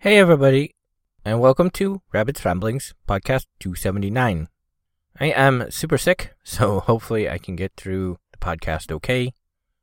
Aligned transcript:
Hey, 0.00 0.18
everybody, 0.18 0.76
and 1.24 1.40
welcome 1.40 1.70
to 1.70 2.02
Rabbit's 2.12 2.44
Ramblings, 2.44 2.94
podcast 3.08 3.46
279. 3.58 4.46
I 5.18 5.24
am 5.24 5.72
super 5.72 5.98
sick, 5.98 6.34
so 6.44 6.78
hopefully 6.78 7.28
I 7.28 7.38
can 7.38 7.56
get 7.56 7.72
through 7.76 8.18
the 8.30 8.38
podcast 8.38 8.92
okay. 8.92 9.32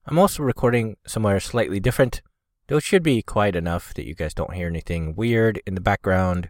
I'm 0.05 0.17
also 0.17 0.41
recording 0.41 0.95
somewhere 1.05 1.41
slightly 1.41 1.81
different, 1.81 2.21
though 2.67 2.77
it 2.77 2.83
should 2.83 3.03
be 3.03 3.23
quiet 3.23 3.57
enough 3.57 3.93
that 3.95 4.07
you 4.07 4.15
guys 4.15 4.33
don't 4.33 4.53
hear 4.53 4.67
anything 4.67 5.15
weird 5.17 5.61
in 5.67 5.75
the 5.75 5.81
background. 5.81 6.49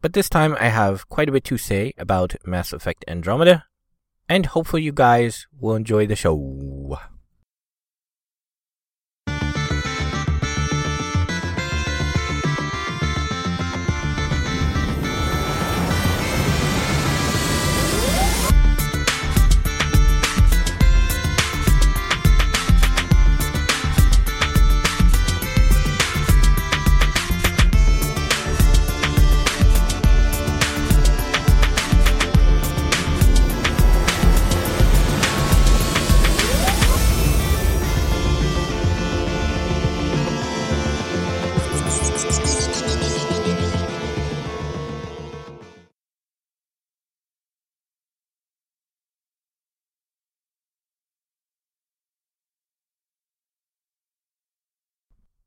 But 0.00 0.14
this 0.14 0.28
time 0.28 0.56
I 0.58 0.70
have 0.70 1.08
quite 1.08 1.28
a 1.28 1.32
bit 1.32 1.44
to 1.44 1.56
say 1.56 1.92
about 1.96 2.34
Mass 2.44 2.72
Effect 2.72 3.04
Andromeda, 3.06 3.66
and 4.28 4.46
hopefully 4.46 4.82
you 4.82 4.90
guys 4.90 5.46
will 5.56 5.76
enjoy 5.76 6.08
the 6.08 6.16
show. 6.16 6.98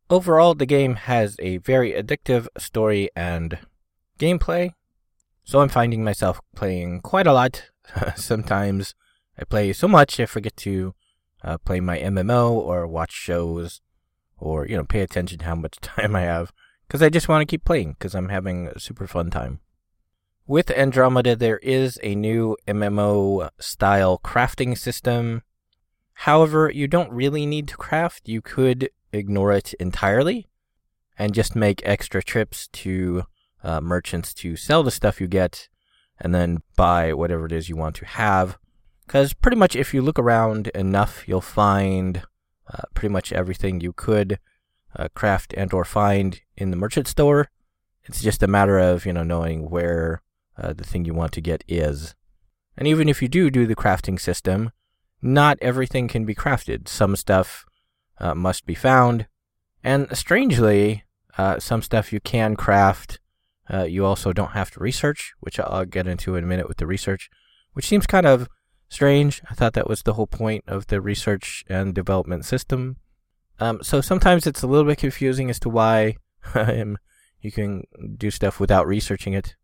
Overall, 0.10 0.56
the 0.56 0.66
game 0.66 0.96
has 0.96 1.36
a 1.40 1.58
very 1.58 1.92
addictive 1.92 2.48
story 2.58 3.10
and 3.16 3.60
gameplay, 4.18 4.72
so 5.44 5.60
I'm 5.60 5.70
finding 5.70 6.04
myself 6.04 6.40
playing 6.56 7.02
quite 7.02 7.28
a 7.28 7.34
lot. 7.34 7.70
Sometimes 8.16 8.96
I 9.38 9.44
play 9.44 9.74
so 9.74 9.88
much 9.88 10.20
I 10.20 10.26
forget 10.26 10.56
to 10.58 10.96
uh, 11.44 11.58
play 11.58 11.80
my 11.80 12.00
MMO 12.00 12.52
or 12.52 12.88
watch 12.88 13.12
shows 13.12 13.82
or, 14.38 14.66
you 14.66 14.78
know, 14.78 14.86
pay 14.86 15.02
attention 15.02 15.40
to 15.40 15.46
how 15.46 15.56
much 15.56 15.78
time 15.82 16.16
I 16.16 16.22
have 16.22 16.54
because 16.88 17.02
I 17.02 17.10
just 17.10 17.28
want 17.28 17.42
to 17.42 17.52
keep 17.52 17.66
playing 17.66 17.94
because 17.94 18.16
I'm 18.16 18.30
having 18.30 18.68
a 18.68 18.80
super 18.80 19.08
fun 19.08 19.30
time. 19.30 19.60
With 20.46 20.72
Andromeda, 20.72 21.36
there 21.36 21.58
is 21.58 22.00
a 22.02 22.16
new 22.16 22.56
MMO 22.66 23.50
style 23.60 24.18
crafting 24.24 24.78
system. 24.78 25.44
However, 26.22 26.72
you 26.74 26.88
don't 26.88 27.12
really 27.12 27.46
need 27.46 27.68
to 27.68 27.78
craft. 27.78 28.28
You 28.28 28.42
could 28.42 28.90
ignore 29.14 29.52
it 29.52 29.76
entirely 29.76 30.48
and 31.18 31.32
just 31.32 31.56
make 31.56 31.86
extra 31.86 32.24
trips 32.24 32.68
to 32.70 33.24
uh, 33.64 33.82
merchants 33.82 34.34
to 34.36 34.56
sell 34.56 34.82
the 34.82 34.90
stuff 34.90 35.22
you 35.22 35.28
get 35.28 35.70
and 36.20 36.34
then 36.34 36.64
buy 36.76 37.14
whatever 37.14 37.46
it 37.46 37.52
is 37.52 37.70
you 37.70 37.76
want 37.76 37.96
to 37.98 38.06
have. 38.06 38.58
Because 39.06 39.34
pretty 39.34 39.58
much 39.58 39.76
if 39.76 39.94
you 39.94 40.02
look 40.02 40.18
around 40.18 40.70
enough, 40.70 41.28
you'll 41.28 41.40
find 41.40 42.24
uh, 42.74 42.82
pretty 42.96 43.14
much 43.14 43.32
everything 43.32 43.80
you 43.80 43.94
could 43.94 44.40
uh, 44.96 45.10
craft 45.14 45.54
and 45.56 45.72
or 45.72 45.86
find 45.86 46.42
in 46.58 46.72
the 46.72 46.78
merchant 46.78 47.08
store. 47.08 47.50
It's 48.06 48.24
just 48.24 48.42
a 48.42 48.48
matter 48.48 48.80
of, 48.80 49.06
you 49.06 49.14
know, 49.14 49.24
knowing 49.24 49.70
where 49.70 50.24
uh, 50.58 50.74
the 50.74 50.84
thing 50.84 51.06
you 51.06 51.14
want 51.14 51.32
to 51.34 51.42
get 51.42 51.64
is. 51.68 52.16
And 52.76 52.88
even 52.88 53.08
if 53.08 53.22
you 53.22 53.28
do 53.28 53.52
do 53.52 53.68
the 53.68 53.76
crafting 53.76 54.20
system, 54.20 54.72
not 55.22 55.58
everything 55.62 56.08
can 56.08 56.26
be 56.26 56.36
crafted. 56.36 56.88
Some 56.88 57.16
stuff 57.16 57.66
uh, 58.20 58.36
must 58.36 58.66
be 58.66 58.76
found. 58.76 59.28
And 59.84 60.08
strangely, 60.16 61.04
uh, 61.38 61.60
some 61.60 61.82
stuff 61.82 62.12
you 62.12 62.20
can 62.20 62.56
craft, 62.56 63.20
uh, 63.72 63.84
you 63.84 64.06
also 64.06 64.34
don't 64.34 64.52
have 64.52 64.72
to 64.72 64.80
research, 64.80 65.34
which 65.40 65.60
I'll 65.60 65.86
get 65.86 66.08
into 66.08 66.36
in 66.36 66.44
a 66.44 66.48
minute 66.48 66.68
with 66.68 66.78
the 66.78 66.88
research, 66.88 67.30
which 67.74 67.88
seems 67.88 68.08
kind 68.08 68.26
of 68.26 68.48
strange. 68.90 69.42
I 69.50 69.54
thought 69.54 69.74
that 69.74 69.90
was 69.90 70.04
the 70.04 70.14
whole 70.14 70.28
point 70.28 70.64
of 70.68 70.88
the 70.88 71.02
research 71.02 71.64
and 71.70 71.94
development 71.94 72.46
system. 72.46 72.98
Um, 73.60 73.80
so 73.82 74.02
sometimes 74.02 74.48
it's 74.48 74.64
a 74.64 74.68
little 74.68 74.86
bit 74.86 75.00
confusing 75.00 75.50
as 75.50 75.60
to 75.62 75.70
why 75.70 76.18
um, 76.56 76.98
you 77.42 77.52
can 77.52 77.84
do 78.18 78.32
stuff 78.32 78.60
without 78.60 78.88
researching 78.88 79.34
it. 79.34 79.56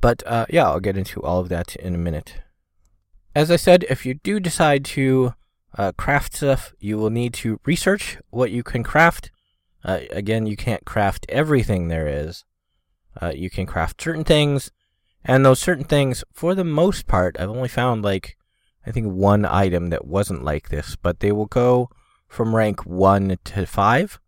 But 0.00 0.22
uh, 0.26 0.46
yeah, 0.50 0.66
I'll 0.66 0.80
get 0.80 0.96
into 0.96 1.22
all 1.22 1.40
of 1.40 1.48
that 1.48 1.76
in 1.76 1.94
a 1.94 1.98
minute. 1.98 2.40
As 3.34 3.50
I 3.50 3.56
said, 3.56 3.84
if 3.88 4.04
you 4.04 4.14
do 4.14 4.40
decide 4.40 4.84
to 4.86 5.34
uh, 5.78 5.92
craft 5.92 6.34
stuff, 6.34 6.74
you 6.78 6.98
will 6.98 7.10
need 7.10 7.32
to 7.34 7.60
research 7.64 8.18
what 8.30 8.50
you 8.50 8.62
can 8.62 8.82
craft. 8.82 9.30
Uh, 9.82 10.00
again, 10.10 10.46
you 10.46 10.56
can't 10.56 10.84
craft 10.84 11.24
everything 11.30 11.88
there 11.88 12.06
is. 12.06 12.44
Uh, 13.20 13.32
you 13.34 13.48
can 13.48 13.66
craft 13.66 14.02
certain 14.02 14.24
things, 14.24 14.70
and 15.24 15.44
those 15.44 15.60
certain 15.60 15.84
things, 15.84 16.24
for 16.32 16.54
the 16.54 16.64
most 16.64 17.06
part, 17.06 17.36
I've 17.38 17.48
only 17.48 17.68
found 17.68 18.02
like, 18.02 18.36
I 18.86 18.90
think 18.90 19.06
one 19.06 19.44
item 19.44 19.90
that 19.90 20.06
wasn't 20.06 20.44
like 20.44 20.68
this, 20.68 20.96
but 20.96 21.20
they 21.20 21.32
will 21.32 21.46
go 21.46 21.88
from 22.28 22.54
rank 22.54 22.84
1 22.84 23.38
to 23.44 23.66
5. 23.66 24.20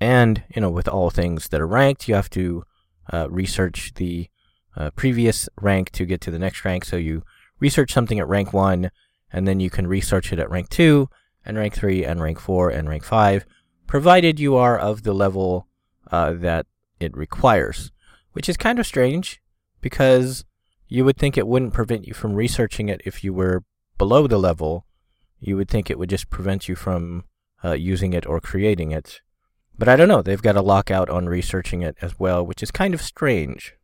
And, 0.00 0.42
you 0.54 0.60
know, 0.60 0.70
with 0.70 0.88
all 0.88 1.10
things 1.10 1.48
that 1.48 1.60
are 1.60 1.66
ranked, 1.66 2.08
you 2.08 2.14
have 2.14 2.30
to 2.30 2.64
uh, 3.12 3.28
research 3.30 3.92
the 3.94 4.28
uh, 4.76 4.90
previous 4.90 5.48
rank 5.60 5.90
to 5.90 6.06
get 6.06 6.20
to 6.22 6.30
the 6.30 6.38
next 6.38 6.64
rank. 6.64 6.84
So 6.84 6.96
you 6.96 7.22
research 7.64 7.92
something 7.92 8.18
at 8.18 8.28
rank 8.28 8.52
1, 8.52 8.90
and 9.32 9.48
then 9.48 9.58
you 9.58 9.70
can 9.70 9.86
research 9.86 10.32
it 10.32 10.38
at 10.38 10.50
rank 10.50 10.68
2, 10.68 11.08
and 11.46 11.56
rank 11.56 11.72
3, 11.74 12.04
and 12.04 12.20
rank 12.20 12.38
4, 12.38 12.68
and 12.68 12.88
rank 12.90 13.04
5, 13.04 13.46
provided 13.86 14.38
you 14.38 14.54
are 14.54 14.78
of 14.78 15.02
the 15.02 15.14
level 15.14 15.66
uh, 16.10 16.34
that 16.34 16.66
it 17.00 17.16
requires. 17.16 17.90
Which 18.34 18.48
is 18.50 18.58
kind 18.58 18.78
of 18.78 18.86
strange, 18.86 19.40
because 19.80 20.44
you 20.88 21.06
would 21.06 21.16
think 21.16 21.38
it 21.38 21.46
wouldn't 21.46 21.72
prevent 21.72 22.06
you 22.06 22.12
from 22.12 22.34
researching 22.34 22.90
it 22.90 23.00
if 23.06 23.24
you 23.24 23.32
were 23.32 23.64
below 23.96 24.26
the 24.26 24.38
level. 24.38 24.84
You 25.40 25.56
would 25.56 25.70
think 25.70 25.88
it 25.88 25.98
would 25.98 26.10
just 26.10 26.28
prevent 26.28 26.68
you 26.68 26.74
from 26.74 27.24
uh, 27.64 27.72
using 27.72 28.12
it 28.12 28.26
or 28.26 28.40
creating 28.40 28.92
it. 28.92 29.22
But 29.78 29.88
I 29.88 29.96
don't 29.96 30.12
know, 30.12 30.22
they've 30.22 30.48
got 30.48 30.56
a 30.56 30.70
lockout 30.74 31.08
on 31.08 31.26
researching 31.26 31.80
it 31.80 31.96
as 32.02 32.18
well, 32.18 32.44
which 32.44 32.62
is 32.62 32.70
kind 32.70 32.92
of 32.92 33.00
strange. 33.00 33.74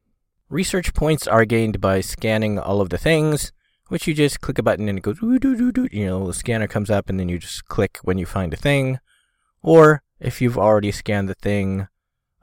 Research 0.50 0.92
points 0.94 1.26
are 1.28 1.44
gained 1.44 1.80
by 1.80 2.00
scanning 2.00 2.58
all 2.58 2.80
of 2.80 2.91
the 2.91 2.98
things, 2.98 3.52
which 3.91 4.06
you 4.06 4.15
just 4.15 4.41
click 4.41 4.56
a 4.56 4.62
button 4.62 4.89
and 4.89 4.99
it 4.99 5.03
goes, 5.03 5.19
you 5.21 6.06
know, 6.06 6.28
the 6.28 6.33
scanner 6.33 6.69
comes 6.69 6.91
up 6.91 7.11
and 7.11 7.19
then 7.19 7.28
you 7.28 7.41
just 7.41 7.65
click 7.67 7.99
when 8.05 8.19
you 8.19 8.25
find 8.25 8.55
a 8.55 8.56
thing. 8.56 9.01
Or 9.62 10.03
if 10.21 10.41
you've 10.41 10.56
already 10.56 10.93
scanned 10.93 11.28
the 11.28 11.34
thing, 11.34 11.89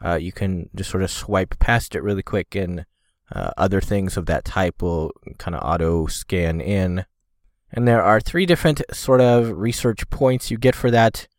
uh, 0.03 0.15
you 0.15 0.33
can 0.33 0.69
just 0.75 0.89
sort 0.89 1.03
of 1.03 1.09
swipe 1.09 1.57
past 1.57 1.95
it 1.95 2.03
really 2.03 2.21
quick 2.21 2.53
and 2.53 2.85
uh, 3.33 3.51
other 3.55 3.79
things 3.79 4.17
of 4.17 4.25
that 4.25 4.43
type 4.43 4.81
will 4.81 5.11
kind 5.37 5.55
of 5.55 5.63
auto 5.63 6.07
scan 6.07 6.59
in. 6.59 7.05
And 7.71 7.87
there 7.87 8.03
are 8.03 8.19
three 8.19 8.45
different 8.45 8.81
sort 8.91 9.21
of 9.21 9.57
research 9.57 10.09
points 10.09 10.51
you 10.51 10.57
get 10.57 10.75
for 10.75 10.91
that. 10.91 11.29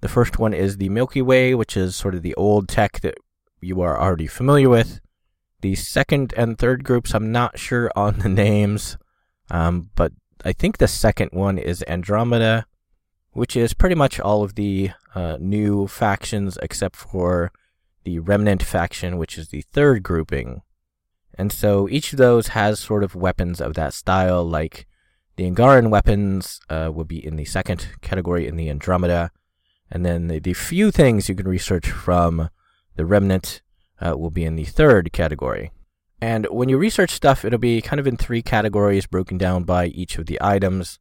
The 0.00 0.08
first 0.08 0.38
one 0.38 0.54
is 0.54 0.78
the 0.78 0.88
Milky 0.88 1.20
Way, 1.20 1.54
which 1.54 1.76
is 1.76 1.94
sort 1.94 2.14
of 2.14 2.22
the 2.22 2.34
old 2.36 2.66
tech 2.66 3.02
that 3.02 3.16
you 3.60 3.82
are 3.82 4.00
already 4.00 4.26
familiar 4.26 4.70
with. 4.70 5.00
The 5.60 5.74
second 5.74 6.32
and 6.34 6.58
third 6.58 6.82
groups, 6.82 7.14
I'm 7.14 7.30
not 7.30 7.58
sure 7.58 7.90
on 7.94 8.20
the 8.20 8.28
names. 8.30 8.96
Um, 9.50 9.90
but 9.94 10.12
I 10.44 10.52
think 10.52 10.78
the 10.78 10.88
second 10.88 11.30
one 11.32 11.58
is 11.58 11.84
Andromeda, 11.88 12.66
which 13.32 13.56
is 13.56 13.74
pretty 13.74 13.94
much 13.94 14.18
all 14.20 14.42
of 14.42 14.54
the 14.54 14.90
uh, 15.14 15.36
new 15.40 15.86
factions 15.86 16.58
except 16.62 16.96
for 16.96 17.52
the 18.04 18.18
Remnant 18.18 18.62
faction, 18.62 19.18
which 19.18 19.36
is 19.36 19.48
the 19.48 19.62
third 19.62 20.02
grouping. 20.02 20.62
And 21.34 21.52
so 21.52 21.88
each 21.88 22.12
of 22.12 22.18
those 22.18 22.48
has 22.48 22.80
sort 22.80 23.04
of 23.04 23.14
weapons 23.14 23.60
of 23.60 23.74
that 23.74 23.94
style, 23.94 24.44
like 24.44 24.86
the 25.36 25.50
Angaran 25.50 25.90
weapons 25.90 26.60
uh, 26.68 26.90
would 26.92 27.08
be 27.08 27.24
in 27.24 27.36
the 27.36 27.44
second 27.44 27.88
category 28.00 28.46
in 28.46 28.56
the 28.56 28.68
Andromeda. 28.68 29.30
And 29.90 30.04
then 30.04 30.28
the, 30.28 30.38
the 30.38 30.54
few 30.54 30.90
things 30.90 31.28
you 31.28 31.34
can 31.34 31.48
research 31.48 31.90
from 31.90 32.50
the 32.96 33.06
Remnant 33.06 33.62
uh, 34.00 34.16
will 34.16 34.30
be 34.30 34.44
in 34.44 34.56
the 34.56 34.64
third 34.64 35.12
category. 35.12 35.72
And 36.20 36.46
when 36.50 36.68
you 36.68 36.76
research 36.76 37.10
stuff, 37.10 37.44
it'll 37.44 37.58
be 37.58 37.80
kind 37.80 37.98
of 37.98 38.06
in 38.06 38.16
three 38.16 38.42
categories 38.42 39.06
broken 39.06 39.38
down 39.38 39.64
by 39.64 39.86
each 39.86 40.18
of 40.18 40.26
the 40.26 40.38
items. 40.40 40.98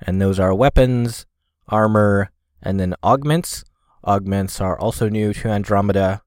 And 0.00 0.20
those 0.20 0.38
are 0.38 0.54
weapons, 0.54 1.26
armor, 1.68 2.30
and 2.62 2.78
then 2.78 2.94
augments. 3.02 3.64
Augments 4.06 4.60
are 4.60 4.78
also 4.78 5.08
new 5.08 5.32
to 5.34 5.48
Andromeda. 5.48 6.22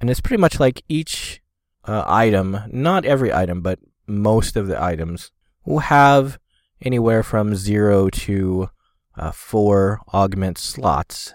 And 0.00 0.08
it's 0.08 0.20
pretty 0.20 0.40
much 0.40 0.60
like 0.60 0.82
each 0.88 1.42
uh, 1.84 2.04
item, 2.06 2.60
not 2.68 3.04
every 3.04 3.32
item, 3.32 3.60
but 3.60 3.80
most 4.06 4.56
of 4.56 4.66
the 4.68 4.80
items, 4.80 5.32
will 5.64 5.80
have 5.80 6.38
anywhere 6.80 7.22
from 7.22 7.54
zero 7.54 8.08
to 8.08 8.70
uh, 9.16 9.32
four 9.32 10.00
augment 10.14 10.58
slots. 10.58 11.34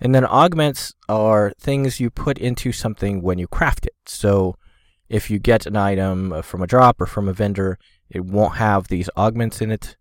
And 0.00 0.14
then 0.14 0.24
augments 0.24 0.94
are 1.08 1.52
things 1.58 1.98
you 1.98 2.10
put 2.10 2.38
into 2.38 2.72
something 2.72 3.20
when 3.22 3.38
you 3.38 3.48
craft 3.48 3.86
it. 3.86 3.96
So 4.06 4.56
if 5.08 5.30
you 5.30 5.38
get 5.38 5.66
an 5.66 5.76
item 5.76 6.42
from 6.42 6.62
a 6.62 6.66
drop 6.66 7.00
or 7.00 7.06
from 7.06 7.28
a 7.28 7.32
vendor, 7.32 7.78
it 8.10 8.24
won't 8.24 8.56
have 8.56 8.88
these 8.88 9.10
augments 9.16 9.60
in 9.60 9.70
it. 9.70 9.96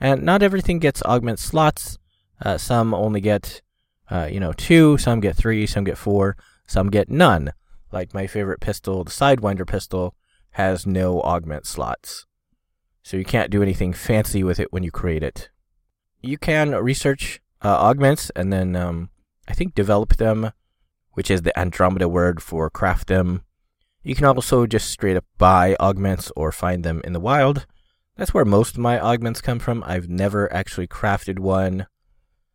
And 0.00 0.22
not 0.22 0.42
everything 0.42 0.78
gets 0.78 1.02
augment 1.02 1.38
slots. 1.38 1.98
Uh, 2.40 2.58
some 2.58 2.92
only 2.92 3.20
get, 3.20 3.62
uh, 4.10 4.28
you 4.30 4.40
know, 4.40 4.52
two, 4.52 4.98
some 4.98 5.20
get 5.20 5.36
three, 5.36 5.66
some 5.66 5.84
get 5.84 5.96
four, 5.96 6.36
some 6.66 6.90
get 6.90 7.08
none. 7.08 7.52
Like 7.92 8.14
my 8.14 8.26
favorite 8.26 8.60
pistol, 8.60 9.04
the 9.04 9.10
Sidewinder 9.10 9.66
pistol, 9.66 10.14
has 10.52 10.86
no 10.86 11.20
augment 11.22 11.66
slots. 11.66 12.26
So 13.02 13.16
you 13.16 13.24
can't 13.24 13.50
do 13.50 13.62
anything 13.62 13.92
fancy 13.92 14.42
with 14.42 14.60
it 14.60 14.72
when 14.72 14.82
you 14.82 14.90
create 14.90 15.22
it. 15.22 15.50
You 16.20 16.38
can 16.38 16.70
research 16.70 17.40
uh, 17.62 17.68
augments 17.68 18.30
and 18.36 18.52
then 18.52 18.76
um, 18.76 19.10
I 19.48 19.54
think 19.54 19.74
develop 19.74 20.16
them, 20.16 20.52
which 21.12 21.30
is 21.30 21.42
the 21.42 21.58
Andromeda 21.58 22.08
word 22.08 22.42
for 22.42 22.70
craft 22.70 23.08
them. 23.08 23.42
You 24.02 24.14
can 24.14 24.24
also 24.24 24.66
just 24.66 24.90
straight 24.90 25.16
up 25.16 25.24
buy 25.38 25.76
augments 25.78 26.32
or 26.34 26.50
find 26.50 26.84
them 26.84 27.00
in 27.04 27.12
the 27.12 27.20
wild. 27.20 27.66
That's 28.16 28.34
where 28.34 28.44
most 28.44 28.74
of 28.74 28.80
my 28.80 29.00
augments 29.00 29.40
come 29.40 29.58
from. 29.58 29.82
I've 29.86 30.08
never 30.08 30.52
actually 30.52 30.86
crafted 30.88 31.38
one, 31.38 31.86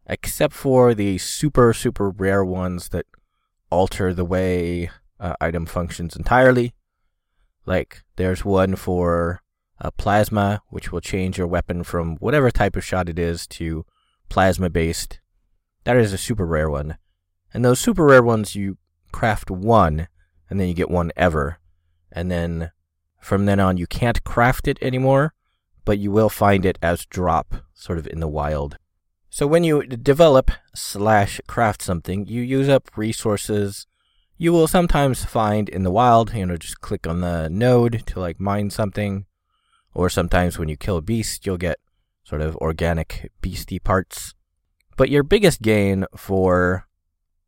except 0.05 0.53
for 0.53 0.93
the 0.93 1.17
super, 1.17 1.73
super 1.73 2.09
rare 2.09 2.43
ones 2.43 2.89
that 2.89 3.05
alter 3.69 4.13
the 4.13 4.25
way 4.25 4.89
uh, 5.19 5.33
item 5.41 5.65
functions 5.65 6.15
entirely. 6.15 6.73
Like, 7.65 8.03
there's 8.17 8.45
one 8.45 8.75
for 8.75 9.41
a 9.79 9.91
plasma, 9.91 10.61
which 10.69 10.91
will 10.91 11.01
change 11.01 11.37
your 11.37 11.47
weapon 11.47 11.83
from 11.83 12.17
whatever 12.17 12.51
type 12.51 12.75
of 12.75 12.85
shot 12.85 13.09
it 13.09 13.19
is 13.19 13.47
to 13.47 13.85
plasma 14.29 14.69
based. 14.69 15.19
That 15.85 15.97
is 15.97 16.13
a 16.13 16.17
super 16.17 16.45
rare 16.45 16.69
one. 16.69 16.97
And 17.53 17.63
those 17.63 17.79
super 17.79 18.05
rare 18.05 18.23
ones, 18.23 18.55
you 18.55 18.77
craft 19.11 19.49
one, 19.49 20.07
and 20.49 20.59
then 20.59 20.67
you 20.67 20.73
get 20.73 20.89
one 20.89 21.11
ever. 21.15 21.59
And 22.11 22.31
then 22.31 22.71
from 23.19 23.45
then 23.45 23.59
on, 23.59 23.77
you 23.77 23.87
can't 23.87 24.23
craft 24.23 24.67
it 24.67 24.77
anymore, 24.81 25.33
but 25.85 25.99
you 25.99 26.11
will 26.11 26.29
find 26.29 26.65
it 26.65 26.77
as 26.81 27.05
drop, 27.05 27.55
sort 27.73 27.97
of 27.97 28.07
in 28.07 28.19
the 28.19 28.27
wild. 28.27 28.77
So 29.29 29.45
when 29.45 29.63
you 29.63 29.83
develop 29.83 30.51
slash 30.73 31.41
craft 31.47 31.81
something, 31.81 32.25
you 32.25 32.41
use 32.41 32.69
up 32.69 32.97
resources 32.97 33.87
you 34.37 34.53
will 34.53 34.67
sometimes 34.67 35.25
find 35.25 35.67
in 35.67 35.83
the 35.83 35.91
wild, 35.91 36.33
you 36.33 36.45
know, 36.45 36.57
just 36.57 36.79
click 36.79 37.07
on 37.07 37.21
the 37.21 37.49
node 37.49 38.03
to 38.07 38.19
like 38.19 38.39
mine 38.39 38.69
something. 38.69 39.25
Or 39.93 40.09
sometimes 40.09 40.59
when 40.59 40.69
you 40.69 40.77
kill 40.77 40.97
a 40.97 41.01
beast, 41.01 41.45
you'll 41.45 41.57
get 41.57 41.79
sort 42.23 42.41
of 42.41 42.55
organic 42.57 43.31
beastie 43.41 43.79
parts. 43.79 44.35
But 44.95 45.09
your 45.09 45.23
biggest 45.23 45.61
gain 45.63 46.05
for 46.15 46.87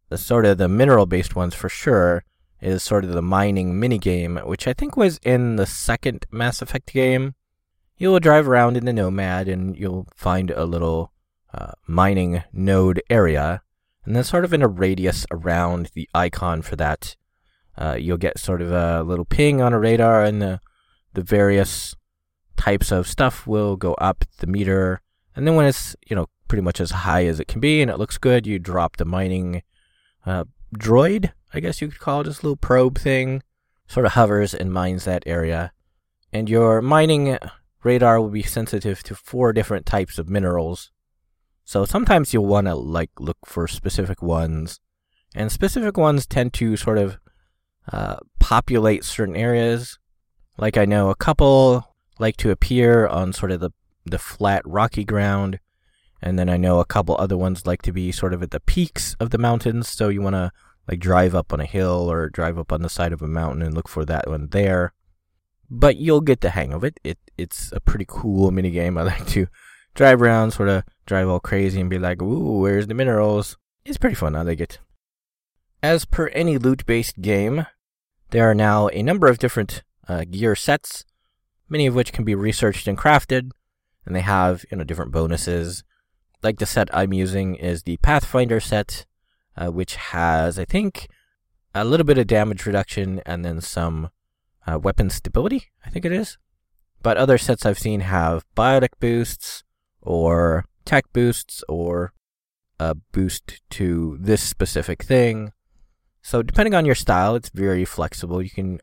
the 0.09 0.17
sort 0.17 0.45
of 0.45 0.57
the 0.57 0.67
mineral 0.67 1.05
based 1.05 1.35
ones 1.35 1.53
for 1.53 1.69
sure 1.69 2.23
is 2.61 2.83
sort 2.83 3.03
of 3.03 3.11
the 3.13 3.21
mining 3.21 3.79
mini 3.79 3.97
game, 3.97 4.37
which 4.37 4.67
I 4.67 4.73
think 4.73 4.97
was 4.97 5.19
in 5.23 5.55
the 5.55 5.65
second 5.65 6.25
Mass 6.31 6.61
Effect 6.61 6.91
game. 6.93 7.35
You'll 7.97 8.19
drive 8.19 8.47
around 8.47 8.77
in 8.77 8.85
the 8.85 8.93
Nomad 8.93 9.47
and 9.47 9.75
you'll 9.77 10.07
find 10.15 10.51
a 10.51 10.65
little 10.65 11.11
uh, 11.53 11.71
mining 11.87 12.43
node 12.53 13.01
area 13.09 13.61
and 14.09 14.15
then 14.15 14.23
sort 14.23 14.43
of 14.43 14.53
in 14.53 14.63
a 14.63 14.67
radius 14.67 15.27
around 15.29 15.91
the 15.93 16.09
icon 16.15 16.63
for 16.63 16.75
that, 16.77 17.15
uh, 17.77 17.95
you'll 17.99 18.17
get 18.17 18.39
sort 18.39 18.59
of 18.59 18.71
a 18.71 19.03
little 19.03 19.23
ping 19.23 19.61
on 19.61 19.71
a 19.71 19.79
radar, 19.79 20.23
and 20.23 20.41
the 20.41 20.59
the 21.13 21.21
various 21.21 21.95
types 22.57 22.91
of 22.91 23.07
stuff 23.07 23.45
will 23.45 23.75
go 23.75 23.93
up 23.95 24.25
the 24.39 24.47
meter. 24.47 25.01
And 25.35 25.47
then 25.47 25.53
when 25.53 25.67
it's 25.67 25.95
you 26.07 26.15
know 26.15 26.27
pretty 26.47 26.63
much 26.63 26.81
as 26.81 26.89
high 26.89 27.25
as 27.25 27.39
it 27.39 27.47
can 27.47 27.59
be, 27.59 27.83
and 27.83 27.91
it 27.91 27.99
looks 27.99 28.17
good, 28.17 28.47
you 28.47 28.57
drop 28.57 28.97
the 28.97 29.05
mining 29.05 29.61
uh, 30.25 30.45
droid, 30.75 31.31
I 31.53 31.59
guess 31.59 31.81
you 31.81 31.87
could 31.87 31.99
call 31.99 32.21
it, 32.21 32.25
this 32.25 32.43
little 32.43 32.57
probe 32.57 32.97
thing, 32.97 33.43
sort 33.87 34.05
of 34.05 34.13
hovers 34.13 34.53
and 34.53 34.71
mines 34.71 35.05
that 35.05 35.23
area. 35.25 35.71
And 36.31 36.49
your 36.49 36.81
mining 36.81 37.37
radar 37.83 38.21
will 38.21 38.29
be 38.29 38.43
sensitive 38.43 39.01
to 39.03 39.15
four 39.15 39.53
different 39.53 39.85
types 39.85 40.19
of 40.19 40.29
minerals. 40.29 40.91
So 41.63 41.85
sometimes 41.85 42.33
you'll 42.33 42.45
want 42.45 42.67
to 42.67 42.75
like 42.75 43.11
look 43.19 43.37
for 43.45 43.67
specific 43.67 44.21
ones, 44.21 44.79
and 45.35 45.51
specific 45.51 45.97
ones 45.97 46.25
tend 46.25 46.53
to 46.55 46.75
sort 46.75 46.97
of 46.97 47.17
uh, 47.91 48.17
populate 48.39 49.03
certain 49.03 49.35
areas. 49.35 49.99
Like 50.57 50.77
I 50.77 50.85
know 50.85 51.09
a 51.09 51.15
couple 51.15 51.95
like 52.19 52.37
to 52.37 52.51
appear 52.51 53.07
on 53.07 53.33
sort 53.33 53.51
of 53.51 53.59
the 53.59 53.71
the 54.05 54.17
flat 54.17 54.61
rocky 54.65 55.03
ground, 55.03 55.59
and 56.21 56.39
then 56.39 56.49
I 56.49 56.57
know 56.57 56.79
a 56.79 56.85
couple 56.85 57.15
other 57.17 57.37
ones 57.37 57.67
like 57.67 57.83
to 57.83 57.93
be 57.93 58.11
sort 58.11 58.33
of 58.33 58.41
at 58.41 58.51
the 58.51 58.59
peaks 58.59 59.15
of 59.19 59.29
the 59.29 59.37
mountains. 59.37 59.87
So 59.87 60.09
you 60.09 60.21
want 60.21 60.35
to 60.35 60.51
like 60.89 60.99
drive 60.99 61.35
up 61.35 61.53
on 61.53 61.59
a 61.59 61.65
hill 61.65 62.11
or 62.11 62.29
drive 62.29 62.57
up 62.57 62.71
on 62.71 62.81
the 62.81 62.89
side 62.89 63.13
of 63.13 63.21
a 63.21 63.27
mountain 63.27 63.61
and 63.61 63.75
look 63.75 63.87
for 63.87 64.05
that 64.05 64.27
one 64.27 64.47
there. 64.47 64.93
But 65.69 65.97
you'll 65.97 66.21
get 66.21 66.41
the 66.41 66.49
hang 66.49 66.73
of 66.73 66.83
it. 66.83 66.99
It 67.03 67.19
it's 67.37 67.71
a 67.71 67.79
pretty 67.79 68.05
cool 68.07 68.49
mini 68.49 68.71
game. 68.71 68.97
I 68.97 69.03
like 69.03 69.27
to 69.27 69.47
drive 69.93 70.19
around, 70.19 70.51
sort 70.51 70.69
of 70.69 70.83
drive 71.05 71.29
all 71.29 71.39
crazy 71.39 71.79
and 71.79 71.91
be 71.91 71.99
like, 71.99 72.21
ooh, 72.23 72.59
where's 72.59 72.87
the 72.87 72.95
minerals? 72.95 73.55
It's 73.85 73.99
pretty 73.99 74.15
fun, 74.15 74.35
I 74.35 74.41
like 74.41 74.59
it. 74.59 74.79
As 75.83 76.05
per 76.05 76.27
any 76.29 76.57
loot 76.57 76.85
based 76.87 77.21
game, 77.21 77.67
there 78.31 78.49
are 78.49 78.55
now 78.55 78.87
a 78.89 79.03
number 79.03 79.27
of 79.27 79.37
different 79.37 79.83
uh, 80.07 80.25
gear 80.29 80.55
sets, 80.55 81.05
many 81.69 81.85
of 81.85 81.93
which 81.93 82.11
can 82.11 82.25
be 82.25 82.33
researched 82.33 82.87
and 82.87 82.97
crafted, 82.97 83.51
and 84.05 84.15
they 84.15 84.21
have 84.21 84.65
you 84.71 84.77
know 84.77 84.83
different 84.83 85.11
bonuses. 85.11 85.83
Like 86.41 86.57
the 86.57 86.65
set 86.65 86.89
I'm 86.95 87.13
using 87.13 87.55
is 87.55 87.83
the 87.83 87.97
Pathfinder 87.97 88.59
set, 88.59 89.05
uh, 89.59 89.67
which 89.67 89.95
has 89.95 90.57
I 90.57 90.65
think 90.65 91.07
a 91.75 91.85
little 91.85 92.05
bit 92.05 92.17
of 92.17 92.25
damage 92.25 92.65
reduction 92.65 93.21
and 93.25 93.45
then 93.45 93.61
some 93.61 94.09
uh, 94.65 94.79
weapon 94.79 95.09
stability. 95.09 95.65
I 95.85 95.89
think 95.89 96.05
it 96.05 96.11
is. 96.11 96.37
But 97.03 97.17
other 97.17 97.37
sets 97.37 97.65
I've 97.65 97.79
seen 97.79 98.01
have 98.01 98.43
biotic 98.57 98.89
boosts, 98.99 99.63
or 100.01 100.65
tech 100.85 101.05
boosts 101.13 101.63
or 101.69 102.13
a 102.79 102.95
boost 102.95 103.61
to 103.71 104.17
this 104.19 104.41
specific 104.41 105.03
thing. 105.03 105.51
So 106.21 106.41
depending 106.41 106.73
on 106.73 106.85
your 106.85 106.95
style, 106.95 107.35
it's 107.35 107.49
very 107.49 107.85
flexible. 107.85 108.41
You 108.41 108.49
can 108.49 108.79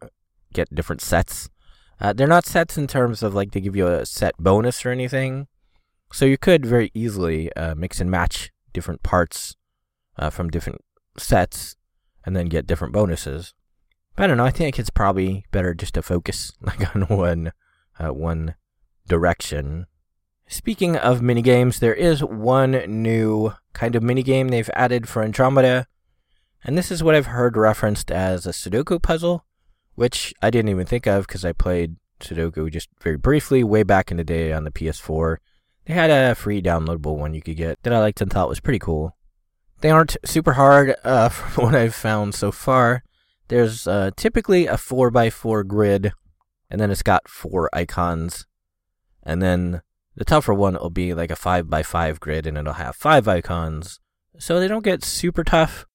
get 0.53 0.75
different 0.75 1.01
sets. 1.01 1.49
Uh, 2.01 2.13
they're 2.13 2.27
not 2.27 2.47
sets 2.47 2.77
in 2.77 2.87
terms 2.87 3.23
of 3.23 3.35
like 3.35 3.53
they 3.53 3.61
give 3.61 3.77
you 3.77 3.87
a 3.87 4.07
set 4.07 4.37
bonus 4.39 4.85
or 4.85 4.91
anything. 4.91 5.49
So 6.13 6.25
you 6.25 6.39
could 6.39 6.65
very 6.65 6.91
easily 6.95 7.53
uh, 7.55 7.75
mix 7.75 8.01
and 8.01 8.11
match 8.11 8.51
different 8.73 9.03
parts 9.03 9.57
uh, 10.19 10.31
from 10.31 10.51
different 10.51 10.83
sets 11.19 11.77
and 12.25 12.37
then 12.37 12.47
get 12.47 12.67
different 12.67 12.95
bonuses. 12.95 13.55
But 14.15 14.25
I 14.25 14.27
don't 14.29 14.37
know. 14.37 14.45
I 14.45 14.51
think 14.51 14.79
it's 14.79 14.91
probably 14.91 15.45
better 15.51 15.75
just 15.75 15.95
to 15.95 16.03
focus 16.03 16.53
like 16.61 16.95
on 16.95 17.03
one 17.03 17.53
uh, 17.99 18.13
one 18.13 18.55
direction 19.09 19.87
Speaking 20.49 20.97
of 20.97 21.21
minigames, 21.21 21.81
there 21.81 21.95
is 21.95 22.23
one 22.23 22.71
new 22.87 23.55
kind 23.73 23.97
of 23.97 24.03
minigame 24.05 24.49
they've 24.49 24.71
added 24.75 25.09
for 25.09 25.25
Andromeda, 25.25 25.89
and 26.63 26.79
this 26.79 26.93
is 26.93 27.03
what 27.03 27.17
I've 27.17 27.27
heard 27.27 27.57
referenced 27.57 28.13
as 28.13 28.47
a 28.47 28.51
Sudoku 28.51 29.03
puzzle, 29.03 29.45
which 29.97 30.33
I 30.41 30.51
didn't 30.51 30.69
even 30.69 30.87
think 30.87 31.09
of 31.09 31.27
because 31.27 31.45
I 31.45 31.51
played 31.51 31.97
Sudoku 32.21 32.71
just 32.71 32.89
very 33.03 33.17
briefly 33.17 33.65
way 33.65 33.83
back 33.83 34.13
in 34.13 34.19
the 34.19 34.25
day 34.25 34.53
on 34.53 34.63
the 34.63 34.71
PS4. 34.71 35.39
They 35.87 35.95
had 35.95 36.11
a 36.11 36.37
free 36.37 36.63
downloadable 36.63 37.17
one 37.17 37.35
you 37.35 37.43
could 37.43 37.57
get 37.57 37.83
that 37.83 37.93
I 37.93 37.99
liked 37.99 38.21
and 38.21 38.31
thought 38.31 38.49
was 38.49 38.61
pretty 38.61 38.79
cool. 38.79 39.16
They 39.81 39.91
aren't 39.91 40.17
super 40.25 40.55
hard 40.55 40.95
uh, 41.05 41.29
from 41.31 41.65
what 41.65 41.75
I've 41.75 41.95
found 41.95 42.35
so 42.35 42.51
far. 42.53 43.03
There's 43.49 43.87
uh, 43.87 44.11
typically 44.17 44.67
a 44.67 44.75
4x4 44.75 45.67
grid, 45.67 46.13
and 46.71 46.81
then 46.81 46.91
it's 46.91 47.03
got 47.03 47.29
four 47.29 47.71
icons. 47.73 48.47
And 49.23 49.41
then 49.41 49.83
the 50.17 50.25
tougher 50.25 50.55
one 50.55 50.75
will 50.75 50.91
be 50.91 51.15
like 51.15 51.31
a 51.31 51.37
5 51.37 51.69
by 51.69 51.83
5 51.83 52.21
grid 52.21 52.47
and 52.47 52.57
it'll 52.57 52.73
have 52.75 52.97
5 52.97 53.29
icons. 53.29 54.01
So 54.39 54.59
they 54.59 54.69
don't 54.69 54.85
get 54.85 55.05
super 55.05 55.45
tough. 55.45 55.87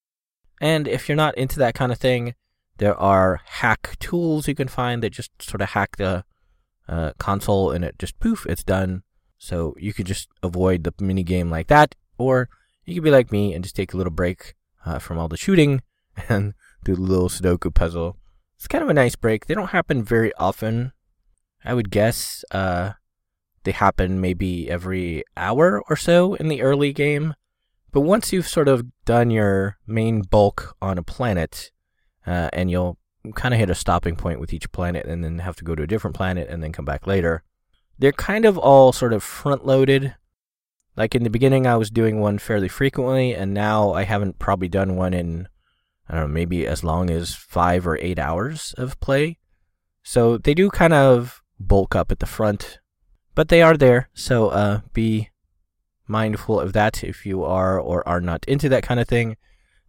And 0.60 0.88
if 0.88 1.10
you're 1.10 1.16
not 1.16 1.38
into 1.38 1.58
that 1.60 1.74
kind 1.74 1.92
of 1.92 1.98
thing, 1.98 2.36
there 2.78 2.96
are 2.96 3.42
hack 3.46 3.98
tools 4.00 4.48
you 4.48 4.56
can 4.56 4.68
find 4.68 5.02
that 5.02 5.12
just 5.12 5.32
sort 5.42 5.62
of 5.62 5.70
hack 5.70 5.98
the 5.98 6.24
uh, 6.88 7.12
console 7.18 7.72
and 7.72 7.84
it 7.84 7.98
just 7.98 8.20
poof, 8.20 8.46
it's 8.48 8.64
done. 8.64 9.04
So 9.38 9.76
you 9.80 9.94
could 9.94 10.06
just 10.06 10.30
avoid 10.44 10.84
the 10.84 10.94
mini 11.00 11.24
game 11.24 11.50
like 11.50 11.68
that, 11.68 11.96
or 12.20 12.48
you 12.86 12.96
could 12.96 13.04
be 13.04 13.12
like 13.12 13.32
me 13.32 13.54
and 13.54 13.64
just 13.64 13.76
take 13.76 13.94
a 13.94 13.98
little 13.98 14.12
break 14.12 14.56
uh, 14.86 15.00
from 15.00 15.18
all 15.18 15.28
the 15.28 15.38
shooting 15.38 15.82
and 16.30 16.54
do 16.84 16.96
the 16.96 17.02
little 17.02 17.30
Sudoku 17.30 17.74
puzzle. 17.74 18.18
It's 18.56 18.68
kind 18.68 18.84
of 18.84 18.90
a 18.90 18.94
nice 18.94 19.16
break. 19.16 19.46
They 19.46 19.56
don't 19.56 19.72
happen 19.72 20.04
very 20.04 20.34
often. 20.36 20.94
I 21.64 21.74
would 21.74 21.92
guess 21.92 22.44
uh, 22.52 22.94
they 23.64 23.72
happen 23.72 24.22
maybe 24.22 24.70
every 24.70 25.24
hour 25.38 25.82
or 25.90 25.96
so 25.96 26.36
in 26.36 26.48
the 26.48 26.62
early 26.62 26.94
game. 26.94 27.36
But 27.92 28.02
once 28.02 28.32
you've 28.32 28.48
sort 28.48 28.68
of 28.68 28.86
done 29.06 29.32
your 29.32 29.78
main 29.86 30.22
bulk 30.22 30.76
on 30.82 30.98
a 30.98 31.04
planet, 31.04 31.72
uh, 32.26 32.50
and 32.54 32.72
you'll 32.72 32.98
kind 33.36 33.54
of 33.54 33.60
hit 33.60 33.70
a 33.70 33.76
stopping 33.76 34.16
point 34.16 34.40
with 34.40 34.54
each 34.54 34.72
planet 34.72 35.06
and 35.06 35.24
then 35.24 35.40
have 35.40 35.56
to 35.58 35.64
go 35.64 35.76
to 35.76 35.84
a 35.84 35.88
different 35.88 36.16
planet 36.16 36.48
and 36.50 36.64
then 36.64 36.72
come 36.72 36.86
back 36.86 37.06
later, 37.06 37.44
they're 38.00 38.12
kind 38.12 38.46
of 38.46 38.58
all 38.58 38.92
sort 38.92 39.14
of 39.14 39.24
front 39.24 39.66
loaded. 39.66 40.16
Like 40.95 41.15
in 41.15 41.24
the 41.24 41.29
beginning, 41.29 41.65
I 41.65 41.77
was 41.77 41.89
doing 41.89 42.19
one 42.19 42.38
fairly 42.38 42.67
frequently, 42.67 43.33
and 43.33 43.53
now 43.53 43.93
I 43.93 44.03
haven't 44.03 44.39
probably 44.39 44.67
done 44.67 44.95
one 44.95 45.13
in, 45.13 45.48
I 46.10 46.15
don't 46.15 46.24
know, 46.24 46.33
maybe 46.33 46.67
as 46.67 46.83
long 46.83 47.10
as 47.10 47.33
five 47.33 47.88
or 47.88 47.98
eight 47.98 48.19
hours 48.19 48.74
of 48.77 49.00
play. 49.00 49.39
So 50.03 50.38
they 50.38 50.53
do 50.53 50.69
kind 50.69 50.93
of 50.93 51.41
bulk 51.60 51.95
up 51.95 52.12
at 52.12 52.19
the 52.19 52.25
front, 52.25 52.79
but 53.36 53.50
they 53.50 53.62
are 53.62 53.77
there. 53.77 54.10
So 54.13 54.50
uh, 54.50 54.81
be 54.93 55.29
mindful 56.07 56.60
of 56.60 56.74
that 56.74 57.03
if 57.03 57.25
you 57.25 57.43
are 57.43 57.79
or 57.79 58.07
are 58.07 58.21
not 58.21 58.43
into 58.45 58.67
that 58.69 58.83
kind 58.83 59.00
of 59.00 59.07
thing. 59.07 59.38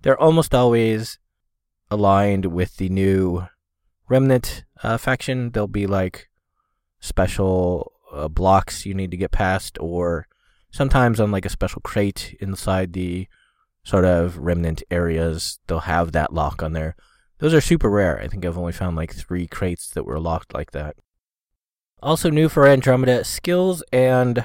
They're 0.02 0.21
almost 0.21 0.54
always 0.54 1.18
aligned 1.90 2.47
with 2.47 2.76
the 2.76 2.88
new 2.88 3.47
Remnant 4.09 4.64
uh, 4.82 4.99
faction. 4.99 5.50
There'll 5.50 5.66
be 5.66 5.87
like 5.87 6.28
special 7.00 7.92
uh, 8.12 8.28
blocks 8.28 8.85
you 8.85 8.94
need 8.94 9.11
to 9.11 9.16
get 9.16 9.30
past, 9.30 9.78
or 9.80 10.26
sometimes 10.73 11.21
on 11.21 11.31
like 11.31 11.47
a 11.47 11.50
special 11.50 11.81
crate 11.81 12.37
inside 12.41 12.93
the 12.93 13.29
sort 13.85 14.05
of 14.05 14.38
remnant 14.38 14.83
areas, 14.91 15.61
they'll 15.67 15.81
have 15.81 16.12
that 16.12 16.33
lock 16.33 16.62
on 16.62 16.73
there. 16.73 16.97
Those 17.38 17.55
are 17.55 17.61
super 17.61 17.91
rare. 17.91 18.21
I 18.21 18.29
think 18.29 18.45
I've 18.45 18.59
only 18.59 18.73
found 18.73 18.97
like 18.97 19.14
three 19.14 19.47
crates 19.47 19.88
that 19.91 20.05
were 20.05 20.19
locked 20.19 20.55
like 20.55 20.73
that. 20.73 20.97
Also 22.02 22.31
new 22.31 22.49
for 22.49 22.67
Andromeda, 22.67 23.25
skills 23.25 23.83
and 23.93 24.45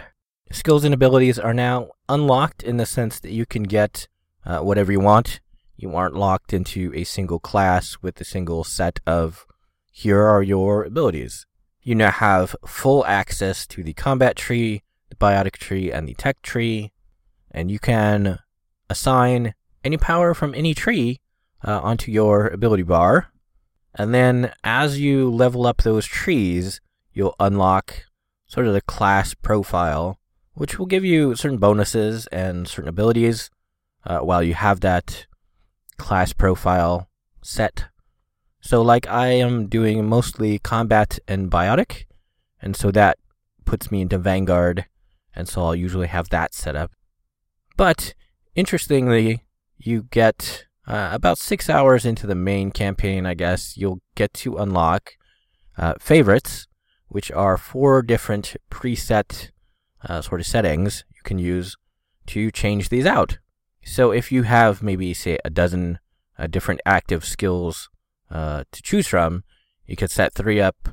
skills 0.52 0.84
and 0.84 0.94
abilities 0.94 1.40
are 1.40 1.54
now 1.54 1.90
unlocked 2.08 2.62
in 2.62 2.78
the 2.78 2.86
sense 2.86 3.20
that 3.20 3.32
you 3.32 3.46
can 3.46 3.64
get 3.64 4.08
uh, 4.46 4.60
whatever 4.60 4.92
you 4.92 5.00
want. 5.00 5.40
You 5.76 5.96
aren't 5.96 6.16
locked 6.16 6.54
into 6.54 6.92
a 6.96 7.04
single 7.04 7.40
class 7.40 7.98
with 8.02 8.20
a 8.20 8.26
single 8.26 8.64
set 8.64 9.00
of 9.06 9.46
here 9.92 10.22
are 10.24 10.44
your 10.44 10.84
abilities. 10.84 11.46
You 11.82 11.96
now 11.96 12.12
have 12.12 12.56
full 12.66 13.06
access 13.06 13.66
to 13.68 13.84
the 13.84 13.94
combat 13.94 14.36
tree, 14.36 14.84
the 15.10 15.16
biotic 15.16 15.58
tree, 15.58 15.92
and 15.92 16.08
the 16.08 16.14
tech 16.14 16.42
tree, 16.42 16.92
and 17.52 17.72
you 17.72 17.80
can 17.80 18.40
assign 18.90 19.54
any 19.84 19.98
power 19.98 20.34
from 20.34 20.54
any 20.56 20.74
tree 20.74 21.20
uh, 21.66 21.80
onto 21.82 22.12
your 22.12 22.48
ability 22.48 22.84
bar. 22.84 23.32
And 23.96 24.14
then 24.14 24.54
as 24.64 25.00
you 25.00 25.30
level 25.30 25.66
up 25.66 25.82
those 25.82 26.06
trees, 26.06 26.82
you'll 27.14 27.36
unlock 27.40 28.06
sort 28.46 28.68
of 28.68 28.74
the 28.74 28.82
class 28.82 29.34
profile, 29.34 30.20
which 30.54 30.78
will 30.78 30.86
give 30.86 31.04
you 31.04 31.36
certain 31.36 31.58
bonuses 31.58 32.28
and 32.28 32.68
certain 32.68 32.90
abilities 32.90 33.50
uh, 34.06 34.20
while 34.20 34.44
you 34.44 34.54
have 34.54 34.82
that 34.82 35.26
class 35.98 36.32
profile 36.32 37.10
set. 37.42 37.86
So, 38.62 38.82
like, 38.82 39.08
I 39.08 39.28
am 39.28 39.68
doing 39.68 40.06
mostly 40.08 40.60
combat 40.60 41.20
and 41.28 41.50
biotic, 41.50 42.06
and 42.62 42.76
so 42.76 42.92
that 42.92 43.18
puts 43.66 43.92
me 43.92 44.02
into 44.02 44.18
Vanguard, 44.18 44.86
and 45.38 45.48
so 45.48 45.64
I'll 45.64 45.76
usually 45.76 46.08
have 46.08 46.30
that 46.30 46.54
set 46.56 46.76
up. 46.76 46.92
But 47.78 48.16
interestingly, 48.56 49.46
you 49.78 50.04
get 50.10 50.66
uh, 50.88 51.10
about 51.12 51.38
six 51.38 51.70
hours 51.70 52.06
into 52.06 52.26
the 52.26 52.36
main 52.36 52.72
campaign, 52.72 53.26
I 53.28 53.36
guess, 53.36 53.78
you'll 53.78 54.02
get 54.16 54.34
to 54.34 54.58
unlock 54.58 55.14
uh, 55.78 55.94
favorites, 56.00 56.68
which 57.08 57.32
are 57.32 57.56
four 57.56 58.02
different 58.02 58.56
preset 58.72 59.52
uh, 60.04 60.22
sort 60.22 60.42
of 60.42 60.48
settings 60.48 61.06
you 61.14 61.22
can 61.24 61.38
use 61.38 61.78
to 62.26 62.50
change 62.50 62.90
these 62.90 63.06
out. 63.06 63.38
So 63.84 64.12
if 64.12 64.32
you 64.32 64.44
have 64.44 64.82
maybe, 64.82 65.14
say, 65.14 65.38
a 65.46 65.52
dozen 65.52 66.00
uh, 66.40 66.48
different 66.48 66.82
active 66.84 67.24
skills 67.24 67.90
uh, 68.32 68.64
to 68.72 68.82
choose 68.82 69.08
from, 69.08 69.44
you 69.86 69.96
could 69.96 70.12
set 70.12 70.34
three 70.34 70.60
up, 70.60 70.90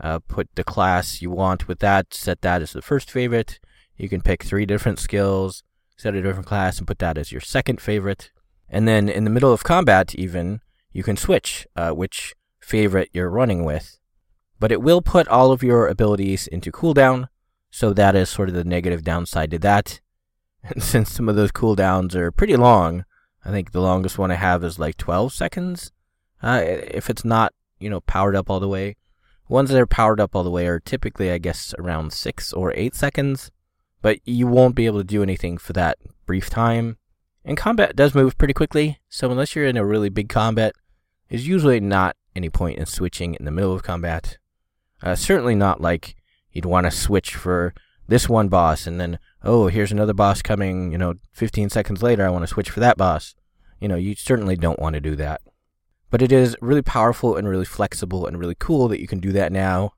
uh, 0.00 0.18
put 0.28 0.48
the 0.54 0.64
class 0.64 1.22
you 1.22 1.30
want 1.30 1.66
with 1.66 1.78
that, 1.78 2.12
set 2.12 2.42
that 2.42 2.62
as 2.62 2.72
the 2.72 2.82
first 2.82 3.10
favorite. 3.10 3.58
You 3.96 4.08
can 4.08 4.20
pick 4.20 4.42
three 4.42 4.66
different 4.66 4.98
skills, 4.98 5.62
set 5.96 6.14
a 6.14 6.22
different 6.22 6.46
class, 6.46 6.78
and 6.78 6.86
put 6.86 6.98
that 6.98 7.18
as 7.18 7.32
your 7.32 7.40
second 7.40 7.80
favorite. 7.80 8.30
And 8.68 8.86
then 8.86 9.08
in 9.08 9.24
the 9.24 9.30
middle 9.30 9.52
of 9.52 9.64
combat, 9.64 10.14
even, 10.14 10.60
you 10.92 11.02
can 11.02 11.16
switch 11.16 11.66
uh, 11.76 11.90
which 11.90 12.34
favorite 12.60 13.10
you're 13.12 13.30
running 13.30 13.64
with. 13.64 13.98
But 14.58 14.72
it 14.72 14.82
will 14.82 15.02
put 15.02 15.28
all 15.28 15.52
of 15.52 15.62
your 15.62 15.86
abilities 15.86 16.46
into 16.46 16.72
cooldown, 16.72 17.28
so 17.70 17.92
that 17.92 18.16
is 18.16 18.28
sort 18.28 18.48
of 18.48 18.54
the 18.54 18.64
negative 18.64 19.04
downside 19.04 19.50
to 19.52 19.58
that. 19.60 20.00
And 20.68 20.82
since 20.82 21.12
some 21.12 21.28
of 21.28 21.36
those 21.36 21.52
cooldowns 21.52 22.16
are 22.16 22.32
pretty 22.32 22.56
long, 22.56 23.04
I 23.44 23.52
think 23.52 23.70
the 23.70 23.80
longest 23.80 24.18
one 24.18 24.32
I 24.32 24.34
have 24.34 24.64
is 24.64 24.80
like 24.80 24.96
12 24.96 25.32
seconds. 25.32 25.92
Uh, 26.42 26.60
if 26.64 27.08
it's 27.08 27.24
not, 27.24 27.54
you 27.78 27.88
know, 27.88 28.00
powered 28.00 28.34
up 28.34 28.50
all 28.50 28.58
the 28.58 28.66
way. 28.66 28.96
Ones 29.48 29.70
that 29.70 29.78
are 29.78 29.86
powered 29.86 30.20
up 30.20 30.34
all 30.34 30.42
the 30.42 30.50
way 30.50 30.66
are 30.66 30.80
typically, 30.80 31.30
I 31.30 31.38
guess, 31.38 31.72
around 31.78 32.12
6 32.12 32.52
or 32.52 32.72
8 32.74 32.96
seconds. 32.96 33.52
But 34.06 34.20
you 34.24 34.46
won't 34.46 34.76
be 34.76 34.86
able 34.86 35.00
to 35.00 35.04
do 35.04 35.24
anything 35.24 35.58
for 35.58 35.72
that 35.72 35.98
brief 36.26 36.48
time. 36.48 36.96
And 37.44 37.56
combat 37.56 37.96
does 37.96 38.14
move 38.14 38.38
pretty 38.38 38.54
quickly, 38.54 39.00
so 39.08 39.32
unless 39.32 39.56
you're 39.56 39.66
in 39.66 39.76
a 39.76 39.84
really 39.84 40.10
big 40.10 40.28
combat, 40.28 40.76
there's 41.28 41.48
usually 41.48 41.80
not 41.80 42.14
any 42.36 42.48
point 42.48 42.78
in 42.78 42.86
switching 42.86 43.34
in 43.34 43.44
the 43.44 43.50
middle 43.50 43.74
of 43.74 43.82
combat. 43.82 44.38
Uh, 45.02 45.16
certainly 45.16 45.56
not 45.56 45.80
like 45.80 46.14
you'd 46.52 46.66
want 46.66 46.84
to 46.86 46.92
switch 46.92 47.34
for 47.34 47.74
this 48.06 48.28
one 48.28 48.46
boss 48.46 48.86
and 48.86 49.00
then, 49.00 49.18
oh, 49.42 49.66
here's 49.66 49.90
another 49.90 50.14
boss 50.14 50.40
coming, 50.40 50.92
you 50.92 50.98
know, 50.98 51.14
15 51.32 51.68
seconds 51.68 52.00
later, 52.00 52.24
I 52.24 52.30
want 52.30 52.44
to 52.44 52.54
switch 52.54 52.70
for 52.70 52.78
that 52.78 52.96
boss. 52.96 53.34
You 53.80 53.88
know, 53.88 53.96
you 53.96 54.14
certainly 54.14 54.54
don't 54.54 54.78
want 54.78 54.94
to 54.94 55.00
do 55.00 55.16
that. 55.16 55.40
But 56.10 56.22
it 56.22 56.30
is 56.30 56.56
really 56.60 56.80
powerful 56.80 57.34
and 57.34 57.48
really 57.48 57.64
flexible 57.64 58.24
and 58.24 58.38
really 58.38 58.54
cool 58.56 58.86
that 58.86 59.00
you 59.00 59.08
can 59.08 59.18
do 59.18 59.32
that 59.32 59.50
now. 59.50 59.94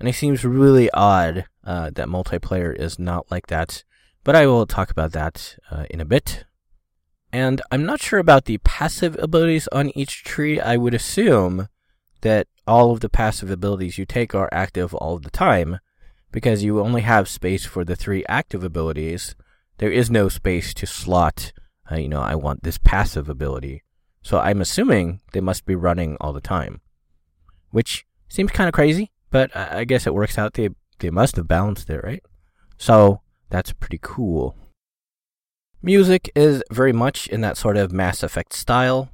And 0.00 0.08
it 0.08 0.16
seems 0.16 0.44
really 0.44 0.90
odd 0.90 1.44
uh, 1.64 1.90
that 1.90 2.08
multiplayer 2.08 2.74
is 2.74 2.98
not 2.98 3.30
like 3.30 3.46
that. 3.48 3.84
But 4.24 4.36
I 4.36 4.46
will 4.46 4.66
talk 4.66 4.90
about 4.90 5.12
that 5.12 5.56
uh, 5.70 5.84
in 5.90 6.00
a 6.00 6.04
bit. 6.04 6.44
And 7.32 7.62
I'm 7.70 7.86
not 7.86 8.02
sure 8.02 8.18
about 8.18 8.44
the 8.44 8.58
passive 8.58 9.16
abilities 9.18 9.68
on 9.68 9.96
each 9.96 10.24
tree. 10.24 10.60
I 10.60 10.76
would 10.76 10.94
assume 10.94 11.68
that 12.22 12.48
all 12.66 12.90
of 12.90 13.00
the 13.00 13.08
passive 13.08 13.50
abilities 13.50 13.98
you 13.98 14.04
take 14.04 14.34
are 14.34 14.48
active 14.52 14.94
all 14.94 15.18
the 15.18 15.30
time 15.30 15.78
because 16.32 16.64
you 16.64 16.80
only 16.80 17.02
have 17.02 17.28
space 17.28 17.64
for 17.64 17.84
the 17.84 17.96
three 17.96 18.24
active 18.28 18.62
abilities. 18.62 19.34
There 19.78 19.90
is 19.90 20.10
no 20.10 20.28
space 20.28 20.74
to 20.74 20.86
slot, 20.86 21.52
uh, 21.90 21.96
you 21.96 22.08
know, 22.08 22.20
I 22.20 22.34
want 22.34 22.62
this 22.62 22.78
passive 22.78 23.28
ability. 23.28 23.82
So 24.22 24.38
I'm 24.38 24.60
assuming 24.60 25.20
they 25.32 25.40
must 25.40 25.64
be 25.64 25.74
running 25.74 26.16
all 26.20 26.32
the 26.32 26.40
time, 26.40 26.80
which 27.70 28.06
seems 28.28 28.50
kind 28.52 28.68
of 28.68 28.74
crazy, 28.74 29.10
but 29.30 29.54
I 29.56 29.84
guess 29.84 30.06
it 30.06 30.14
works 30.14 30.36
out. 30.36 30.54
They, 30.54 30.68
they 31.00 31.10
must 31.10 31.36
have 31.36 31.48
balanced 31.48 31.90
it, 31.90 32.02
right? 32.02 32.22
So 32.78 33.20
that's 33.50 33.72
pretty 33.72 33.98
cool. 34.00 34.56
Music 35.82 36.30
is 36.34 36.62
very 36.70 36.92
much 36.92 37.26
in 37.26 37.40
that 37.40 37.56
sort 37.56 37.76
of 37.76 37.92
Mass 37.92 38.22
Effect 38.22 38.52
style. 38.52 39.10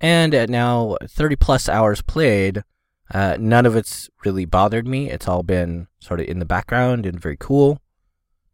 And 0.00 0.34
at 0.34 0.50
now 0.50 0.96
30 1.04 1.36
plus 1.36 1.68
hours 1.68 2.02
played, 2.02 2.64
uh, 3.12 3.36
none 3.38 3.64
of 3.64 3.76
it's 3.76 4.10
really 4.24 4.44
bothered 4.44 4.86
me. 4.86 5.10
It's 5.10 5.28
all 5.28 5.42
been 5.42 5.88
sort 6.00 6.20
of 6.20 6.26
in 6.26 6.40
the 6.40 6.44
background 6.44 7.06
and 7.06 7.20
very 7.20 7.36
cool. 7.38 7.80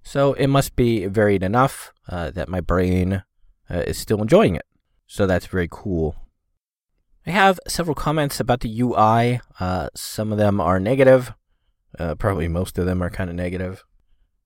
So 0.02 0.34
it 0.34 0.48
must 0.48 0.76
be 0.76 1.06
varied 1.06 1.42
enough 1.42 1.92
uh, 2.08 2.30
that 2.30 2.48
my 2.48 2.60
brain 2.60 3.22
uh, 3.70 3.78
is 3.86 3.98
still 3.98 4.20
enjoying 4.20 4.54
it. 4.54 4.66
So 5.06 5.26
that's 5.26 5.46
very 5.46 5.68
cool. 5.70 6.16
I 7.26 7.30
have 7.30 7.60
several 7.68 7.94
comments 7.94 8.40
about 8.40 8.60
the 8.60 8.80
UI. 8.80 9.40
Uh, 9.58 9.88
some 9.94 10.32
of 10.32 10.38
them 10.38 10.60
are 10.60 10.80
negative. 10.80 11.32
Uh, 11.98 12.14
probably 12.14 12.48
most 12.48 12.78
of 12.78 12.86
them 12.86 13.02
are 13.02 13.10
kind 13.10 13.30
of 13.30 13.36
negative. 13.36 13.84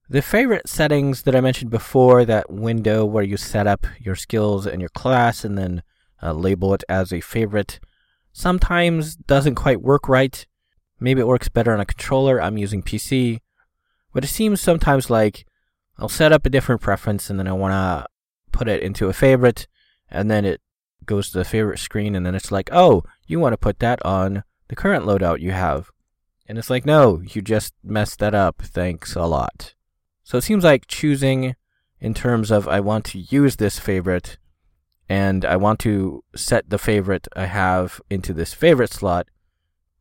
The 0.09 0.23
favorite 0.23 0.69
settings 0.69 1.23
that 1.23 1.35
I 1.35 1.41
mentioned 1.41 1.71
before, 1.71 2.25
that 2.25 2.51
window 2.51 3.05
where 3.05 3.25
you 3.25 3.37
set 3.37 3.67
up 3.67 3.87
your 3.99 4.15
skills 4.15 4.67
and 4.67 4.81
your 4.81 4.91
class 4.91 5.45
and 5.45 5.57
then 5.57 5.83
uh, 6.23 6.33
label 6.33 6.75
it 6.75 6.85
as 6.89 7.13
a 7.13 7.21
favorite, 7.21 7.81
sometimes 8.33 9.17
doesn't 9.17 9.55
quite 9.55 9.81
work 9.81 10.09
right. 10.09 10.47
Maybe 11.01 11.21
it 11.21 11.27
works 11.27 11.49
better 11.49 11.73
on 11.73 11.81
a 11.81 11.87
controller. 11.87 12.41
I'm 12.41 12.59
using 12.59 12.83
PC. 12.83 13.41
But 14.13 14.25
it 14.25 14.29
seems 14.29 14.61
sometimes 14.61 15.11
like 15.11 15.47
I'll 15.99 16.09
set 16.09 16.33
up 16.33 16.45
a 16.45 16.51
different 16.51 16.81
preference 16.81 17.31
and 17.31 17.39
then 17.39 17.49
I 17.49 17.53
want 17.53 17.73
to 17.73 18.07
put 18.53 18.69
it 18.69 18.83
into 18.83 19.09
a 19.09 19.13
favorite 19.13 19.67
and 20.11 20.31
then 20.31 20.45
it 20.45 20.61
goes 21.07 21.31
to 21.31 21.39
the 21.39 21.45
favorite 21.45 21.79
screen 21.79 22.15
and 22.15 22.25
then 22.25 22.35
it's 22.35 22.53
like, 22.53 22.69
oh, 22.73 23.05
you 23.27 23.41
want 23.41 23.53
to 23.53 23.59
put 23.59 23.79
that 23.79 24.05
on 24.05 24.45
the 24.69 24.77
current 24.77 25.05
loadout 25.05 25.41
you 25.41 25.53
have. 25.53 25.91
And 26.47 26.59
it's 26.59 26.71
like, 26.71 26.85
no, 26.85 27.23
you 27.23 27.41
just 27.41 27.73
messed 27.83 28.19
that 28.19 28.35
up. 28.35 28.61
Thanks 28.63 29.17
a 29.17 29.25
lot. 29.25 29.75
So 30.25 30.39
it 30.39 30.43
seems 30.43 30.65
like 30.65 30.87
choosing 30.87 31.55
in 32.01 32.15
terms 32.15 32.51
of 32.51 32.69
I 32.69 32.81
want 32.81 33.05
to 33.07 33.19
use 33.19 33.57
this 33.57 33.79
favorite 33.79 34.39
and 35.09 35.45
I 35.45 35.57
want 35.57 35.81
to 35.81 36.23
set 36.35 36.69
the 36.69 36.79
favorite 36.79 37.29
I 37.35 37.47
have 37.47 38.01
into 38.11 38.33
this 38.33 38.55
favorite 38.55 38.93
slot 38.93 39.27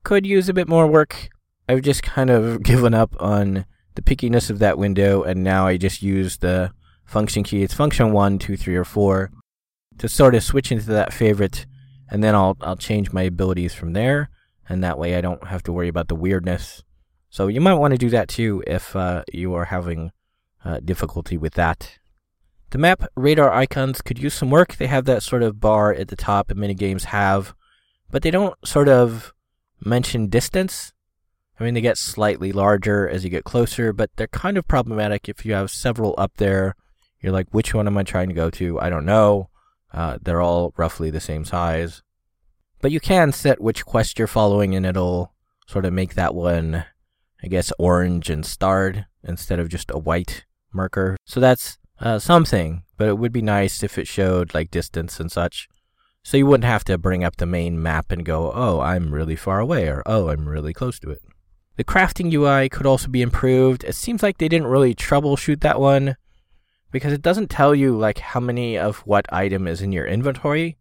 could 0.04 0.26
use 0.26 0.50
a 0.50 0.54
bit 0.54 0.68
more 0.68 0.88
work. 0.88 1.30
I've 1.68 1.82
just 1.82 2.04
kind 2.04 2.30
of 2.30 2.62
given 2.72 2.94
up 2.94 3.16
on 3.20 3.66
the 3.96 4.02
pickiness 4.02 4.50
of 4.50 4.60
that 4.60 4.78
window 4.78 5.24
and 5.24 5.44
now 5.44 5.68
I 5.68 5.78
just 5.78 6.02
use 6.02 6.38
the 6.38 6.72
function 7.06 7.44
key. 7.44 7.64
It's 7.64 7.74
function 7.74 8.12
one, 8.12 8.40
two, 8.40 8.58
three, 8.58 8.76
or 8.76 8.86
four 8.86 9.32
to 10.00 10.10
sort 10.10 10.36
of 10.36 10.44
switch 10.44 10.72
into 10.72 10.88
that 10.88 11.14
favorite 11.14 11.66
and 12.10 12.24
then 12.24 12.36
I'll 12.36 12.58
I'll 12.62 12.76
change 12.76 13.14
my 13.14 13.22
abilities 13.24 13.74
from 13.74 13.94
there 13.94 14.30
and 14.74 14.84
that 14.84 15.00
way 15.00 15.16
I 15.16 15.22
don't 15.22 15.48
have 15.48 15.64
to 15.64 15.72
worry 15.72 15.88
about 15.88 16.10
the 16.10 16.16
weirdness 16.16 16.84
so 17.34 17.48
you 17.48 17.62
might 17.62 17.74
want 17.74 17.94
to 17.94 17.98
do 17.98 18.12
that 18.12 18.28
too 18.28 18.64
if 18.68 18.96
uh, 18.96 19.24
you 19.34 19.56
are 19.56 19.66
having 19.66 20.12
uh, 20.64 20.80
difficulty 20.86 21.36
with 21.36 21.56
that. 21.56 21.98
The 22.70 22.78
map 22.78 23.06
radar 23.16 23.52
icons 23.52 24.04
could 24.04 24.20
use 24.20 24.36
some 24.36 24.52
work. 24.52 24.76
They 24.76 24.86
have 24.86 25.06
that 25.06 25.24
sort 25.24 25.42
of 25.42 25.60
bar 25.60 25.92
at 25.92 26.10
the 26.10 26.16
top 26.16 26.50
that 26.50 26.58
many 26.58 26.76
games 26.76 27.06
have, 27.06 27.56
but 28.12 28.22
they 28.22 28.30
don't 28.30 28.56
sort 28.64 28.88
of 28.88 29.34
mention 29.84 30.28
distance. 30.28 30.94
I 31.60 31.64
mean, 31.64 31.74
they 31.74 31.82
get 31.82 31.98
slightly 31.98 32.52
larger 32.52 33.10
as 33.10 33.24
you 33.24 33.32
get 33.32 33.46
closer, 33.46 33.92
but 33.94 34.12
they're 34.16 34.28
kind 34.28 34.56
of 34.56 34.68
problematic 34.68 35.28
if 35.28 35.44
you 35.44 35.54
have 35.54 35.72
several 35.72 36.14
up 36.20 36.34
there. 36.38 36.76
You're 37.20 37.34
like, 37.34 37.48
which 37.50 37.74
one 37.74 37.88
am 37.88 37.98
I 37.98 38.04
trying 38.04 38.28
to 38.28 38.36
go 38.36 38.52
to? 38.52 38.80
I 38.80 38.92
don't 38.92 39.08
know. 39.08 39.50
Uh, 39.92 40.20
they're 40.22 40.42
all 40.42 40.72
roughly 40.78 41.10
the 41.10 41.20
same 41.20 41.46
size. 41.46 42.04
But 42.84 42.92
you 42.92 43.00
can 43.00 43.32
set 43.32 43.62
which 43.62 43.86
quest 43.86 44.20
you're 44.20 44.28
following, 44.28 44.76
and 44.76 44.86
it'll 44.86 45.32
sort 45.68 45.86
of 45.86 45.94
make 45.94 46.16
that 46.16 46.36
one, 46.36 46.84
I 47.42 47.48
guess, 47.48 47.72
orange 47.80 48.30
and 48.30 48.46
starred 48.46 49.06
instead 49.24 49.58
of 49.58 49.70
just 49.70 49.90
a 49.90 49.98
white 49.98 50.44
marker. 50.74 51.16
So 51.24 51.40
that's 51.40 51.78
uh, 52.02 52.20
something, 52.20 52.84
but 52.98 53.08
it 53.08 53.18
would 53.18 53.32
be 53.32 53.42
nice 53.42 53.84
if 53.84 53.98
it 53.98 54.06
showed 54.06 54.54
like 54.54 54.70
distance 54.70 55.22
and 55.22 55.32
such. 55.32 55.70
So 56.24 56.36
you 56.36 56.46
wouldn't 56.46 56.66
have 56.66 56.84
to 56.84 56.98
bring 56.98 57.24
up 57.24 57.38
the 57.38 57.46
main 57.46 57.82
map 57.82 58.12
and 58.12 58.26
go, 58.26 58.52
oh, 58.54 58.82
I'm 58.82 59.14
really 59.14 59.38
far 59.38 59.62
away, 59.62 59.88
or 59.88 60.04
oh, 60.06 60.28
I'm 60.28 60.50
really 60.50 60.74
close 60.74 61.00
to 61.00 61.10
it. 61.10 61.22
The 61.78 61.86
crafting 61.86 62.34
UI 62.34 62.68
could 62.68 62.86
also 62.86 63.08
be 63.08 63.22
improved. 63.22 63.86
It 63.86 63.96
seems 63.96 64.22
like 64.22 64.40
they 64.40 64.50
didn't 64.50 64.68
really 64.68 64.94
troubleshoot 64.94 65.62
that 65.62 65.80
one 65.80 66.18
because 66.92 67.14
it 67.14 67.22
doesn't 67.22 67.50
tell 67.50 67.74
you 67.74 67.98
like 67.98 68.20
how 68.20 68.42
many 68.42 68.78
of 68.78 68.98
what 69.06 69.32
item 69.32 69.68
is 69.68 69.82
in 69.82 69.94
your 69.94 70.06
inventory. 70.06 70.76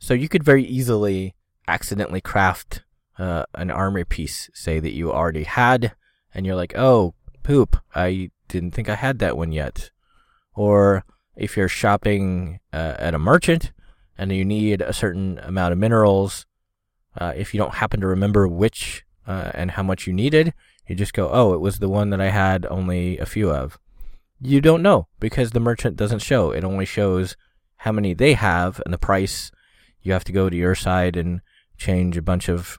So 0.00 0.14
you 0.14 0.28
could 0.28 0.42
very 0.42 0.64
easily 0.64 1.34
accidentally 1.68 2.20
craft 2.20 2.82
uh, 3.18 3.44
an 3.54 3.70
armor 3.70 4.04
piece, 4.04 4.50
say 4.54 4.80
that 4.80 4.94
you 4.94 5.12
already 5.12 5.44
had, 5.44 5.92
and 6.34 6.46
you're 6.46 6.56
like, 6.56 6.76
oh, 6.76 7.14
poop, 7.42 7.76
I 7.94 8.30
didn't 8.48 8.72
think 8.72 8.88
I 8.88 8.94
had 8.94 9.18
that 9.18 9.36
one 9.36 9.52
yet. 9.52 9.90
Or 10.54 11.04
if 11.36 11.56
you're 11.56 11.68
shopping 11.68 12.60
uh, 12.72 12.94
at 12.98 13.14
a 13.14 13.18
merchant 13.18 13.72
and 14.16 14.32
you 14.32 14.44
need 14.44 14.80
a 14.80 14.92
certain 14.92 15.38
amount 15.40 15.72
of 15.72 15.78
minerals, 15.78 16.46
uh, 17.18 17.32
if 17.36 17.52
you 17.52 17.58
don't 17.58 17.74
happen 17.74 18.00
to 18.00 18.06
remember 18.06 18.48
which 18.48 19.04
uh, 19.26 19.50
and 19.54 19.72
how 19.72 19.82
much 19.82 20.06
you 20.06 20.12
needed, 20.14 20.54
you 20.86 20.96
just 20.96 21.12
go, 21.12 21.28
oh, 21.30 21.52
it 21.52 21.60
was 21.60 21.78
the 21.78 21.88
one 21.88 22.10
that 22.10 22.20
I 22.20 22.30
had 22.30 22.66
only 22.66 23.18
a 23.18 23.26
few 23.26 23.50
of. 23.50 23.78
You 24.40 24.62
don't 24.62 24.82
know 24.82 25.08
because 25.20 25.50
the 25.50 25.60
merchant 25.60 25.96
doesn't 25.96 26.20
show. 26.20 26.50
It 26.50 26.64
only 26.64 26.86
shows 26.86 27.36
how 27.76 27.92
many 27.92 28.14
they 28.14 28.32
have 28.32 28.80
and 28.84 28.94
the 28.94 28.98
price. 28.98 29.52
You 30.02 30.12
have 30.12 30.24
to 30.24 30.32
go 30.32 30.48
to 30.48 30.56
your 30.56 30.74
side 30.74 31.16
and 31.16 31.40
change 31.76 32.16
a 32.16 32.22
bunch 32.22 32.48
of 32.48 32.78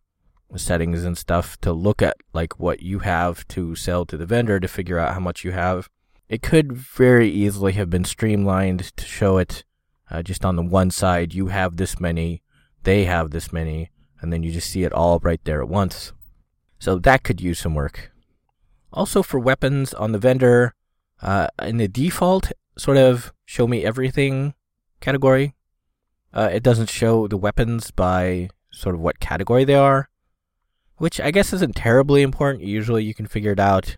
settings 0.56 1.04
and 1.04 1.18
stuff 1.18 1.60
to 1.62 1.72
look 1.72 2.02
at 2.02 2.18
like 2.34 2.60
what 2.60 2.82
you 2.82 3.00
have 3.00 3.48
to 3.50 3.76
sell 3.76 4.06
to 4.06 4.18
the 4.18 4.26
vendor 4.26 4.60
to 4.60 4.68
figure 4.68 5.00
out 5.00 5.14
how 5.14 5.20
much 5.20 5.44
you 5.44 5.52
have. 5.52 5.90
It 6.28 6.42
could 6.42 6.74
very 6.74 7.30
easily 7.30 7.74
have 7.74 7.90
been 7.90 8.06
streamlined 8.06 8.96
to 8.96 9.06
show 9.06 9.38
it 9.38 9.64
uh, 10.10 10.22
just 10.22 10.46
on 10.46 10.56
the 10.56 10.62
one 10.62 10.92
side. 10.92 11.34
You 11.34 11.48
have 11.48 11.78
this 11.78 12.00
many, 12.00 12.42
they 12.84 13.06
have 13.06 13.32
this 13.32 13.52
many, 13.52 13.92
and 14.22 14.32
then 14.32 14.44
you 14.44 14.52
just 14.52 14.70
see 14.70 14.84
it 14.84 14.94
all 14.94 15.20
right 15.20 15.44
there 15.44 15.62
at 15.62 15.70
once. 15.70 16.14
So 16.80 16.98
that 17.00 17.24
could 17.24 17.42
use 17.42 17.60
some 17.60 17.76
work. 17.76 18.12
Also 18.94 19.24
for 19.24 19.40
weapons 19.40 19.94
on 19.94 20.12
the 20.12 20.20
vendor, 20.20 20.74
uh, 21.22 21.48
in 21.62 21.78
the 21.78 21.88
default 21.88 22.52
sort 22.78 22.98
of 22.98 23.32
show 23.46 23.68
me 23.68 23.86
everything 23.86 24.54
category, 25.00 25.54
uh, 26.34 26.50
it 26.52 26.64
doesn't 26.64 26.90
show 26.90 27.28
the 27.28 27.38
weapons 27.38 27.92
by 27.92 28.50
sort 28.72 28.96
of 28.96 29.02
what 29.02 29.20
category 29.20 29.66
they 29.66 29.76
are, 29.76 30.10
which 30.98 31.20
I 31.20 31.32
guess 31.32 31.54
isn't 31.54 31.76
terribly 31.76 32.22
important. 32.22 32.64
Usually 32.64 33.04
you 33.04 33.14
can 33.14 33.28
figure 33.28 33.52
it 33.52 33.60
out. 33.60 33.98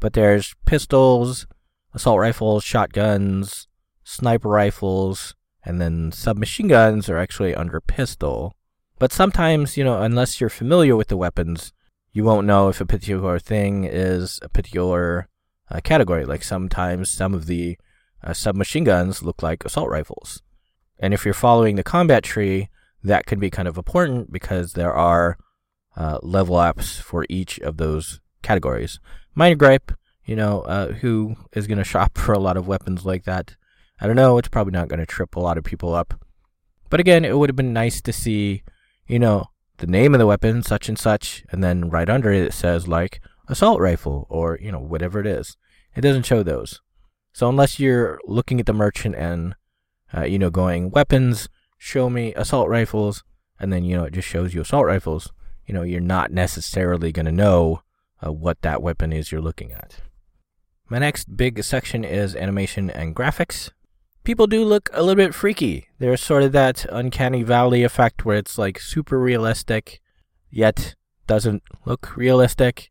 But 0.00 0.12
there's 0.12 0.54
pistols, 0.66 1.46
assault 1.94 2.20
rifles, 2.20 2.64
shotguns, 2.64 3.68
sniper 4.04 4.48
rifles, 4.48 5.34
and 5.64 5.80
then 5.80 6.12
submachine 6.12 6.68
guns 6.68 7.08
are 7.08 7.18
actually 7.18 7.54
under 7.54 7.80
pistol. 7.80 8.54
But 8.98 9.12
sometimes, 9.12 9.76
you 9.76 9.84
know, 9.84 10.02
unless 10.02 10.40
you're 10.40 10.50
familiar 10.50 10.94
with 10.94 11.08
the 11.08 11.16
weapons, 11.16 11.72
you 12.12 12.22
won't 12.22 12.46
know 12.46 12.68
if 12.68 12.80
a 12.80 12.86
particular 12.86 13.38
thing 13.38 13.84
is 13.84 14.38
a 14.42 14.48
particular 14.48 15.28
uh, 15.70 15.80
category. 15.82 16.24
Like 16.24 16.44
sometimes 16.44 17.10
some 17.10 17.34
of 17.34 17.46
the 17.46 17.76
uh, 18.22 18.32
submachine 18.32 18.84
guns 18.84 19.22
look 19.22 19.42
like 19.42 19.64
assault 19.64 19.88
rifles. 19.88 20.42
And 20.98 21.12
if 21.12 21.24
you're 21.24 21.34
following 21.34 21.76
the 21.76 21.82
combat 21.82 22.22
tree, 22.22 22.68
that 23.02 23.26
can 23.26 23.38
be 23.38 23.50
kind 23.50 23.68
of 23.68 23.76
important 23.76 24.32
because 24.32 24.72
there 24.72 24.92
are 24.92 25.36
uh, 25.96 26.18
level 26.22 26.56
ups 26.56 26.98
for 26.98 27.26
each 27.28 27.58
of 27.60 27.76
those 27.76 28.20
categories. 28.42 28.98
Minor 29.34 29.56
gripe, 29.56 29.92
you 30.24 30.36
know, 30.36 30.62
uh, 30.62 30.92
who 30.92 31.36
is 31.52 31.66
going 31.66 31.78
to 31.78 31.84
shop 31.84 32.16
for 32.18 32.32
a 32.32 32.38
lot 32.38 32.56
of 32.56 32.66
weapons 32.66 33.04
like 33.04 33.24
that? 33.24 33.56
I 34.00 34.06
don't 34.06 34.16
know. 34.16 34.38
It's 34.38 34.48
probably 34.48 34.72
not 34.72 34.88
going 34.88 35.00
to 35.00 35.06
trip 35.06 35.36
a 35.36 35.40
lot 35.40 35.58
of 35.58 35.64
people 35.64 35.94
up. 35.94 36.14
But 36.90 37.00
again, 37.00 37.24
it 37.24 37.36
would 37.38 37.48
have 37.48 37.56
been 37.56 37.72
nice 37.72 38.00
to 38.02 38.12
see, 38.12 38.62
you 39.06 39.18
know, 39.18 39.50
the 39.78 39.86
name 39.86 40.14
of 40.14 40.18
the 40.18 40.26
weapon, 40.26 40.62
such 40.62 40.88
and 40.88 40.98
such, 40.98 41.44
and 41.50 41.62
then 41.62 41.90
right 41.90 42.08
under 42.08 42.32
it, 42.32 42.44
it 42.44 42.52
says 42.52 42.86
like 42.86 43.20
assault 43.48 43.80
rifle 43.80 44.26
or, 44.30 44.58
you 44.60 44.70
know, 44.70 44.78
whatever 44.78 45.20
it 45.20 45.26
is. 45.26 45.56
It 45.96 46.00
doesn't 46.00 46.26
show 46.26 46.42
those. 46.42 46.80
So 47.32 47.48
unless 47.48 47.80
you're 47.80 48.20
looking 48.24 48.60
at 48.60 48.66
the 48.66 48.72
merchant 48.72 49.16
and, 49.16 49.54
uh, 50.16 50.24
you 50.24 50.38
know, 50.38 50.50
going 50.50 50.90
weapons, 50.90 51.48
show 51.78 52.08
me 52.08 52.34
assault 52.34 52.68
rifles, 52.68 53.24
and 53.58 53.72
then, 53.72 53.84
you 53.84 53.96
know, 53.96 54.04
it 54.04 54.12
just 54.12 54.28
shows 54.28 54.54
you 54.54 54.60
assault 54.60 54.86
rifles, 54.86 55.32
you 55.66 55.74
know, 55.74 55.82
you're 55.82 56.00
not 56.00 56.30
necessarily 56.30 57.12
going 57.12 57.26
to 57.26 57.32
know 57.32 57.82
uh, 58.24 58.32
what 58.32 58.60
that 58.62 58.82
weapon 58.82 59.12
is 59.12 59.32
you're 59.32 59.40
looking 59.40 59.72
at. 59.72 60.00
My 60.88 60.98
next 60.98 61.36
big 61.36 61.62
section 61.64 62.04
is 62.04 62.36
animation 62.36 62.90
and 62.90 63.16
graphics. 63.16 63.70
People 64.22 64.46
do 64.46 64.64
look 64.64 64.90
a 64.92 65.02
little 65.02 65.22
bit 65.22 65.34
freaky. 65.34 65.88
There's 65.98 66.20
sort 66.20 66.42
of 66.42 66.52
that 66.52 66.86
uncanny 66.90 67.42
valley 67.42 67.82
effect 67.82 68.24
where 68.24 68.36
it's 68.36 68.58
like 68.58 68.78
super 68.78 69.18
realistic, 69.18 70.00
yet 70.50 70.94
doesn't 71.26 71.62
look 71.84 72.16
realistic. 72.16 72.90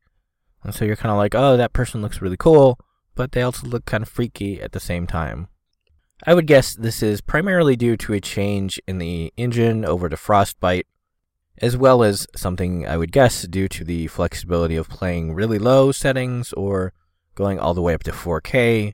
And 0.64 0.74
so 0.74 0.86
you're 0.86 0.96
kind 0.96 1.12
of 1.12 1.18
like, 1.18 1.36
oh, 1.36 1.58
that 1.58 1.74
person 1.74 2.02
looks 2.02 2.22
really 2.22 2.38
cool, 2.38 2.80
but 3.16 3.32
they 3.32 3.42
also 3.42 3.68
look 3.68 3.86
kind 3.86 4.02
of 4.02 4.10
freaky 4.10 4.62
at 4.62 4.72
the 4.72 4.80
same 4.80 5.06
time. 5.08 5.48
I 6.26 6.34
would 6.34 6.48
guess 6.48 6.74
this 6.74 7.04
is 7.04 7.20
primarily 7.20 7.76
due 7.76 7.98
to 7.98 8.14
a 8.14 8.22
change 8.22 8.80
in 8.88 8.98
the 8.98 9.34
engine 9.36 9.84
over 9.84 10.08
to 10.08 10.16
Frostbite, 10.16 10.88
as 11.58 11.76
well 11.76 12.02
as 12.02 12.28
something 12.34 12.88
I 12.88 12.96
would 12.96 13.12
guess 13.12 13.42
due 13.44 13.68
to 13.68 13.84
the 13.84 14.08
flexibility 14.08 14.78
of 14.78 14.88
playing 14.88 15.34
really 15.34 15.60
low 15.60 15.92
settings 15.92 16.54
or 16.54 16.94
going 17.36 17.60
all 17.60 17.74
the 17.74 17.82
way 17.82 17.94
up 17.94 18.04
to 18.04 18.12
4K. 18.12 18.94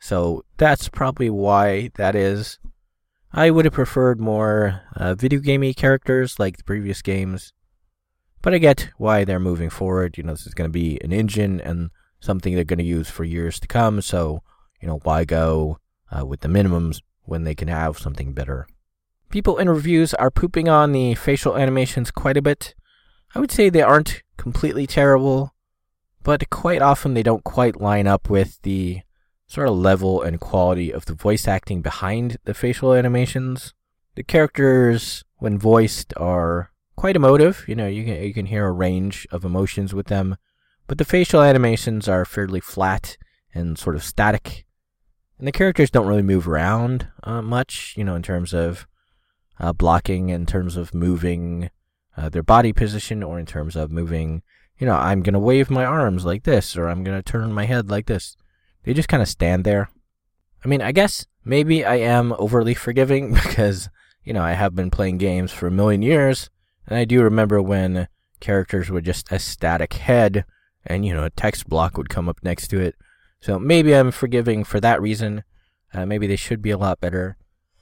So 0.00 0.44
that's 0.56 0.88
probably 0.88 1.28
why 1.28 1.90
that 1.96 2.14
is. 2.14 2.58
I 3.34 3.50
would 3.50 3.66
have 3.66 3.74
preferred 3.74 4.18
more 4.18 4.80
uh, 4.96 5.14
video 5.14 5.40
gamey 5.40 5.74
characters 5.74 6.38
like 6.38 6.56
the 6.56 6.64
previous 6.64 7.02
games, 7.02 7.52
but 8.40 8.54
I 8.54 8.58
get 8.58 8.88
why 8.96 9.24
they're 9.24 9.38
moving 9.38 9.70
forward. 9.70 10.16
You 10.16 10.24
know, 10.24 10.32
this 10.32 10.46
is 10.46 10.54
going 10.54 10.68
to 10.68 10.72
be 10.72 10.98
an 11.04 11.12
engine 11.12 11.60
and 11.60 11.90
something 12.20 12.54
they're 12.54 12.64
going 12.64 12.78
to 12.78 12.84
use 12.84 13.10
for 13.10 13.24
years 13.24 13.60
to 13.60 13.68
come. 13.68 14.00
So, 14.00 14.42
you 14.80 14.88
know, 14.88 15.00
why 15.02 15.24
go 15.24 15.78
uh, 16.12 16.24
with 16.24 16.40
the 16.40 16.48
minimums 16.48 17.00
when 17.24 17.44
they 17.44 17.54
can 17.54 17.68
have 17.68 17.98
something 17.98 18.32
better? 18.32 18.66
People 19.30 19.56
in 19.56 19.68
reviews 19.68 20.12
are 20.14 20.30
pooping 20.30 20.68
on 20.68 20.92
the 20.92 21.14
facial 21.14 21.56
animations 21.56 22.10
quite 22.10 22.36
a 22.36 22.42
bit. 22.42 22.74
I 23.34 23.38
would 23.38 23.50
say 23.50 23.70
they 23.70 23.80
aren't 23.80 24.22
completely 24.36 24.86
terrible, 24.86 25.54
but 26.22 26.50
quite 26.50 26.82
often 26.82 27.14
they 27.14 27.22
don't 27.22 27.44
quite 27.44 27.80
line 27.80 28.06
up 28.06 28.28
with 28.28 28.60
the 28.62 29.00
sort 29.46 29.68
of 29.68 29.76
level 29.76 30.22
and 30.22 30.40
quality 30.40 30.92
of 30.92 31.06
the 31.06 31.14
voice 31.14 31.48
acting 31.48 31.82
behind 31.82 32.38
the 32.44 32.54
facial 32.54 32.92
animations. 32.92 33.74
The 34.14 34.22
characters, 34.22 35.24
when 35.36 35.58
voiced, 35.58 36.12
are 36.16 36.70
quite 36.96 37.16
emotive. 37.16 37.64
You 37.66 37.74
know, 37.74 37.86
you 37.86 38.04
can 38.04 38.22
you 38.22 38.34
can 38.34 38.46
hear 38.46 38.66
a 38.66 38.72
range 38.72 39.26
of 39.30 39.44
emotions 39.44 39.94
with 39.94 40.06
them. 40.06 40.36
But 40.86 40.98
the 40.98 41.04
facial 41.04 41.42
animations 41.42 42.08
are 42.08 42.24
fairly 42.24 42.60
flat 42.60 43.16
and 43.54 43.78
sort 43.78 43.96
of 43.96 44.04
static. 44.04 44.64
And 45.42 45.48
the 45.48 45.50
characters 45.50 45.90
don't 45.90 46.06
really 46.06 46.22
move 46.22 46.46
around 46.46 47.08
uh, 47.24 47.42
much, 47.42 47.94
you 47.96 48.04
know, 48.04 48.14
in 48.14 48.22
terms 48.22 48.54
of 48.54 48.86
uh, 49.58 49.72
blocking, 49.72 50.28
in 50.28 50.46
terms 50.46 50.76
of 50.76 50.94
moving 50.94 51.68
uh, 52.16 52.28
their 52.28 52.44
body 52.44 52.72
position, 52.72 53.24
or 53.24 53.40
in 53.40 53.46
terms 53.46 53.74
of 53.74 53.90
moving, 53.90 54.44
you 54.78 54.86
know, 54.86 54.94
I'm 54.94 55.20
going 55.20 55.32
to 55.32 55.40
wave 55.40 55.68
my 55.68 55.84
arms 55.84 56.24
like 56.24 56.44
this, 56.44 56.76
or 56.76 56.86
I'm 56.86 57.02
going 57.02 57.20
to 57.20 57.24
turn 57.24 57.52
my 57.52 57.64
head 57.64 57.90
like 57.90 58.06
this. 58.06 58.36
They 58.84 58.94
just 58.94 59.08
kind 59.08 59.20
of 59.20 59.28
stand 59.28 59.64
there. 59.64 59.90
I 60.64 60.68
mean, 60.68 60.80
I 60.80 60.92
guess 60.92 61.26
maybe 61.44 61.84
I 61.84 61.96
am 61.96 62.32
overly 62.38 62.74
forgiving 62.74 63.34
because, 63.34 63.88
you 64.22 64.32
know, 64.32 64.44
I 64.44 64.52
have 64.52 64.76
been 64.76 64.92
playing 64.92 65.18
games 65.18 65.50
for 65.50 65.66
a 65.66 65.72
million 65.72 66.02
years, 66.02 66.50
and 66.86 66.96
I 66.96 67.04
do 67.04 67.20
remember 67.20 67.60
when 67.60 68.06
characters 68.38 68.90
were 68.90 69.00
just 69.00 69.32
a 69.32 69.40
static 69.40 69.94
head 69.94 70.44
and 70.86 71.04
you 71.04 71.12
know 71.12 71.24
a 71.24 71.30
text 71.30 71.68
block 71.68 71.96
would 71.96 72.08
come 72.08 72.28
up 72.28 72.38
next 72.44 72.68
to 72.68 72.80
it. 72.80 72.94
So 73.42 73.58
maybe 73.58 73.92
I'm 73.92 74.12
forgiving 74.12 74.62
for 74.62 74.78
that 74.80 75.02
reason. 75.02 75.42
Uh, 75.92 76.06
maybe 76.06 76.28
they 76.28 76.36
should 76.36 76.62
be 76.62 76.70
a 76.70 76.78
lot 76.78 77.00
better. 77.00 77.36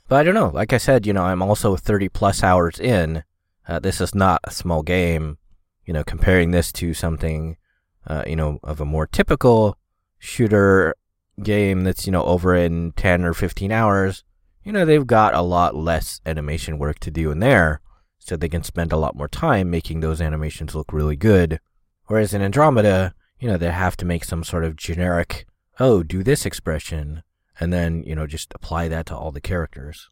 But 0.08 0.20
I 0.20 0.22
don't 0.22 0.34
know. 0.34 0.48
Like 0.48 0.72
I 0.72 0.78
said, 0.78 1.06
you 1.06 1.12
know, 1.12 1.22
I'm 1.22 1.42
also 1.42 1.76
30 1.76 2.08
plus 2.08 2.42
hours 2.42 2.80
in. 2.80 3.22
Uh, 3.68 3.78
this 3.78 4.00
is 4.00 4.14
not 4.14 4.40
a 4.42 4.50
small 4.50 4.82
game. 4.82 5.36
You 5.84 5.92
know, 5.92 6.02
comparing 6.02 6.50
this 6.50 6.72
to 6.72 6.94
something, 6.94 7.58
uh, 8.06 8.24
you 8.26 8.36
know, 8.36 8.58
of 8.64 8.80
a 8.80 8.86
more 8.86 9.06
typical 9.06 9.76
shooter 10.18 10.94
game 11.42 11.84
that's, 11.84 12.06
you 12.06 12.12
know, 12.12 12.24
over 12.24 12.56
in 12.56 12.92
10 12.92 13.24
or 13.24 13.34
15 13.34 13.70
hours, 13.70 14.24
you 14.64 14.72
know, 14.72 14.86
they've 14.86 15.06
got 15.06 15.34
a 15.34 15.42
lot 15.42 15.76
less 15.76 16.22
animation 16.24 16.78
work 16.78 16.98
to 17.00 17.10
do 17.10 17.30
in 17.30 17.40
there. 17.40 17.82
So 18.18 18.34
they 18.34 18.48
can 18.48 18.62
spend 18.62 18.92
a 18.92 18.98
lot 18.98 19.14
more 19.14 19.28
time 19.28 19.70
making 19.70 20.00
those 20.00 20.22
animations 20.22 20.74
look 20.74 20.92
really 20.92 21.16
good. 21.16 21.60
Whereas 22.06 22.32
in 22.32 22.42
Andromeda, 22.42 23.14
you 23.40 23.48
know, 23.48 23.56
they 23.56 23.70
have 23.70 23.96
to 23.96 24.04
make 24.04 24.24
some 24.24 24.44
sort 24.44 24.64
of 24.64 24.76
generic, 24.76 25.46
oh, 25.80 26.02
do 26.02 26.22
this 26.22 26.46
expression, 26.46 27.22
and 27.58 27.72
then, 27.72 28.04
you 28.04 28.14
know, 28.14 28.26
just 28.26 28.52
apply 28.54 28.86
that 28.88 29.06
to 29.06 29.16
all 29.16 29.32
the 29.32 29.40
characters. 29.40 30.08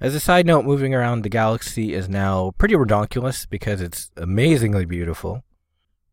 As 0.00 0.14
a 0.14 0.20
side 0.20 0.46
note, 0.46 0.64
moving 0.64 0.94
around 0.94 1.22
the 1.22 1.28
galaxy 1.28 1.92
is 1.92 2.08
now 2.08 2.52
pretty 2.58 2.74
redonkulous 2.74 3.48
because 3.48 3.80
it's 3.80 4.10
amazingly 4.16 4.84
beautiful. 4.84 5.42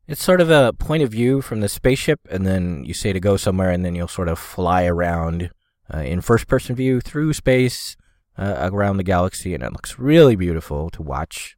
It's 0.07 0.23
sort 0.23 0.41
of 0.41 0.49
a 0.49 0.73
point 0.73 1.03
of 1.03 1.11
view 1.11 1.41
from 1.41 1.59
the 1.59 1.69
spaceship, 1.69 2.21
and 2.29 2.45
then 2.45 2.83
you 2.85 2.93
say 2.93 3.11
to 3.11 3.19
go 3.19 3.35
somewhere, 3.35 3.71
and 3.71 3.83
then 3.83 3.95
you'll 3.95 4.07
sort 4.07 4.29
of 4.29 4.39
fly 4.39 4.85
around 4.85 5.51
uh, 5.93 5.99
in 5.99 6.21
first 6.21 6.47
person 6.47 6.75
view 6.75 7.01
through 7.01 7.33
space 7.33 7.97
uh, 8.37 8.69
around 8.71 8.97
the 8.97 9.03
galaxy, 9.03 9.53
and 9.53 9.63
it 9.63 9.73
looks 9.73 9.99
really 9.99 10.35
beautiful 10.35 10.89
to 10.91 11.01
watch. 11.01 11.57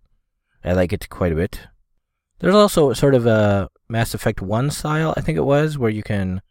I 0.63 0.73
like 0.73 0.93
it 0.93 1.09
quite 1.09 1.31
a 1.31 1.35
bit. 1.35 1.67
There's 2.39 2.55
also 2.55 2.93
sort 2.93 3.15
of 3.15 3.25
a 3.25 3.69
Mass 3.89 4.13
Effect 4.13 4.41
1 4.41 4.69
style, 4.69 5.13
I 5.17 5.21
think 5.21 5.37
it 5.37 5.45
was, 5.45 5.77
where 5.77 5.89
you 5.89 6.03
can 6.03 6.41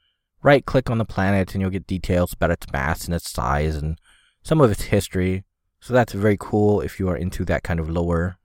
right 0.43 0.65
click 0.65 0.91
on 0.91 0.99
the 0.99 1.05
planet 1.05 1.55
and 1.55 1.61
you'll 1.61 1.71
get 1.71 1.87
details 1.87 2.33
about 2.33 2.51
its 2.51 2.71
mass 2.73 3.05
and 3.05 3.15
its 3.15 3.31
size 3.31 3.77
and 3.77 3.99
some 4.43 4.61
of 4.61 4.71
its 4.71 4.85
history. 4.85 5.45
So 5.81 5.95
that's 5.95 6.13
very 6.13 6.37
cool 6.39 6.81
if 6.81 6.99
you 6.99 7.09
are 7.09 7.17
into 7.17 7.45
that 7.45 7.63
kind 7.63 7.79
of 7.79 7.89
lore. 7.89 8.39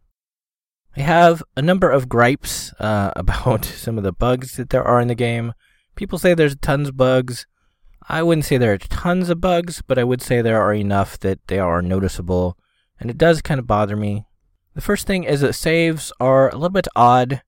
I 0.95 1.01
have 1.01 1.41
a 1.57 1.61
number 1.61 1.89
of 1.89 2.07
gripes 2.07 2.71
uh, 2.79 3.11
about 3.15 3.65
some 3.65 3.97
of 3.97 4.03
the 4.03 4.13
bugs 4.13 4.57
that 4.57 4.69
there 4.69 4.83
are 4.83 5.01
in 5.01 5.07
the 5.07 5.15
game. 5.15 5.53
People 5.95 6.19
say 6.19 6.33
there's 6.33 6.55
tons 6.55 6.89
of 6.89 6.97
bugs. 6.97 7.47
I 8.07 8.21
wouldn't 8.21 8.45
say 8.45 8.57
there 8.57 8.73
are 8.73 8.77
tons 8.77 9.29
of 9.29 9.41
bugs, 9.41 9.81
but 9.81 9.97
I 9.97 10.03
would 10.03 10.21
say 10.21 10.41
there 10.41 10.61
are 10.61 10.73
enough 10.73 11.19
that 11.19 11.39
they 11.47 11.57
are 11.57 11.81
noticeable, 11.81 12.57
and 12.99 13.09
it 13.09 13.17
does 13.17 13.41
kind 13.41 13.59
of 13.59 13.67
bother 13.67 13.95
me. 13.95 14.25
The 14.75 14.81
first 14.81 15.07
thing 15.07 15.23
is 15.23 15.41
that 15.41 15.53
saves 15.53 16.11
are 16.19 16.49
a 16.49 16.55
little 16.55 16.69
bit 16.69 16.87
odd 16.95 17.41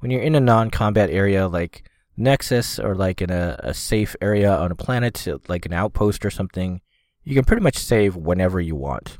when 0.00 0.10
you're 0.10 0.22
in 0.22 0.34
a 0.34 0.40
non 0.40 0.70
combat 0.70 1.08
area 1.10 1.48
like 1.48 1.88
Nexus 2.16 2.78
or 2.78 2.94
like 2.94 3.22
in 3.22 3.30
a, 3.30 3.56
a 3.60 3.72
safe 3.72 4.14
area 4.20 4.54
on 4.54 4.70
a 4.70 4.74
planet, 4.76 5.26
uh, 5.26 5.38
like 5.48 5.64
an 5.64 5.72
outpost 5.72 6.24
or 6.24 6.30
something 6.30 6.80
you 7.24 7.34
can 7.34 7.44
pretty 7.44 7.62
much 7.62 7.76
save 7.76 8.16
whenever 8.16 8.60
you 8.60 8.74
want. 8.74 9.18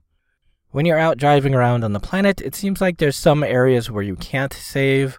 When 0.70 0.86
you're 0.86 0.98
out 0.98 1.18
driving 1.18 1.54
around 1.54 1.84
on 1.84 1.92
the 1.92 2.00
planet, 2.00 2.40
it 2.40 2.54
seems 2.54 2.80
like 2.80 2.98
there's 2.98 3.16
some 3.16 3.42
areas 3.42 3.90
where 3.90 4.02
you 4.02 4.16
can't 4.16 4.52
save. 4.52 5.18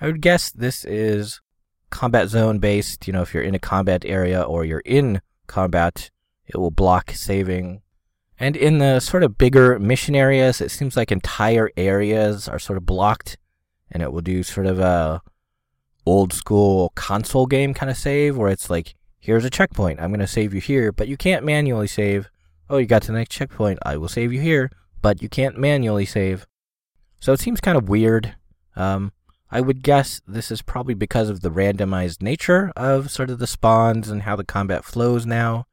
I 0.00 0.06
would 0.06 0.20
guess 0.20 0.50
this 0.50 0.84
is 0.84 1.40
combat 1.90 2.28
zone 2.28 2.58
based. 2.58 3.06
You 3.06 3.12
know, 3.12 3.22
if 3.22 3.32
you're 3.32 3.42
in 3.42 3.54
a 3.54 3.60
combat 3.60 4.04
area 4.04 4.42
or 4.42 4.64
you're 4.64 4.80
in 4.80 5.20
combat, 5.46 6.10
it 6.46 6.56
will 6.56 6.70
block 6.70 7.10
saving. 7.12 7.82
And 8.38 8.56
in 8.56 8.78
the 8.78 9.00
sort 9.00 9.22
of 9.22 9.38
bigger 9.38 9.78
mission 9.78 10.14
areas, 10.14 10.60
it 10.60 10.70
seems 10.70 10.96
like 10.96 11.12
entire 11.12 11.70
areas 11.76 12.48
are 12.48 12.58
sort 12.58 12.76
of 12.76 12.84
blocked 12.86 13.38
and 13.90 14.02
it 14.02 14.12
will 14.12 14.20
do 14.20 14.42
sort 14.42 14.66
of 14.66 14.78
a 14.78 15.22
old 16.04 16.32
school 16.32 16.92
console 16.94 17.46
game 17.46 17.74
kind 17.74 17.90
of 17.90 17.96
save 17.96 18.36
where 18.36 18.50
it's 18.50 18.70
like 18.70 18.94
here's 19.18 19.44
a 19.44 19.50
checkpoint. 19.50 20.00
I'm 20.00 20.10
going 20.10 20.20
to 20.20 20.26
save 20.26 20.54
you 20.54 20.60
here, 20.60 20.92
but 20.92 21.08
you 21.08 21.16
can't 21.16 21.44
manually 21.44 21.88
save. 21.88 22.30
Oh, 22.70 22.78
you 22.78 22.86
got 22.86 23.02
to 23.02 23.12
the 23.12 23.18
next 23.18 23.34
checkpoint. 23.34 23.78
I 23.82 23.96
will 23.96 24.08
save 24.08 24.32
you 24.32 24.40
here, 24.40 24.70
but 25.02 25.20
you 25.20 25.28
can't 25.28 25.58
manually 25.58 26.06
save. 26.06 26.46
So 27.20 27.32
it 27.32 27.40
seems 27.40 27.60
kind 27.60 27.76
of 27.76 27.88
weird. 27.88 28.36
Um, 28.76 29.12
I 29.50 29.60
would 29.60 29.82
guess 29.82 30.20
this 30.26 30.50
is 30.50 30.62
probably 30.62 30.94
because 30.94 31.28
of 31.28 31.40
the 31.40 31.50
randomized 31.50 32.22
nature 32.22 32.72
of 32.76 33.10
sort 33.10 33.30
of 33.30 33.38
the 33.38 33.46
spawns 33.46 34.08
and 34.08 34.22
how 34.22 34.36
the 34.36 34.44
combat 34.44 34.84
flows 34.84 35.24
now, 35.26 35.66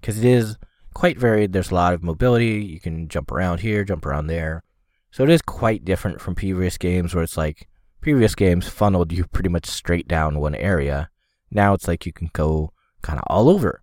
because 0.00 0.18
it 0.18 0.24
is 0.24 0.56
quite 0.94 1.18
varied. 1.18 1.52
There's 1.52 1.70
a 1.70 1.74
lot 1.74 1.94
of 1.94 2.02
mobility. 2.02 2.64
You 2.64 2.80
can 2.80 3.08
jump 3.08 3.30
around 3.30 3.60
here, 3.60 3.84
jump 3.84 4.04
around 4.04 4.26
there. 4.26 4.62
So 5.10 5.24
it 5.24 5.30
is 5.30 5.42
quite 5.42 5.84
different 5.84 6.20
from 6.20 6.34
previous 6.34 6.78
games 6.78 7.14
where 7.14 7.24
it's 7.24 7.36
like 7.36 7.68
previous 8.00 8.34
games 8.34 8.68
funneled 8.68 9.12
you 9.12 9.24
pretty 9.26 9.48
much 9.48 9.66
straight 9.66 10.06
down 10.06 10.38
one 10.38 10.54
area. 10.54 11.10
Now 11.50 11.74
it's 11.74 11.88
like 11.88 12.06
you 12.06 12.12
can 12.12 12.30
go 12.32 12.72
kind 13.02 13.18
of 13.18 13.24
all 13.26 13.48
over. 13.48 13.82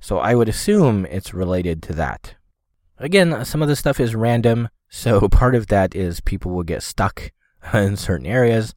So 0.00 0.18
I 0.18 0.34
would 0.34 0.48
assume 0.48 1.06
it's 1.06 1.34
related 1.34 1.82
to 1.84 1.92
that. 1.94 2.34
Again, 2.98 3.44
some 3.44 3.62
of 3.62 3.68
the 3.68 3.76
stuff 3.76 4.00
is 4.00 4.14
random, 4.14 4.68
so 4.88 5.28
part 5.28 5.54
of 5.54 5.68
that 5.68 5.94
is 5.94 6.20
people 6.20 6.52
will 6.52 6.62
get 6.62 6.82
stuck 6.82 7.32
in 7.74 7.96
certain 7.96 8.26
areas. 8.26 8.74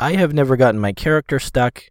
I 0.00 0.14
have 0.14 0.34
never 0.34 0.56
gotten 0.56 0.80
my 0.80 0.92
character 0.92 1.38
stuck, 1.38 1.84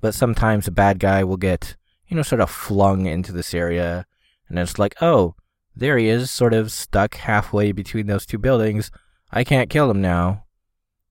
but 0.00 0.14
sometimes 0.14 0.68
a 0.68 0.72
bad 0.72 0.98
guy 0.98 1.24
will 1.24 1.36
get, 1.36 1.76
you 2.06 2.16
know, 2.16 2.22
sort 2.22 2.40
of 2.40 2.50
flung 2.50 3.06
into 3.06 3.32
this 3.32 3.52
area, 3.52 4.06
and 4.48 4.58
it's 4.58 4.78
like, 4.78 4.94
oh, 5.02 5.34
there 5.80 5.98
he 5.98 6.08
is, 6.08 6.30
sort 6.30 6.54
of 6.54 6.70
stuck 6.70 7.16
halfway 7.16 7.72
between 7.72 8.06
those 8.06 8.26
two 8.26 8.38
buildings. 8.38 8.90
I 9.32 9.44
can't 9.44 9.70
kill 9.70 9.90
him 9.90 10.00
now. 10.00 10.44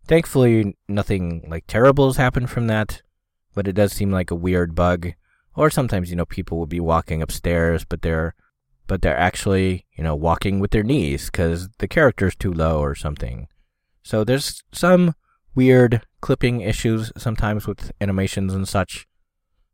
Thankfully, 0.08 0.78
nothing 0.88 1.46
like 1.48 1.66
terrible 1.68 2.08
has 2.08 2.18
happened 2.18 2.50
from 2.50 2.68
that, 2.68 3.02
but 3.54 3.68
it 3.68 3.74
does 3.74 3.92
seem 3.92 4.12
like 4.12 4.32
a 4.32 4.36
weird 4.36 4.76
bug. 4.76 5.14
Or 5.56 5.70
sometimes, 5.70 6.10
you 6.10 6.16
know, 6.16 6.26
people 6.26 6.58
will 6.58 6.68
be 6.68 6.80
walking 6.80 7.22
upstairs, 7.22 7.84
but 7.84 8.02
they're 8.02 8.36
but 8.88 9.04
they're 9.04 9.18
actually, 9.18 9.86
you 9.96 10.04
know, 10.04 10.16
walking 10.16 10.60
with 10.60 10.72
their 10.72 10.84
knees 10.84 11.28
because 11.28 11.70
the 11.78 11.88
character's 11.88 12.36
too 12.36 12.52
low 12.52 12.80
or 12.80 12.96
something. 12.96 13.48
So 14.02 14.24
there's 14.24 14.64
some 14.72 15.14
weird 15.54 16.02
clipping 16.22 16.62
issues 16.62 17.12
sometimes 17.18 17.68
with 17.68 17.92
animations 18.02 18.54
and 18.54 18.68
such. 18.68 19.08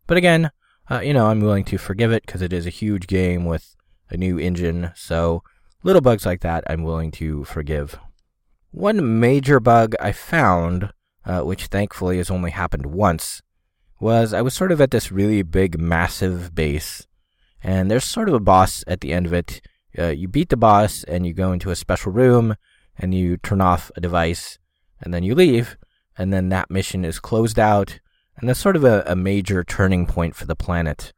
But 0.08 0.17
again, 0.17 0.51
uh, 0.89 0.99
you 0.99 1.13
know, 1.13 1.27
I'm 1.27 1.39
willing 1.39 1.63
to 1.65 1.77
forgive 1.77 2.12
it 2.12 2.25
because 2.25 2.41
it 2.41 2.51
is 2.51 2.65
a 2.65 2.71
huge 2.71 3.08
game 3.08 3.45
with 3.45 3.75
a 4.09 4.17
new 4.17 4.37
engine. 4.39 4.91
So 4.95 5.43
little 5.83 6.01
bugs 6.01 6.25
like 6.25 6.41
that, 6.41 6.63
I'm 6.69 6.83
willing 6.83 7.11
to 7.11 7.43
forgive. 7.45 7.97
One 8.71 9.19
major 9.19 9.59
bug 9.59 9.95
I 9.99 10.11
found, 10.11 10.91
uh, 11.23 11.41
which 11.41 11.67
thankfully 11.67 12.17
has 12.17 12.29
only 12.29 12.51
happened 12.51 12.87
once, 12.87 13.41
was 13.99 14.33
I 14.33 14.41
was 14.41 14.53
sort 14.53 14.71
of 14.71 14.81
at 14.81 14.91
this 14.91 15.11
really 15.11 15.41
big, 15.43 15.79
massive 15.79 16.53
base, 16.53 17.07
and 17.63 17.89
there's 17.89 18.03
sort 18.03 18.27
of 18.27 18.35
a 18.35 18.39
boss 18.39 18.83
at 18.87 19.01
the 19.01 19.13
end 19.13 19.25
of 19.25 19.33
it. 19.33 19.61
Uh, 19.97 20.07
you 20.07 20.27
beat 20.27 20.49
the 20.49 20.57
boss, 20.57 21.03
and 21.05 21.25
you 21.25 21.33
go 21.33 21.53
into 21.53 21.71
a 21.71 21.75
special 21.75 22.11
room, 22.11 22.55
and 22.97 23.13
you 23.13 23.37
turn 23.37 23.61
off 23.61 23.91
a 23.95 24.01
device, 24.01 24.59
and 25.01 25.13
then 25.13 25.23
you 25.23 25.33
leave, 25.33 25.77
and 26.17 26.33
then 26.33 26.49
that 26.49 26.69
mission 26.69 27.05
is 27.05 27.19
closed 27.19 27.57
out, 27.57 27.99
and 28.37 28.49
that's 28.49 28.59
sort 28.59 28.75
of 28.75 28.83
a, 28.83 29.03
a 29.07 29.15
major 29.15 29.63
turning 29.63 30.05
point 30.05 30.35
for 30.35 30.45
the 30.45 30.55
planet. 30.55 31.13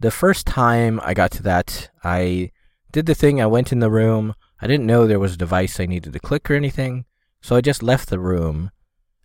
The 0.00 0.10
first 0.10 0.46
time 0.46 1.00
I 1.02 1.14
got 1.14 1.30
to 1.32 1.42
that, 1.44 1.90
I 2.02 2.50
did 2.92 3.06
the 3.06 3.14
thing, 3.14 3.40
I 3.40 3.46
went 3.46 3.72
in 3.72 3.80
the 3.80 3.90
room, 3.90 4.34
I 4.60 4.66
didn't 4.66 4.86
know 4.86 5.06
there 5.06 5.18
was 5.18 5.34
a 5.34 5.38
device 5.38 5.78
I 5.78 5.86
needed 5.86 6.12
to 6.12 6.18
click 6.18 6.50
or 6.50 6.54
anything, 6.54 7.04
so 7.40 7.56
I 7.56 7.60
just 7.60 7.82
left 7.82 8.08
the 8.08 8.18
room 8.18 8.70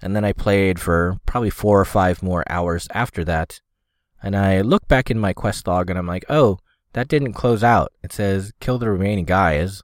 and 0.02 0.16
then 0.16 0.24
I 0.24 0.34
played 0.34 0.80
for 0.80 1.18
probably 1.26 1.50
four 1.50 1.80
or 1.80 1.86
five 1.86 2.24
more 2.24 2.44
hours 2.50 2.88
after 2.94 3.24
that. 3.26 3.62
And 4.22 4.36
I 4.36 4.62
look 4.62 4.88
back 4.88 5.10
in 5.12 5.20
my 5.20 5.34
quest 5.34 5.68
log 5.68 5.90
and 5.90 5.98
I'm 5.98 6.08
like, 6.08 6.26
oh, 6.30 6.60
that 6.94 7.08
didn't 7.08 7.34
close 7.34 7.64
out. 7.64 7.92
It 8.04 8.12
says 8.12 8.52
kill 8.60 8.78
the 8.78 8.90
remaining 8.90 9.26
guys. 9.26 9.82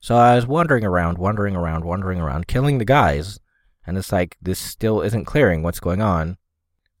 So 0.00 0.16
I 0.16 0.36
was 0.36 0.46
wandering 0.46 0.84
around, 0.84 1.18
wandering 1.18 1.56
around, 1.56 1.84
wandering 1.84 2.20
around, 2.20 2.46
killing 2.46 2.78
the 2.78 2.84
guys. 2.84 3.40
And 3.86 3.96
it's 3.98 4.12
like, 4.12 4.36
this 4.40 4.58
still 4.58 5.00
isn't 5.02 5.24
clearing. 5.24 5.62
What's 5.62 5.80
going 5.80 6.02
on? 6.02 6.38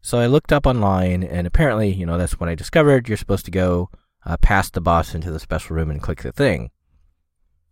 So 0.06 0.20
I 0.20 0.26
looked 0.26 0.52
up 0.52 0.68
online, 0.68 1.24
and 1.24 1.48
apparently, 1.48 1.92
you 1.92 2.06
know, 2.06 2.16
that's 2.16 2.38
when 2.38 2.48
I 2.48 2.54
discovered 2.54 3.08
you're 3.08 3.16
supposed 3.16 3.44
to 3.46 3.50
go 3.50 3.90
uh, 4.24 4.36
past 4.36 4.74
the 4.74 4.80
boss 4.80 5.16
into 5.16 5.32
the 5.32 5.40
special 5.40 5.74
room 5.74 5.90
and 5.90 6.00
click 6.00 6.22
the 6.22 6.30
thing. 6.30 6.70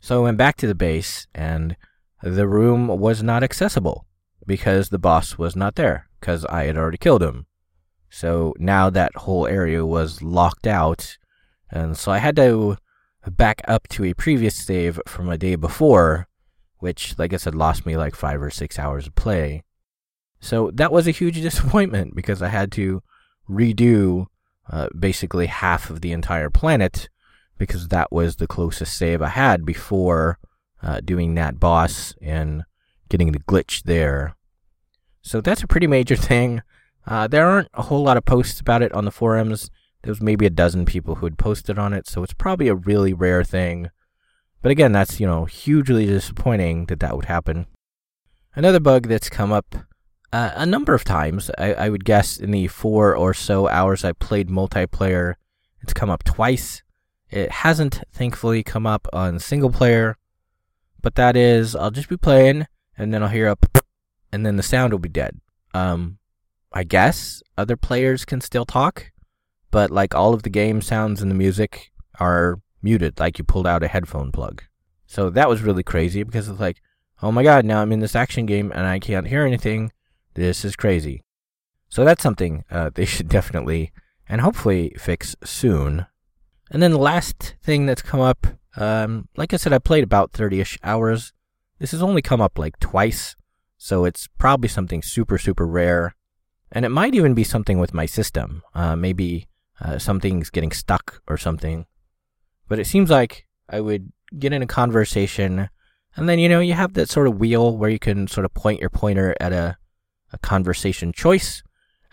So 0.00 0.18
I 0.18 0.24
went 0.24 0.36
back 0.36 0.56
to 0.56 0.66
the 0.66 0.74
base, 0.74 1.28
and 1.32 1.76
the 2.24 2.48
room 2.48 2.88
was 2.88 3.22
not 3.22 3.44
accessible 3.44 4.04
because 4.44 4.88
the 4.88 4.98
boss 4.98 5.38
was 5.38 5.54
not 5.54 5.76
there 5.76 6.08
because 6.18 6.44
I 6.46 6.64
had 6.64 6.76
already 6.76 6.98
killed 6.98 7.22
him. 7.22 7.46
So 8.10 8.52
now 8.58 8.90
that 8.90 9.14
whole 9.14 9.46
area 9.46 9.86
was 9.86 10.20
locked 10.20 10.66
out, 10.66 11.16
and 11.70 11.96
so 11.96 12.10
I 12.10 12.18
had 12.18 12.34
to 12.34 12.78
back 13.30 13.62
up 13.68 13.86
to 13.90 14.06
a 14.06 14.12
previous 14.12 14.56
save 14.56 14.98
from 15.06 15.28
a 15.28 15.38
day 15.38 15.54
before, 15.54 16.26
which, 16.78 17.16
like 17.16 17.32
I 17.32 17.36
said, 17.36 17.54
lost 17.54 17.86
me 17.86 17.96
like 17.96 18.16
five 18.16 18.42
or 18.42 18.50
six 18.50 18.76
hours 18.76 19.06
of 19.06 19.14
play. 19.14 19.62
So 20.44 20.70
that 20.74 20.92
was 20.92 21.06
a 21.06 21.10
huge 21.10 21.40
disappointment 21.48 22.14
because 22.14 22.42
I 22.42 22.48
had 22.48 22.70
to 22.72 23.02
redo 23.48 24.26
uh, 24.70 24.88
basically 24.98 25.46
half 25.46 25.88
of 25.88 26.02
the 26.02 26.12
entire 26.12 26.50
planet 26.50 27.08
because 27.56 27.88
that 27.88 28.12
was 28.12 28.36
the 28.36 28.46
closest 28.46 28.94
save 28.94 29.22
I 29.22 29.28
had 29.28 29.64
before 29.64 30.38
uh, 30.82 31.00
doing 31.00 31.34
that 31.34 31.58
boss 31.58 32.14
and 32.20 32.64
getting 33.08 33.32
the 33.32 33.38
glitch 33.38 33.84
there. 33.84 34.36
So 35.22 35.40
that's 35.40 35.62
a 35.62 35.66
pretty 35.66 35.86
major 35.86 36.16
thing. 36.30 36.62
Uh, 37.06 37.26
there 37.26 37.46
aren't 37.46 37.68
a 37.72 37.82
whole 37.82 38.02
lot 38.02 38.18
of 38.18 38.26
posts 38.26 38.60
about 38.60 38.82
it 38.82 38.92
on 38.92 39.06
the 39.06 39.10
forums. 39.10 39.70
There 40.02 40.10
was 40.10 40.20
maybe 40.20 40.44
a 40.44 40.50
dozen 40.50 40.84
people 40.84 41.16
who 41.16 41.26
had 41.26 41.38
posted 41.38 41.78
on 41.78 41.94
it, 41.94 42.06
so 42.06 42.22
it's 42.22 42.34
probably 42.34 42.68
a 42.68 42.74
really 42.74 43.14
rare 43.14 43.44
thing. 43.44 43.88
But 44.60 44.72
again, 44.72 44.92
that's, 44.92 45.18
you 45.20 45.26
know, 45.26 45.46
hugely 45.46 46.04
disappointing 46.04 46.86
that 46.86 47.00
that 47.00 47.16
would 47.16 47.26
happen. 47.26 47.66
Another 48.54 48.80
bug 48.80 49.08
that's 49.08 49.30
come 49.30 49.50
up 49.50 49.74
uh, 50.34 50.50
a 50.56 50.66
number 50.66 50.94
of 50.94 51.04
times. 51.04 51.48
I, 51.58 51.74
I 51.74 51.88
would 51.88 52.04
guess 52.04 52.36
in 52.36 52.50
the 52.50 52.66
four 52.66 53.14
or 53.14 53.34
so 53.34 53.68
hours 53.68 54.04
I 54.04 54.12
played 54.12 54.48
multiplayer, 54.48 55.34
it's 55.80 55.92
come 55.92 56.10
up 56.10 56.24
twice. 56.24 56.82
It 57.30 57.52
hasn't, 57.52 58.02
thankfully, 58.12 58.64
come 58.64 58.84
up 58.84 59.06
on 59.12 59.38
single 59.38 59.70
player, 59.70 60.16
but 61.00 61.14
that 61.14 61.36
is, 61.36 61.76
I'll 61.76 61.92
just 61.92 62.08
be 62.08 62.16
playing, 62.16 62.66
and 62.98 63.14
then 63.14 63.22
I'll 63.22 63.28
hear 63.28 63.48
a, 63.48 63.56
and 64.32 64.44
then 64.44 64.56
the 64.56 64.62
sound 64.64 64.92
will 64.92 64.98
be 64.98 65.08
dead. 65.08 65.40
Um, 65.72 66.18
I 66.72 66.82
guess 66.82 67.40
other 67.56 67.76
players 67.76 68.24
can 68.24 68.40
still 68.40 68.64
talk, 68.64 69.12
but 69.70 69.92
like 69.92 70.16
all 70.16 70.34
of 70.34 70.42
the 70.42 70.50
game 70.50 70.82
sounds 70.82 71.22
and 71.22 71.30
the 71.30 71.36
music 71.36 71.92
are 72.18 72.60
muted, 72.82 73.20
like 73.20 73.38
you 73.38 73.44
pulled 73.44 73.68
out 73.68 73.84
a 73.84 73.88
headphone 73.88 74.32
plug. 74.32 74.64
So 75.06 75.30
that 75.30 75.48
was 75.48 75.62
really 75.62 75.84
crazy 75.84 76.24
because 76.24 76.48
it's 76.48 76.58
like, 76.58 76.80
oh 77.22 77.30
my 77.30 77.44
god, 77.44 77.64
now 77.64 77.80
I'm 77.80 77.92
in 77.92 78.00
this 78.00 78.16
action 78.16 78.46
game 78.46 78.72
and 78.72 78.84
I 78.84 78.98
can't 78.98 79.28
hear 79.28 79.46
anything. 79.46 79.92
This 80.34 80.64
is 80.64 80.76
crazy. 80.76 81.22
So 81.88 82.04
that's 82.04 82.22
something 82.22 82.64
uh, 82.70 82.90
they 82.94 83.04
should 83.06 83.28
definitely 83.28 83.92
and 84.28 84.40
hopefully 84.40 84.94
fix 84.98 85.36
soon. 85.44 86.06
And 86.70 86.82
then 86.82 86.90
the 86.90 86.98
last 86.98 87.56
thing 87.62 87.86
that's 87.86 88.02
come 88.02 88.20
up, 88.20 88.46
um, 88.76 89.28
like 89.36 89.52
I 89.52 89.56
said, 89.56 89.72
I 89.72 89.78
played 89.78 90.04
about 90.04 90.32
30 90.32 90.60
ish 90.60 90.78
hours. 90.82 91.32
This 91.78 91.92
has 91.92 92.02
only 92.02 92.22
come 92.22 92.40
up 92.40 92.58
like 92.58 92.78
twice, 92.80 93.36
so 93.76 94.04
it's 94.04 94.28
probably 94.38 94.68
something 94.68 95.02
super, 95.02 95.38
super 95.38 95.66
rare. 95.66 96.14
And 96.72 96.84
it 96.84 96.88
might 96.88 97.14
even 97.14 97.34
be 97.34 97.44
something 97.44 97.78
with 97.78 97.94
my 97.94 98.06
system. 98.06 98.62
Uh, 98.74 98.96
maybe 98.96 99.48
uh, 99.80 99.98
something's 99.98 100.50
getting 100.50 100.72
stuck 100.72 101.22
or 101.28 101.36
something. 101.36 101.86
But 102.68 102.78
it 102.78 102.86
seems 102.86 103.10
like 103.10 103.46
I 103.68 103.80
would 103.80 104.10
get 104.38 104.52
in 104.52 104.62
a 104.62 104.66
conversation, 104.66 105.68
and 106.16 106.28
then, 106.28 106.38
you 106.38 106.48
know, 106.48 106.60
you 106.60 106.72
have 106.74 106.94
that 106.94 107.10
sort 107.10 107.26
of 107.26 107.38
wheel 107.38 107.76
where 107.76 107.90
you 107.90 107.98
can 107.98 108.26
sort 108.26 108.44
of 108.44 108.54
point 108.54 108.80
your 108.80 108.90
pointer 108.90 109.36
at 109.38 109.52
a, 109.52 109.76
a 110.34 110.38
conversation 110.38 111.12
choice, 111.12 111.62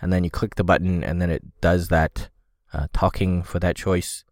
and 0.02 0.14
then 0.14 0.24
you 0.24 0.30
click 0.30 0.56
the 0.56 0.64
button, 0.64 1.04
and 1.04 1.22
then 1.22 1.30
it 1.30 1.44
does 1.60 1.90
that 1.90 2.30
uh, 2.72 2.88
talking 2.94 3.44
for 3.44 3.60
that 3.60 3.76
choice. 3.76 4.24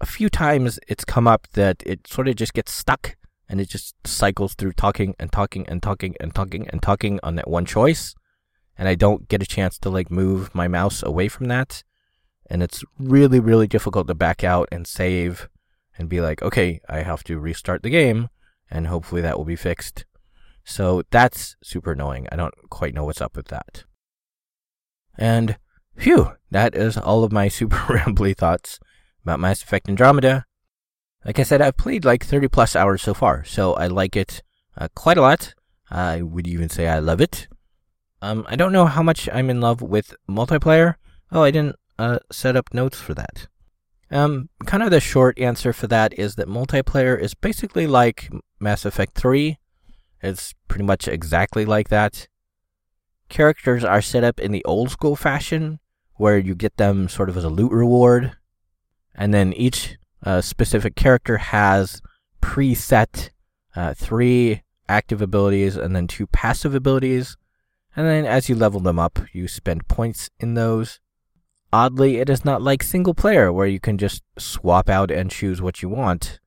A 0.00 0.06
few 0.06 0.28
times 0.28 0.78
it's 0.88 1.04
come 1.04 1.28
up 1.28 1.46
that 1.52 1.82
it 1.86 2.06
sort 2.06 2.28
of 2.28 2.36
just 2.36 2.54
gets 2.54 2.72
stuck 2.72 3.16
and 3.48 3.60
it 3.60 3.68
just 3.68 3.94
cycles 4.06 4.54
through 4.54 4.72
talking 4.72 5.14
and 5.20 5.30
talking 5.30 5.66
and 5.68 5.82
talking 5.82 6.16
and 6.18 6.34
talking 6.34 6.68
and 6.68 6.82
talking 6.82 7.20
on 7.22 7.36
that 7.36 7.48
one 7.48 7.64
choice. 7.64 8.14
And 8.76 8.88
I 8.88 8.94
don't 8.94 9.28
get 9.28 9.42
a 9.42 9.46
chance 9.46 9.78
to 9.78 9.90
like 9.90 10.10
move 10.10 10.54
my 10.54 10.66
mouse 10.66 11.02
away 11.02 11.28
from 11.28 11.46
that. 11.46 11.84
And 12.50 12.62
it's 12.62 12.82
really, 12.98 13.38
really 13.38 13.68
difficult 13.68 14.08
to 14.08 14.14
back 14.14 14.42
out 14.42 14.68
and 14.72 14.86
save 14.86 15.48
and 15.96 16.08
be 16.08 16.20
like, 16.20 16.42
okay, 16.42 16.80
I 16.88 17.02
have 17.02 17.22
to 17.24 17.38
restart 17.38 17.82
the 17.82 17.90
game 17.90 18.28
and 18.70 18.88
hopefully 18.88 19.22
that 19.22 19.38
will 19.38 19.44
be 19.44 19.56
fixed. 19.56 20.04
So 20.64 21.02
that's 21.10 21.56
super 21.62 21.92
annoying. 21.92 22.26
I 22.30 22.36
don't 22.36 22.54
quite 22.70 22.94
know 22.94 23.04
what's 23.04 23.20
up 23.20 23.36
with 23.36 23.48
that. 23.48 23.84
And 25.18 25.58
phew, 25.96 26.32
that 26.50 26.74
is 26.74 26.96
all 26.96 27.24
of 27.24 27.32
my 27.32 27.48
super 27.58 27.76
rambly 27.88 28.36
thoughts 28.36 28.78
about 29.22 29.40
Mass 29.40 29.62
Effect 29.62 29.88
Andromeda. 29.88 30.46
Like 31.24 31.38
I 31.38 31.44
said, 31.44 31.62
I've 31.62 31.76
played 31.76 32.04
like 32.04 32.24
30 32.24 32.48
plus 32.48 32.74
hours 32.74 33.02
so 33.02 33.14
far, 33.14 33.44
so 33.44 33.74
I 33.74 33.86
like 33.86 34.16
it 34.16 34.42
uh, 34.76 34.88
quite 34.94 35.18
a 35.18 35.22
lot. 35.22 35.54
I 35.90 36.22
would 36.22 36.48
even 36.48 36.68
say 36.68 36.88
I 36.88 36.98
love 36.98 37.20
it. 37.20 37.46
Um, 38.20 38.44
I 38.48 38.56
don't 38.56 38.72
know 38.72 38.86
how 38.86 39.02
much 39.02 39.28
I'm 39.32 39.50
in 39.50 39.60
love 39.60 39.82
with 39.82 40.14
multiplayer. 40.28 40.96
Oh, 41.30 41.42
I 41.42 41.50
didn't 41.50 41.76
uh, 41.98 42.18
set 42.30 42.56
up 42.56 42.72
notes 42.72 43.00
for 43.00 43.14
that. 43.14 43.46
Um, 44.10 44.48
kind 44.66 44.82
of 44.82 44.90
the 44.90 45.00
short 45.00 45.38
answer 45.38 45.72
for 45.72 45.86
that 45.86 46.18
is 46.18 46.34
that 46.34 46.48
multiplayer 46.48 47.18
is 47.18 47.34
basically 47.34 47.86
like 47.86 48.30
Mass 48.60 48.84
Effect 48.84 49.16
3. 49.16 49.58
It's 50.22 50.54
pretty 50.68 50.84
much 50.84 51.08
exactly 51.08 51.64
like 51.64 51.88
that. 51.88 52.28
Characters 53.28 53.84
are 53.84 54.02
set 54.02 54.24
up 54.24 54.38
in 54.38 54.52
the 54.52 54.64
old 54.64 54.90
school 54.90 55.16
fashion, 55.16 55.80
where 56.16 56.38
you 56.38 56.54
get 56.54 56.76
them 56.76 57.08
sort 57.08 57.28
of 57.28 57.36
as 57.36 57.44
a 57.44 57.48
loot 57.48 57.72
reward, 57.72 58.36
and 59.14 59.34
then 59.34 59.52
each 59.54 59.96
uh, 60.24 60.40
specific 60.40 60.94
character 60.94 61.38
has 61.38 62.00
preset 62.40 63.30
uh, 63.74 63.94
three 63.94 64.62
active 64.88 65.22
abilities 65.22 65.76
and 65.76 65.96
then 65.96 66.06
two 66.06 66.26
passive 66.26 66.74
abilities. 66.74 67.36
And 67.96 68.06
then 68.06 68.24
as 68.24 68.48
you 68.48 68.54
level 68.54 68.80
them 68.80 68.98
up, 68.98 69.18
you 69.32 69.48
spend 69.48 69.88
points 69.88 70.30
in 70.38 70.54
those. 70.54 71.00
Oddly, 71.72 72.18
it 72.18 72.28
is 72.28 72.44
not 72.44 72.62
like 72.62 72.82
single 72.82 73.14
player 73.14 73.52
where 73.52 73.66
you 73.66 73.80
can 73.80 73.96
just 73.98 74.22
swap 74.38 74.90
out 74.90 75.10
and 75.10 75.30
choose 75.30 75.62
what 75.62 75.82
you 75.82 75.88
want. 75.88 76.38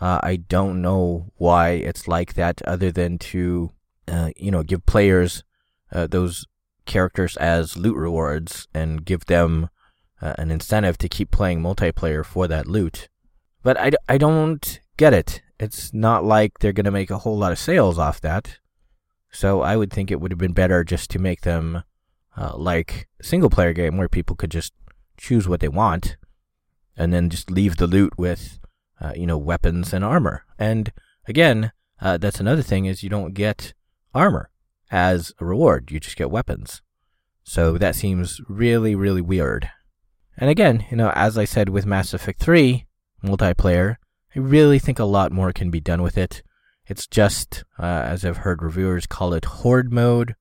Uh, 0.00 0.20
I 0.22 0.36
don't 0.36 0.80
know 0.80 1.32
why 1.36 1.70
it's 1.70 2.06
like 2.06 2.34
that, 2.34 2.62
other 2.62 2.92
than 2.92 3.18
to, 3.18 3.70
uh, 4.06 4.30
you 4.36 4.50
know, 4.50 4.62
give 4.62 4.86
players 4.86 5.42
uh, 5.92 6.06
those 6.06 6.46
characters 6.86 7.36
as 7.36 7.76
loot 7.76 7.96
rewards 7.96 8.68
and 8.72 9.04
give 9.04 9.26
them 9.26 9.68
uh, 10.22 10.34
an 10.38 10.50
incentive 10.50 10.98
to 10.98 11.08
keep 11.08 11.30
playing 11.30 11.60
multiplayer 11.60 12.24
for 12.24 12.46
that 12.48 12.66
loot. 12.66 13.08
But 13.62 13.78
I, 13.78 13.90
I 14.08 14.18
don't 14.18 14.80
get 14.96 15.12
it. 15.12 15.42
It's 15.58 15.92
not 15.92 16.24
like 16.24 16.58
they're 16.58 16.72
going 16.72 16.84
to 16.84 16.90
make 16.90 17.10
a 17.10 17.18
whole 17.18 17.36
lot 17.36 17.52
of 17.52 17.58
sales 17.58 17.98
off 17.98 18.20
that. 18.20 18.58
So 19.30 19.62
I 19.62 19.76
would 19.76 19.92
think 19.92 20.10
it 20.10 20.20
would 20.20 20.30
have 20.30 20.38
been 20.38 20.52
better 20.52 20.84
just 20.84 21.10
to 21.10 21.18
make 21.18 21.42
them 21.42 21.82
uh, 22.36 22.56
like 22.56 23.08
single 23.20 23.50
player 23.50 23.72
game 23.72 23.96
where 23.96 24.08
people 24.08 24.36
could 24.36 24.50
just 24.50 24.72
choose 25.16 25.48
what 25.48 25.60
they 25.60 25.68
want 25.68 26.16
and 26.96 27.12
then 27.12 27.28
just 27.28 27.50
leave 27.50 27.76
the 27.76 27.86
loot 27.86 28.16
with, 28.16 28.58
uh, 29.00 29.12
you 29.16 29.26
know, 29.26 29.38
weapons 29.38 29.92
and 29.92 30.04
armor. 30.04 30.44
And 30.58 30.92
again, 31.26 31.72
uh, 32.00 32.18
that's 32.18 32.40
another 32.40 32.62
thing 32.62 32.86
is 32.86 33.02
you 33.02 33.10
don't 33.10 33.34
get 33.34 33.74
armor 34.14 34.50
as 34.90 35.32
a 35.38 35.44
reward. 35.44 35.90
You 35.90 36.00
just 36.00 36.16
get 36.16 36.30
weapons. 36.30 36.82
So 37.42 37.78
that 37.78 37.94
seems 37.94 38.40
really, 38.48 38.94
really 38.94 39.22
weird. 39.22 39.70
And 40.36 40.50
again, 40.50 40.86
you 40.90 40.96
know, 40.96 41.10
as 41.14 41.36
I 41.36 41.44
said 41.44 41.68
with 41.68 41.86
Mass 41.86 42.14
Effect 42.14 42.40
3 42.40 42.86
multiplayer, 43.24 43.96
I 44.36 44.38
really 44.38 44.78
think 44.78 44.98
a 44.98 45.04
lot 45.04 45.32
more 45.32 45.52
can 45.52 45.70
be 45.70 45.80
done 45.80 46.02
with 46.02 46.18
it. 46.18 46.42
It's 46.86 47.06
just, 47.06 47.64
uh, 47.78 47.82
as 47.82 48.24
I've 48.24 48.38
heard 48.38 48.62
reviewers 48.62 49.06
call 49.06 49.34
it, 49.34 49.44
horde 49.44 49.92
mode, 49.92 50.34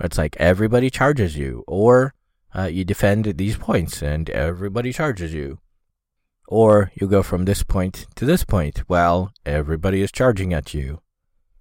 it's 0.00 0.18
like 0.18 0.36
everybody 0.38 0.90
charges 0.90 1.36
you, 1.36 1.62
or 1.66 2.14
uh, 2.54 2.64
you 2.64 2.84
defend 2.84 3.24
these 3.24 3.56
points 3.56 4.02
and 4.02 4.28
everybody 4.30 4.92
charges 4.92 5.32
you. 5.32 5.58
Or 6.54 6.92
you 6.94 7.08
go 7.08 7.22
from 7.24 7.44
this 7.44 7.62
point 7.64 8.06
to 8.14 8.24
this 8.24 8.44
point 8.44 8.78
while 8.86 9.32
everybody 9.44 10.02
is 10.02 10.12
charging 10.12 10.52
at 10.52 10.72
you. 10.72 11.00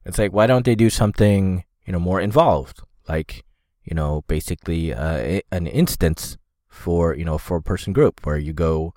It's 0.05 0.19
like, 0.19 0.33
why 0.33 0.45
don't 0.45 0.65
they 0.65 0.75
do 0.75 0.89
something, 0.91 1.63
you 1.85 1.93
know, 1.93 1.99
more 1.99 2.21
involved? 2.21 2.81
Like, 3.09 3.43
you 3.83 3.95
know, 3.95 4.23
basically 4.27 4.93
uh, 4.93 5.41
an 5.51 5.65
instance 5.65 6.37
for, 6.67 7.15
you 7.15 7.25
know, 7.25 7.39
for 7.39 7.57
a 7.57 7.69
person 7.71 7.91
group 7.91 8.23
where 8.23 8.37
you 8.37 8.53
go 8.53 8.93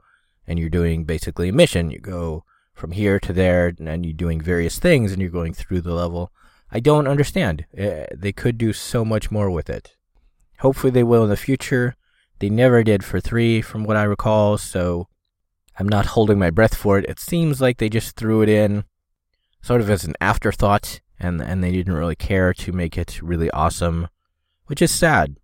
and 0.47 0.59
you're 0.59 0.79
doing 0.81 1.05
basically 1.05 1.49
a 1.49 1.53
mission. 1.63 1.91
You 1.91 2.01
go 2.01 2.45
from 2.75 2.91
here 2.93 3.19
to 3.21 3.33
there 3.33 3.73
and 3.79 4.05
you're 4.05 4.13
doing 4.13 4.41
various 4.41 4.79
things 4.79 5.13
and 5.13 5.23
you're 5.23 5.31
going 5.31 5.55
through 5.55 5.81
the 5.81 5.95
level 5.95 6.31
I 6.71 6.81
don't 6.81 7.07
understand. 7.07 7.65
Uh, 7.79 8.05
they 8.15 8.33
could 8.33 8.59
do 8.59 8.73
so 8.73 9.05
much 9.05 9.31
more 9.31 9.51
with 9.51 9.71
it. 9.71 9.95
Hopefully, 10.59 10.91
they 10.91 11.05
will 11.05 11.25
in 11.25 11.31
the 11.31 11.37
future. 11.37 11.97
They 12.39 12.51
never 12.51 12.83
did 12.83 13.05
for 13.05 13.21
three, 13.21 13.63
from 13.63 13.85
what 13.85 13.97
I 13.97 14.03
recall, 14.03 14.59
so 14.59 15.09
I'm 15.79 15.89
not 15.89 16.07
holding 16.07 16.39
my 16.39 16.51
breath 16.51 16.75
for 16.75 16.99
it. 16.99 17.05
It 17.07 17.21
seems 17.21 17.61
like 17.61 17.79
they 17.79 17.89
just 17.89 18.17
threw 18.17 18.43
it 18.43 18.49
in 18.49 18.85
sort 19.63 19.81
of 19.81 19.91
as 19.91 20.05
an 20.05 20.15
afterthought, 20.21 21.01
and, 21.19 21.41
and 21.41 21.63
they 21.63 21.73
didn't 21.73 21.95
really 21.95 22.17
care 22.17 22.55
to 22.55 22.73
make 22.73 22.97
it 22.97 23.21
really 23.21 23.51
awesome, 23.51 24.09
which 24.67 24.81
is 24.81 24.93
sad. 24.93 25.37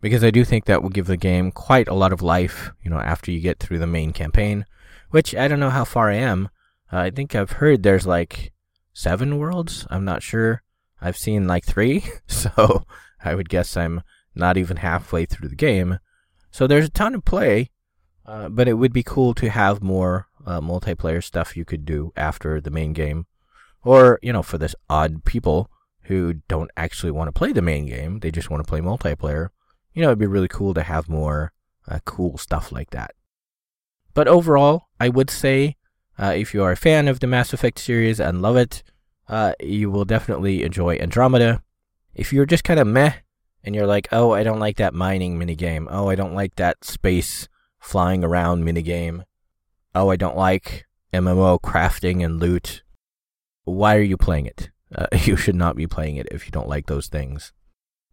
Because 0.00 0.22
I 0.24 0.30
do 0.30 0.44
think 0.44 0.64
that 0.64 0.82
will 0.82 0.90
give 0.90 1.06
the 1.06 1.16
game 1.16 1.50
quite 1.50 1.88
a 1.88 1.94
lot 1.94 2.12
of 2.12 2.22
life, 2.22 2.70
you 2.82 2.90
know, 2.90 2.98
after 2.98 3.30
you 3.30 3.40
get 3.40 3.58
through 3.58 3.80
the 3.80 3.86
main 3.86 4.12
campaign, 4.12 4.64
which 5.10 5.34
I 5.34 5.48
don't 5.48 5.60
know 5.60 5.70
how 5.70 5.84
far 5.84 6.10
I 6.10 6.16
am. 6.16 6.48
Uh, 6.92 6.98
I 6.98 7.10
think 7.10 7.34
I've 7.34 7.52
heard 7.52 7.82
there's 7.82 8.06
like 8.06 8.52
seven 8.92 9.38
worlds. 9.38 9.86
I'm 9.90 10.04
not 10.04 10.22
sure. 10.22 10.62
I've 11.00 11.16
seen 11.16 11.46
like 11.46 11.64
three, 11.64 12.04
so 12.26 12.86
I 13.24 13.34
would 13.34 13.48
guess 13.48 13.76
I'm 13.76 14.02
not 14.34 14.56
even 14.56 14.78
halfway 14.78 15.26
through 15.26 15.48
the 15.48 15.56
game. 15.56 15.98
So 16.50 16.66
there's 16.66 16.86
a 16.86 16.90
ton 16.90 17.14
of 17.14 17.24
play, 17.24 17.70
uh, 18.28 18.46
but 18.50 18.68
it 18.68 18.74
would 18.74 18.92
be 18.92 19.02
cool 19.02 19.32
to 19.32 19.48
have 19.48 19.82
more 19.82 20.26
uh, 20.44 20.60
multiplayer 20.60 21.24
stuff 21.24 21.56
you 21.56 21.64
could 21.64 21.86
do 21.86 22.12
after 22.14 22.60
the 22.60 22.70
main 22.70 22.92
game. 22.92 23.26
Or, 23.82 24.18
you 24.22 24.34
know, 24.34 24.42
for 24.42 24.58
this 24.58 24.74
odd 24.90 25.24
people 25.24 25.70
who 26.02 26.34
don't 26.46 26.70
actually 26.76 27.10
want 27.10 27.28
to 27.28 27.32
play 27.32 27.52
the 27.52 27.62
main 27.62 27.86
game, 27.86 28.20
they 28.20 28.30
just 28.30 28.50
want 28.50 28.62
to 28.62 28.68
play 28.68 28.80
multiplayer. 28.80 29.48
You 29.94 30.02
know, 30.02 30.08
it'd 30.08 30.18
be 30.18 30.26
really 30.26 30.48
cool 30.48 30.74
to 30.74 30.82
have 30.82 31.08
more 31.08 31.54
uh, 31.88 32.00
cool 32.04 32.36
stuff 32.36 32.70
like 32.70 32.90
that. 32.90 33.12
But 34.12 34.28
overall, 34.28 34.88
I 35.00 35.08
would 35.08 35.30
say 35.30 35.76
uh, 36.18 36.34
if 36.36 36.52
you 36.52 36.62
are 36.62 36.72
a 36.72 36.76
fan 36.76 37.08
of 37.08 37.20
the 37.20 37.26
Mass 37.26 37.54
Effect 37.54 37.78
series 37.78 38.20
and 38.20 38.42
love 38.42 38.56
it, 38.56 38.82
uh, 39.28 39.54
you 39.58 39.90
will 39.90 40.04
definitely 40.04 40.64
enjoy 40.64 40.96
Andromeda. 40.96 41.62
If 42.14 42.34
you're 42.34 42.46
just 42.46 42.64
kind 42.64 42.78
of 42.78 42.86
meh 42.86 43.14
and 43.64 43.74
you're 43.74 43.86
like, 43.86 44.06
oh, 44.12 44.32
I 44.32 44.42
don't 44.42 44.60
like 44.60 44.76
that 44.76 44.92
mining 44.92 45.38
minigame. 45.38 45.86
Oh, 45.88 46.10
I 46.10 46.14
don't 46.14 46.34
like 46.34 46.56
that 46.56 46.84
space 46.84 47.48
flying 47.88 48.22
around 48.22 48.64
minigame. 48.64 49.24
Oh, 49.94 50.10
I 50.10 50.16
don't 50.16 50.36
like 50.36 50.84
MMO 51.14 51.58
crafting 51.58 52.22
and 52.22 52.38
loot. 52.38 52.82
Why 53.64 53.96
are 53.96 54.02
you 54.02 54.18
playing 54.18 54.44
it? 54.44 54.70
Uh, 54.94 55.06
you 55.24 55.36
should 55.36 55.54
not 55.54 55.74
be 55.74 55.86
playing 55.86 56.16
it 56.16 56.28
if 56.30 56.44
you 56.44 56.52
don't 56.52 56.68
like 56.68 56.86
those 56.86 57.08
things. 57.08 57.52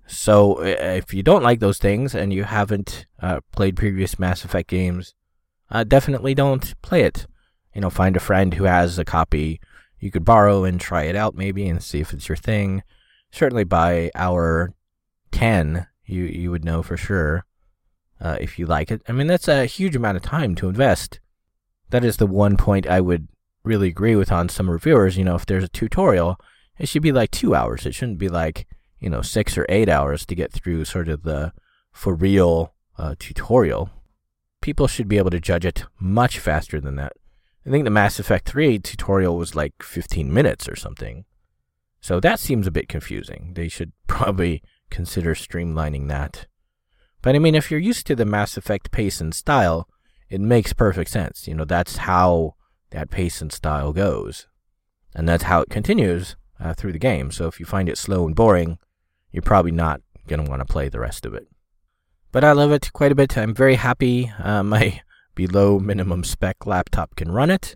So 0.07 0.61
if 0.61 1.13
you 1.13 1.23
don't 1.23 1.43
like 1.43 1.59
those 1.59 1.79
things 1.79 2.15
and 2.15 2.31
you 2.31 2.43
haven't 2.43 3.05
uh, 3.21 3.41
played 3.51 3.75
previous 3.75 4.17
Mass 4.19 4.45
Effect 4.45 4.69
games, 4.69 5.13
uh, 5.69 5.83
definitely 5.83 6.35
don't 6.35 6.79
play 6.81 7.01
it. 7.01 7.27
You 7.73 7.81
know, 7.81 7.89
find 7.89 8.15
a 8.15 8.21
friend 8.21 8.53
who 8.53 8.63
has 8.63 8.97
a 8.97 9.03
copy 9.03 9.59
you 9.99 10.11
could 10.11 10.23
borrow 10.23 10.63
and 10.63 10.79
try 10.79 11.03
it 11.03 11.15
out 11.15 11.35
maybe 11.35 11.67
and 11.67 11.83
see 11.83 11.99
if 11.99 12.13
it's 12.13 12.29
your 12.29 12.35
thing. 12.37 12.83
Certainly 13.31 13.65
by 13.65 14.11
hour 14.15 14.73
10, 15.31 15.87
you, 16.05 16.23
you 16.23 16.51
would 16.51 16.63
know 16.63 16.83
for 16.83 16.95
sure 16.95 17.43
uh, 18.19 18.37
if 18.39 18.57
you 18.57 18.65
like 18.65 18.91
it. 18.91 19.01
I 19.07 19.11
mean, 19.11 19.27
that's 19.27 19.47
a 19.47 19.65
huge 19.65 19.95
amount 19.95 20.17
of 20.17 20.23
time 20.23 20.55
to 20.55 20.69
invest. 20.69 21.19
That 21.89 22.03
is 22.03 22.17
the 22.17 22.27
one 22.27 22.57
point 22.57 22.87
I 22.87 23.01
would 23.01 23.27
really 23.63 23.87
agree 23.87 24.15
with 24.15 24.31
on 24.31 24.49
some 24.49 24.69
reviewers. 24.69 25.17
You 25.17 25.25
know, 25.25 25.35
if 25.35 25.45
there's 25.45 25.63
a 25.63 25.69
tutorial, 25.69 26.39
it 26.77 26.87
should 26.87 27.01
be 27.01 27.11
like 27.11 27.31
two 27.31 27.55
hours. 27.55 27.85
It 27.85 27.95
shouldn't 27.95 28.17
be 28.17 28.29
like, 28.29 28.67
you 28.99 29.09
know, 29.09 29.21
six 29.21 29.57
or 29.57 29.65
eight 29.69 29.89
hours 29.89 30.25
to 30.25 30.35
get 30.35 30.51
through 30.51 30.85
sort 30.85 31.09
of 31.09 31.23
the 31.23 31.53
for 31.91 32.13
real 32.13 32.73
uh, 32.97 33.15
tutorial. 33.19 33.89
People 34.61 34.87
should 34.87 35.07
be 35.07 35.17
able 35.17 35.29
to 35.29 35.39
judge 35.39 35.65
it 35.65 35.85
much 35.99 36.39
faster 36.39 36.81
than 36.81 36.95
that. 36.95 37.13
I 37.65 37.69
think 37.69 37.83
the 37.83 37.89
Mass 37.89 38.19
Effect 38.19 38.47
3 38.47 38.79
tutorial 38.79 39.37
was 39.37 39.55
like 39.55 39.73
15 39.81 40.31
minutes 40.31 40.69
or 40.69 40.75
something. 40.75 41.25
So 41.99 42.19
that 42.19 42.39
seems 42.39 42.67
a 42.67 42.71
bit 42.71 42.87
confusing. 42.87 43.53
They 43.55 43.67
should 43.67 43.91
probably 44.07 44.61
consider 44.89 45.33
streamlining 45.33 46.07
that. 46.09 46.47
But 47.25 47.35
I 47.35 47.39
mean, 47.39 47.55
if 47.55 47.71
you're 47.71 47.79
used 47.79 48.05
to 48.05 48.15
the 48.15 48.23
Mass 48.23 48.55
Effect 48.55 48.91
pace 48.91 49.19
and 49.19 49.33
style, 49.33 49.89
it 50.29 50.39
makes 50.39 50.73
perfect 50.73 51.09
sense. 51.09 51.47
You 51.47 51.55
know, 51.55 51.65
that's 51.65 51.97
how 51.97 52.53
that 52.91 53.09
pace 53.09 53.41
and 53.41 53.51
style 53.51 53.93
goes. 53.93 54.45
And 55.15 55.27
that's 55.27 55.45
how 55.45 55.61
it 55.61 55.71
continues 55.71 56.35
uh, 56.59 56.75
through 56.75 56.91
the 56.91 56.99
game. 56.99 57.31
So 57.31 57.47
if 57.47 57.59
you 57.59 57.65
find 57.65 57.89
it 57.89 57.97
slow 57.97 58.27
and 58.27 58.35
boring, 58.35 58.77
you're 59.31 59.41
probably 59.41 59.71
not 59.71 60.01
going 60.27 60.45
to 60.45 60.47
want 60.47 60.59
to 60.59 60.71
play 60.71 60.87
the 60.87 60.99
rest 60.99 61.25
of 61.25 61.33
it. 61.33 61.47
But 62.31 62.43
I 62.43 62.51
love 62.51 62.71
it 62.71 62.93
quite 62.93 63.11
a 63.11 63.15
bit. 63.15 63.35
I'm 63.35 63.55
very 63.55 63.73
happy. 63.73 64.31
Uh, 64.37 64.61
my 64.75 65.01
below 65.33 65.79
minimum 65.79 66.23
spec 66.23 66.67
laptop 66.67 67.15
can 67.15 67.31
run 67.31 67.49
it. 67.49 67.75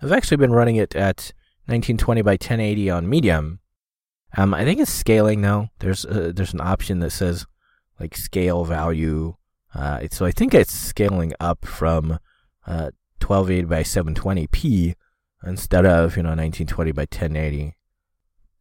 I've 0.00 0.10
actually 0.10 0.38
been 0.38 0.52
running 0.52 0.76
it 0.76 0.96
at 0.96 1.34
1920 1.66 2.22
by 2.22 2.32
1080 2.32 2.88
on 2.88 3.10
medium. 3.10 3.60
Um, 4.38 4.54
I 4.54 4.64
think 4.64 4.80
it's 4.80 4.90
scaling 4.90 5.42
now. 5.42 5.68
There's 5.80 6.06
uh, 6.06 6.32
there's 6.34 6.54
an 6.54 6.62
option 6.62 7.00
that 7.00 7.10
says 7.10 7.44
like 7.98 8.16
scale 8.16 8.64
value. 8.64 9.36
Uh, 9.74 10.06
so 10.10 10.24
I 10.24 10.30
think 10.30 10.54
it's 10.54 10.72
scaling 10.72 11.32
up 11.40 11.64
from 11.66 12.18
uh, 12.66 12.90
1280 13.20 13.64
by 13.64 13.82
720p 13.82 14.94
instead 15.44 15.86
of 15.86 16.16
you 16.16 16.22
know 16.22 16.30
1920 16.30 16.92
by 16.92 17.02
1080. 17.02 17.74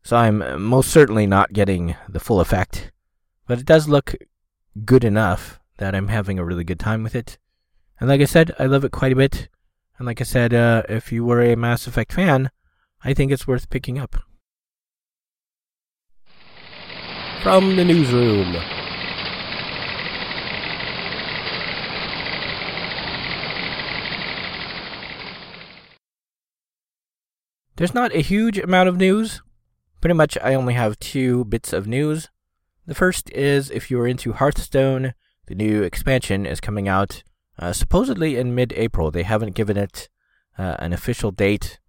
So 0.04 0.18
I'm 0.18 0.62
most 0.62 0.92
certainly 0.92 1.26
not 1.26 1.54
getting 1.54 1.96
the 2.08 2.20
full 2.20 2.40
effect, 2.40 2.92
but 3.48 3.60
it 3.60 3.66
does 3.66 3.88
look 3.88 4.16
good 4.86 5.04
enough 5.04 5.60
that 5.78 5.96
I'm 5.96 6.10
having 6.10 6.38
a 6.38 6.46
really 6.46 6.64
good 6.64 6.80
time 6.80 7.04
with 7.04 7.16
it. 7.16 7.38
And 8.00 8.10
like 8.10 8.22
I 8.22 8.26
said, 8.26 8.54
I 8.60 8.66
love 8.66 8.84
it 8.84 8.92
quite 8.92 9.14
a 9.14 9.16
bit. 9.16 9.50
And 9.98 10.06
like 10.06 10.22
I 10.22 10.26
said, 10.26 10.54
uh, 10.54 10.84
if 10.90 11.12
you 11.12 11.24
were 11.24 11.42
a 11.42 11.56
Mass 11.56 11.88
Effect 11.88 12.14
fan, 12.14 12.52
I 13.04 13.14
think 13.14 13.32
it's 13.32 13.48
worth 13.48 13.70
picking 13.70 13.98
up. 13.98 14.18
From 17.42 17.76
the 17.76 17.86
newsroom. 17.86 18.56
There's 27.78 27.94
not 27.94 28.16
a 28.16 28.22
huge 28.22 28.58
amount 28.58 28.88
of 28.88 28.96
news. 28.96 29.42
Pretty 30.00 30.14
much, 30.14 30.38
I 30.42 30.54
only 30.54 30.76
have 30.76 30.98
two 31.00 31.44
bits 31.46 31.74
of 31.74 31.88
news. 31.88 32.30
The 32.86 32.96
first 32.96 33.30
is 33.32 33.70
if 33.70 33.92
you 33.92 34.00
are 34.00 34.08
into 34.08 34.32
Hearthstone, 34.32 35.14
the 35.48 35.56
new 35.56 35.84
expansion 35.84 36.46
is 36.46 36.62
coming 36.62 36.88
out 36.88 37.24
uh, 37.60 37.74
supposedly 37.74 38.38
in 38.38 38.56
mid 38.56 38.72
April. 38.74 39.12
They 39.12 39.24
haven't 39.24 39.56
given 39.56 39.76
it 39.76 40.08
uh, 40.58 40.78
an 40.80 40.94
official 40.94 41.32
date, 41.32 41.80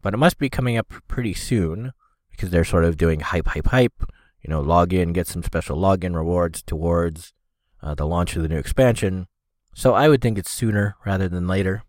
but 0.00 0.14
it 0.14 0.18
must 0.18 0.38
be 0.38 0.48
coming 0.48 0.78
up 0.78 0.92
pretty 1.06 1.34
soon 1.34 1.92
because 2.30 2.48
they're 2.48 2.64
sort 2.64 2.84
of 2.84 2.96
doing 2.96 3.20
hype, 3.20 3.48
hype, 3.48 3.66
hype. 3.66 4.10
You 4.40 4.48
know, 4.48 4.60
log 4.60 4.94
in, 4.94 5.12
get 5.12 5.26
some 5.26 5.42
special 5.42 5.76
login 5.76 6.14
rewards 6.14 6.62
towards 6.62 7.34
uh, 7.82 7.94
the 7.94 8.06
launch 8.06 8.36
of 8.36 8.42
the 8.42 8.48
new 8.48 8.58
expansion. 8.58 9.26
So 9.74 9.92
I 9.92 10.08
would 10.08 10.22
think 10.22 10.38
it's 10.38 10.50
sooner 10.50 10.96
rather 11.04 11.28
than 11.28 11.46
later. 11.46 11.82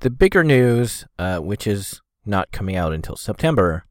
The 0.00 0.10
bigger 0.10 0.44
news, 0.44 1.04
uh, 1.18 1.38
which 1.38 1.66
is 1.66 2.00
not 2.28 2.52
coming 2.52 2.76
out 2.76 2.92
until 2.92 3.16
September, 3.16 3.84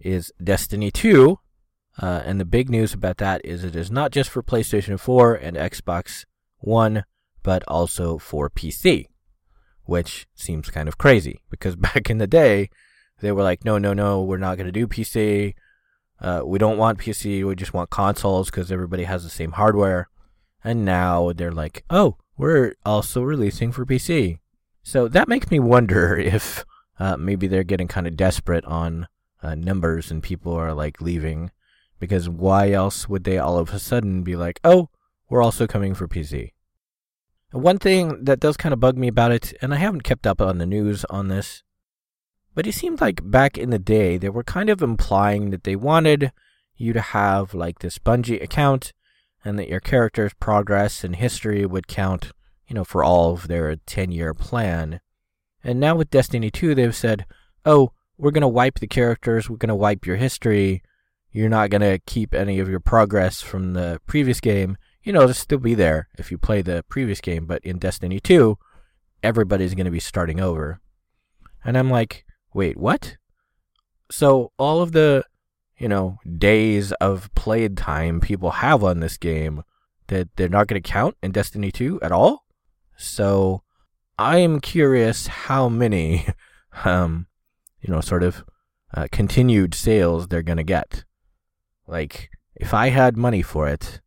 is 0.00 0.32
Destiny 0.42 0.90
2. 0.90 1.38
Uh, 2.00 2.22
and 2.24 2.38
the 2.38 2.44
big 2.44 2.68
news 2.68 2.92
about 2.92 3.18
that 3.18 3.40
is 3.44 3.64
it 3.64 3.74
is 3.74 3.90
not 3.90 4.10
just 4.10 4.30
for 4.30 4.42
PlayStation 4.42 4.98
4 4.98 5.34
and 5.34 5.56
Xbox 5.56 6.24
One, 6.58 7.04
but 7.42 7.62
also 7.68 8.18
for 8.18 8.50
PC, 8.50 9.06
which 9.84 10.26
seems 10.34 10.70
kind 10.70 10.88
of 10.88 10.98
crazy 10.98 11.40
because 11.50 11.76
back 11.88 12.10
in 12.10 12.18
the 12.18 12.26
day, 12.26 12.68
they 13.20 13.32
were 13.32 13.42
like, 13.42 13.64
no, 13.64 13.78
no, 13.78 13.94
no, 13.94 14.22
we're 14.22 14.36
not 14.36 14.56
going 14.56 14.66
to 14.66 14.72
do 14.72 14.86
PC. 14.86 15.54
Uh, 16.20 16.42
we 16.44 16.58
don't 16.58 16.78
want 16.78 16.98
PC. 16.98 17.46
We 17.46 17.54
just 17.54 17.74
want 17.74 17.90
consoles 17.90 18.50
because 18.50 18.70
everybody 18.70 19.04
has 19.04 19.22
the 19.22 19.30
same 19.30 19.52
hardware. 19.52 20.08
And 20.62 20.84
now 20.84 21.32
they're 21.32 21.52
like, 21.52 21.84
oh, 21.88 22.16
we're 22.36 22.74
also 22.84 23.22
releasing 23.22 23.72
for 23.72 23.86
PC. 23.86 24.38
So 24.82 25.08
that 25.08 25.28
makes 25.28 25.50
me 25.50 25.60
wonder 25.60 26.16
if 26.18 26.64
uh, 26.98 27.16
maybe 27.16 27.46
they're 27.46 27.64
getting 27.64 27.88
kind 27.88 28.06
of 28.06 28.16
desperate 28.16 28.64
on 28.64 29.08
uh, 29.42 29.54
numbers 29.54 30.10
and 30.10 30.22
people 30.22 30.54
are 30.54 30.72
like 30.72 31.00
leaving. 31.00 31.50
Because 31.98 32.28
why 32.28 32.72
else 32.72 33.08
would 33.08 33.24
they 33.24 33.38
all 33.38 33.58
of 33.58 33.72
a 33.72 33.78
sudden 33.78 34.22
be 34.22 34.36
like, 34.36 34.60
oh, 34.64 34.90
we're 35.28 35.42
also 35.42 35.66
coming 35.66 35.94
for 35.94 36.06
PC? 36.06 36.52
One 37.52 37.78
thing 37.78 38.24
that 38.24 38.40
does 38.40 38.56
kind 38.56 38.72
of 38.72 38.80
bug 38.80 38.98
me 38.98 39.08
about 39.08 39.32
it, 39.32 39.54
and 39.62 39.72
I 39.72 39.78
haven't 39.78 40.02
kept 40.02 40.26
up 40.26 40.42
on 40.42 40.58
the 40.58 40.66
news 40.66 41.06
on 41.06 41.28
this, 41.28 41.62
but 42.54 42.66
it 42.66 42.72
seemed 42.72 43.00
like 43.00 43.30
back 43.30 43.56
in 43.56 43.70
the 43.70 43.78
day 43.78 44.18
they 44.18 44.28
were 44.28 44.42
kind 44.42 44.68
of 44.68 44.82
implying 44.82 45.50
that 45.50 45.64
they 45.64 45.76
wanted 45.76 46.32
you 46.76 46.92
to 46.92 47.00
have 47.00 47.54
like 47.54 47.78
this 47.78 47.98
Bungie 47.98 48.42
account 48.42 48.92
and 49.44 49.58
that 49.58 49.68
your 49.68 49.80
character's 49.80 50.34
progress 50.34 51.04
and 51.04 51.16
history 51.16 51.64
would 51.64 51.86
count, 51.86 52.32
you 52.66 52.74
know, 52.74 52.84
for 52.84 53.04
all 53.04 53.32
of 53.32 53.48
their 53.48 53.76
10 53.76 54.10
year 54.10 54.34
plan. 54.34 55.00
And 55.66 55.80
now 55.80 55.96
with 55.96 56.10
Destiny 56.10 56.48
2, 56.48 56.76
they've 56.76 56.94
said, 56.94 57.26
oh, 57.64 57.90
we're 58.16 58.30
going 58.30 58.42
to 58.42 58.48
wipe 58.48 58.78
the 58.78 58.86
characters, 58.86 59.50
we're 59.50 59.56
going 59.56 59.68
to 59.68 59.74
wipe 59.74 60.06
your 60.06 60.14
history, 60.14 60.80
you're 61.32 61.48
not 61.48 61.70
going 61.70 61.80
to 61.80 61.98
keep 62.06 62.32
any 62.32 62.60
of 62.60 62.68
your 62.68 62.78
progress 62.78 63.42
from 63.42 63.72
the 63.72 64.00
previous 64.06 64.40
game, 64.40 64.76
you 65.02 65.12
know, 65.12 65.22
it'll 65.22 65.34
still 65.34 65.58
be 65.58 65.74
there 65.74 66.08
if 66.18 66.30
you 66.30 66.38
play 66.38 66.62
the 66.62 66.84
previous 66.88 67.20
game, 67.20 67.46
but 67.46 67.64
in 67.64 67.78
Destiny 67.78 68.20
2, 68.20 68.56
everybody's 69.24 69.74
going 69.74 69.86
to 69.86 69.90
be 69.90 69.98
starting 69.98 70.38
over. 70.38 70.80
And 71.64 71.76
I'm 71.76 71.90
like, 71.90 72.24
wait, 72.54 72.76
what? 72.76 73.16
So 74.08 74.52
all 74.58 74.82
of 74.82 74.92
the, 74.92 75.24
you 75.78 75.88
know, 75.88 76.20
days 76.38 76.92
of 76.92 77.34
played 77.34 77.76
time 77.76 78.20
people 78.20 78.52
have 78.52 78.84
on 78.84 79.00
this 79.00 79.16
game 79.16 79.64
that 80.06 80.28
they're 80.36 80.48
not 80.48 80.68
going 80.68 80.80
to 80.80 80.88
count 80.88 81.16
in 81.24 81.32
Destiny 81.32 81.72
2 81.72 82.02
at 82.02 82.12
all? 82.12 82.44
So 82.96 83.64
I 84.18 84.38
am 84.38 84.60
curious 84.60 85.26
how 85.26 85.68
many, 85.68 86.26
um, 86.84 87.26
you 87.80 87.92
know, 87.92 88.00
sort 88.00 88.22
of 88.22 88.44
uh, 88.94 89.08
continued 89.12 89.74
sales 89.74 90.28
they're 90.28 90.42
going 90.42 90.56
to 90.56 90.64
get. 90.64 91.04
Like, 91.86 92.30
if 92.54 92.72
I 92.72 92.88
had 92.88 93.16
money 93.16 93.42
for 93.42 93.68
it, 93.68 94.00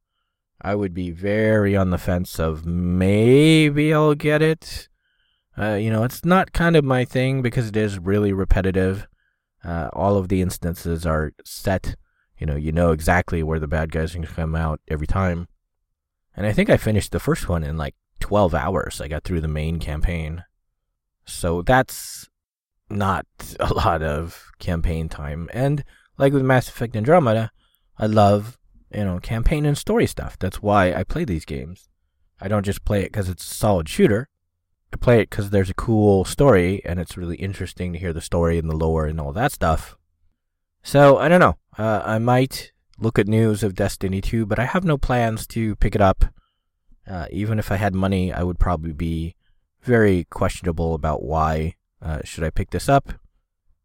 I 0.61 0.75
would 0.75 0.93
be 0.93 1.11
very 1.11 1.75
on 1.75 1.91
the 1.91 1.97
fence 1.97 2.39
of 2.39 2.65
maybe 2.65 3.93
I'll 3.93 4.15
get 4.15 4.41
it. 4.41 4.89
Uh, 5.57 5.75
you 5.75 5.89
know, 5.89 6.03
it's 6.03 6.25
not 6.25 6.53
kind 6.53 6.75
of 6.75 6.83
my 6.83 7.05
thing 7.05 7.41
because 7.41 7.67
it 7.67 7.77
is 7.77 7.99
really 7.99 8.33
repetitive. 8.33 9.07
Uh, 9.63 9.89
all 9.93 10.17
of 10.17 10.29
the 10.29 10.41
instances 10.41 11.05
are 11.05 11.33
set. 11.43 11.95
You 12.37 12.45
know, 12.45 12.55
you 12.55 12.71
know 12.71 12.91
exactly 12.91 13.43
where 13.43 13.59
the 13.59 13.67
bad 13.67 13.91
guys 13.91 14.11
are 14.11 14.17
going 14.17 14.27
to 14.27 14.33
come 14.33 14.55
out 14.55 14.79
every 14.87 15.07
time. 15.07 15.47
And 16.35 16.45
I 16.45 16.53
think 16.53 16.69
I 16.69 16.77
finished 16.77 17.11
the 17.11 17.19
first 17.19 17.49
one 17.49 17.63
in 17.63 17.77
like 17.77 17.95
12 18.19 18.53
hours. 18.53 19.01
I 19.01 19.07
got 19.07 19.23
through 19.23 19.41
the 19.41 19.47
main 19.47 19.79
campaign. 19.79 20.43
So 21.25 21.61
that's 21.61 22.29
not 22.89 23.25
a 23.59 23.73
lot 23.73 24.01
of 24.01 24.51
campaign 24.59 25.09
time. 25.09 25.49
And 25.53 25.83
like 26.17 26.33
with 26.33 26.43
Mass 26.43 26.67
Effect 26.67 26.95
Andromeda, 26.95 27.51
I 27.97 28.05
love 28.05 28.57
you 28.93 29.03
know, 29.03 29.19
campaign 29.19 29.65
and 29.65 29.77
story 29.77 30.07
stuff. 30.07 30.37
That's 30.39 30.61
why 30.61 30.93
I 30.93 31.03
play 31.03 31.25
these 31.25 31.45
games. 31.45 31.89
I 32.41 32.47
don't 32.47 32.65
just 32.65 32.85
play 32.85 33.01
it 33.01 33.11
because 33.11 33.29
it's 33.29 33.49
a 33.49 33.55
solid 33.55 33.87
shooter. 33.87 34.29
I 34.93 34.97
play 34.97 35.21
it 35.21 35.29
because 35.29 35.51
there's 35.51 35.69
a 35.69 35.75
cool 35.75 36.25
story 36.25 36.81
and 36.83 36.99
it's 36.99 37.17
really 37.17 37.35
interesting 37.35 37.93
to 37.93 37.99
hear 37.99 38.13
the 38.13 38.21
story 38.21 38.57
and 38.57 38.69
the 38.69 38.75
lore 38.75 39.05
and 39.05 39.19
all 39.19 39.33
that 39.33 39.51
stuff. 39.51 39.95
So, 40.81 41.17
I 41.17 41.27
don't 41.27 41.41
know. 41.41 41.57
Uh, 41.77 42.01
I 42.03 42.17
might 42.19 42.71
look 42.97 43.19
at 43.19 43.27
news 43.27 43.63
of 43.63 43.75
Destiny 43.75 44.21
2, 44.21 44.45
but 44.45 44.57
I 44.57 44.65
have 44.65 44.83
no 44.83 44.97
plans 44.97 45.45
to 45.47 45.75
pick 45.75 45.93
it 45.93 46.01
up. 46.01 46.25
Uh, 47.09 47.25
even 47.31 47.57
if 47.57 47.71
I 47.71 47.77
had 47.77 47.95
money, 47.95 48.31
I 48.31 48.43
would 48.43 48.59
probably 48.59 48.93
be 48.93 49.35
very 49.81 50.25
questionable 50.25 50.93
about 50.93 51.23
why 51.23 51.75
uh, 52.01 52.19
should 52.23 52.43
I 52.43 52.51
pick 52.51 52.69
this 52.69 52.87
up. 52.87 53.13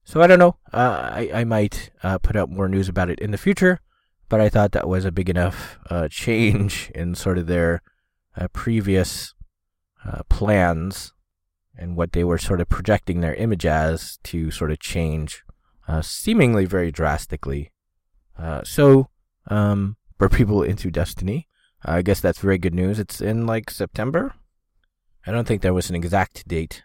So 0.04 0.20
I 0.20 0.26
don't 0.26 0.38
know. 0.38 0.56
Uh, 0.72 1.10
I 1.12 1.30
I 1.32 1.44
might 1.44 1.90
uh, 2.02 2.18
put 2.18 2.36
out 2.36 2.50
more 2.50 2.68
news 2.68 2.88
about 2.88 3.08
it 3.08 3.18
in 3.20 3.30
the 3.30 3.38
future. 3.38 3.80
but 4.28 4.40
I 4.40 4.48
thought 4.48 4.72
that 4.72 4.88
was 4.88 5.04
a 5.04 5.12
big 5.12 5.30
enough 5.30 5.78
uh, 5.90 6.08
change 6.24 6.90
in 6.94 7.14
sort 7.14 7.38
of 7.38 7.46
their 7.46 7.82
uh, 8.36 8.48
previous 8.48 9.34
plans 10.28 11.14
and 11.78 11.96
what 11.96 12.12
they 12.12 12.24
were 12.24 12.36
sort 12.36 12.60
of 12.60 12.68
projecting 12.68 13.20
their 13.20 13.34
image 13.34 13.64
as 13.64 14.18
to 14.22 14.50
sort 14.50 14.70
of 14.70 14.78
change 14.78 15.42
seemingly 16.02 16.66
very 16.66 16.90
drastically. 16.90 17.72
So, 18.64 19.08
um, 19.46 19.96
for 20.18 20.28
people 20.28 20.62
into 20.62 20.90
Destiny, 20.90 21.48
I 21.84 22.02
guess 22.02 22.20
that's 22.20 22.38
very 22.38 22.58
good 22.58 22.74
news. 22.74 22.98
It's 22.98 23.20
in 23.20 23.46
like 23.46 23.70
September. 23.70 24.34
I 25.26 25.32
don't 25.32 25.46
think 25.46 25.62
there 25.62 25.74
was 25.74 25.90
an 25.90 25.96
exact 25.96 26.46
date 26.48 26.82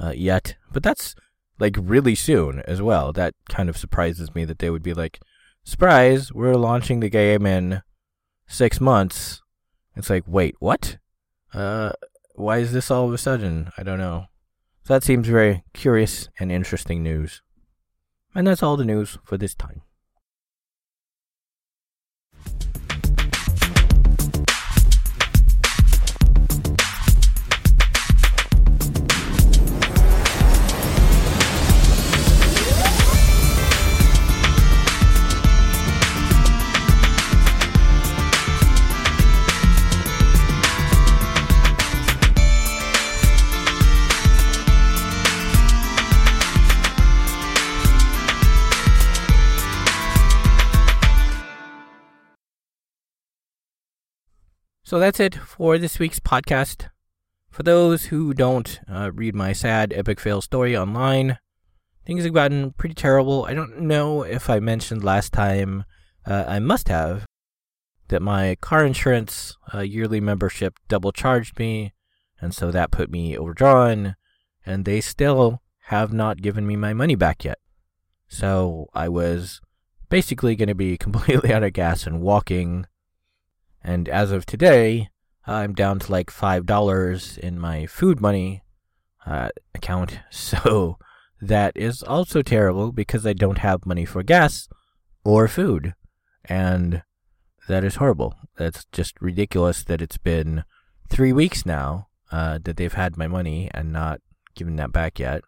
uh, 0.00 0.12
yet, 0.14 0.56
but 0.72 0.82
that's 0.82 1.14
like 1.58 1.76
really 1.80 2.14
soon 2.14 2.60
as 2.60 2.80
well. 2.80 3.12
That 3.12 3.34
kind 3.48 3.68
of 3.68 3.76
surprises 3.76 4.34
me 4.34 4.44
that 4.44 4.58
they 4.58 4.70
would 4.70 4.82
be 4.82 4.94
like, 4.94 5.20
surprise, 5.64 6.32
we're 6.32 6.54
launching 6.54 7.00
the 7.00 7.10
game 7.10 7.46
in 7.46 7.82
six 8.46 8.80
months. 8.80 9.42
It's 9.96 10.10
like, 10.10 10.24
wait, 10.26 10.54
what? 10.60 10.98
Uh, 11.52 11.92
why 12.34 12.58
is 12.58 12.72
this 12.72 12.90
all 12.90 13.08
of 13.08 13.14
a 13.14 13.18
sudden? 13.18 13.70
I 13.76 13.82
don't 13.82 13.98
know. 13.98 14.26
So 14.84 14.94
that 14.94 15.02
seems 15.02 15.26
very 15.26 15.64
curious 15.74 16.28
and 16.38 16.52
interesting 16.52 17.02
news. 17.02 17.42
And 18.34 18.46
that's 18.46 18.62
all 18.62 18.76
the 18.76 18.84
news 18.84 19.18
for 19.24 19.36
this 19.36 19.54
time. 19.54 19.82
So 54.88 54.98
that's 54.98 55.20
it 55.20 55.34
for 55.34 55.76
this 55.76 55.98
week's 55.98 56.18
podcast. 56.18 56.88
For 57.50 57.62
those 57.62 58.04
who 58.04 58.32
don't 58.32 58.80
uh, 58.90 59.10
read 59.12 59.34
my 59.34 59.52
sad 59.52 59.92
epic 59.94 60.18
fail 60.18 60.40
story 60.40 60.74
online, 60.74 61.36
things 62.06 62.24
have 62.24 62.32
gotten 62.32 62.70
pretty 62.70 62.94
terrible. 62.94 63.44
I 63.44 63.52
don't 63.52 63.80
know 63.80 64.22
if 64.22 64.48
I 64.48 64.60
mentioned 64.60 65.04
last 65.04 65.34
time, 65.34 65.84
uh, 66.24 66.44
I 66.48 66.58
must 66.58 66.88
have, 66.88 67.26
that 68.08 68.22
my 68.22 68.54
car 68.62 68.86
insurance 68.86 69.58
uh, 69.74 69.80
yearly 69.80 70.22
membership 70.22 70.78
double 70.88 71.12
charged 71.12 71.58
me, 71.58 71.92
and 72.40 72.54
so 72.54 72.70
that 72.70 72.90
put 72.90 73.10
me 73.10 73.36
overdrawn, 73.36 74.16
and 74.64 74.86
they 74.86 75.02
still 75.02 75.60
have 75.88 76.14
not 76.14 76.40
given 76.40 76.66
me 76.66 76.76
my 76.76 76.94
money 76.94 77.14
back 77.14 77.44
yet. 77.44 77.58
So 78.26 78.88
I 78.94 79.10
was 79.10 79.60
basically 80.08 80.56
going 80.56 80.70
to 80.70 80.74
be 80.74 80.96
completely 81.06 81.52
out 81.52 81.62
of 81.62 81.74
gas 81.74 82.06
and 82.06 82.22
walking 82.22 82.86
and 83.82 84.08
as 84.08 84.32
of 84.32 84.46
today, 84.46 85.08
I'm 85.46 85.72
down 85.72 85.98
to 86.00 86.12
like 86.12 86.30
$5 86.30 87.38
in 87.38 87.58
my 87.58 87.86
food 87.86 88.20
money 88.20 88.62
uh, 89.26 89.48
account. 89.74 90.20
So 90.30 90.98
that 91.40 91.76
is 91.76 92.02
also 92.02 92.42
terrible 92.42 92.90
because 92.92 93.24
I 93.24 93.32
don't 93.32 93.58
have 93.58 93.86
money 93.86 94.04
for 94.04 94.22
gas 94.22 94.68
or 95.24 95.46
food. 95.46 95.94
And 96.44 97.02
that 97.68 97.84
is 97.84 97.96
horrible. 97.96 98.34
That's 98.56 98.86
just 98.92 99.20
ridiculous 99.20 99.84
that 99.84 100.02
it's 100.02 100.18
been 100.18 100.64
three 101.08 101.32
weeks 101.32 101.64
now 101.64 102.08
uh, 102.32 102.58
that 102.64 102.76
they've 102.76 102.92
had 102.92 103.16
my 103.16 103.28
money 103.28 103.70
and 103.72 103.92
not 103.92 104.20
given 104.54 104.76
that 104.76 104.92
back 104.92 105.18
yet. 105.18 105.42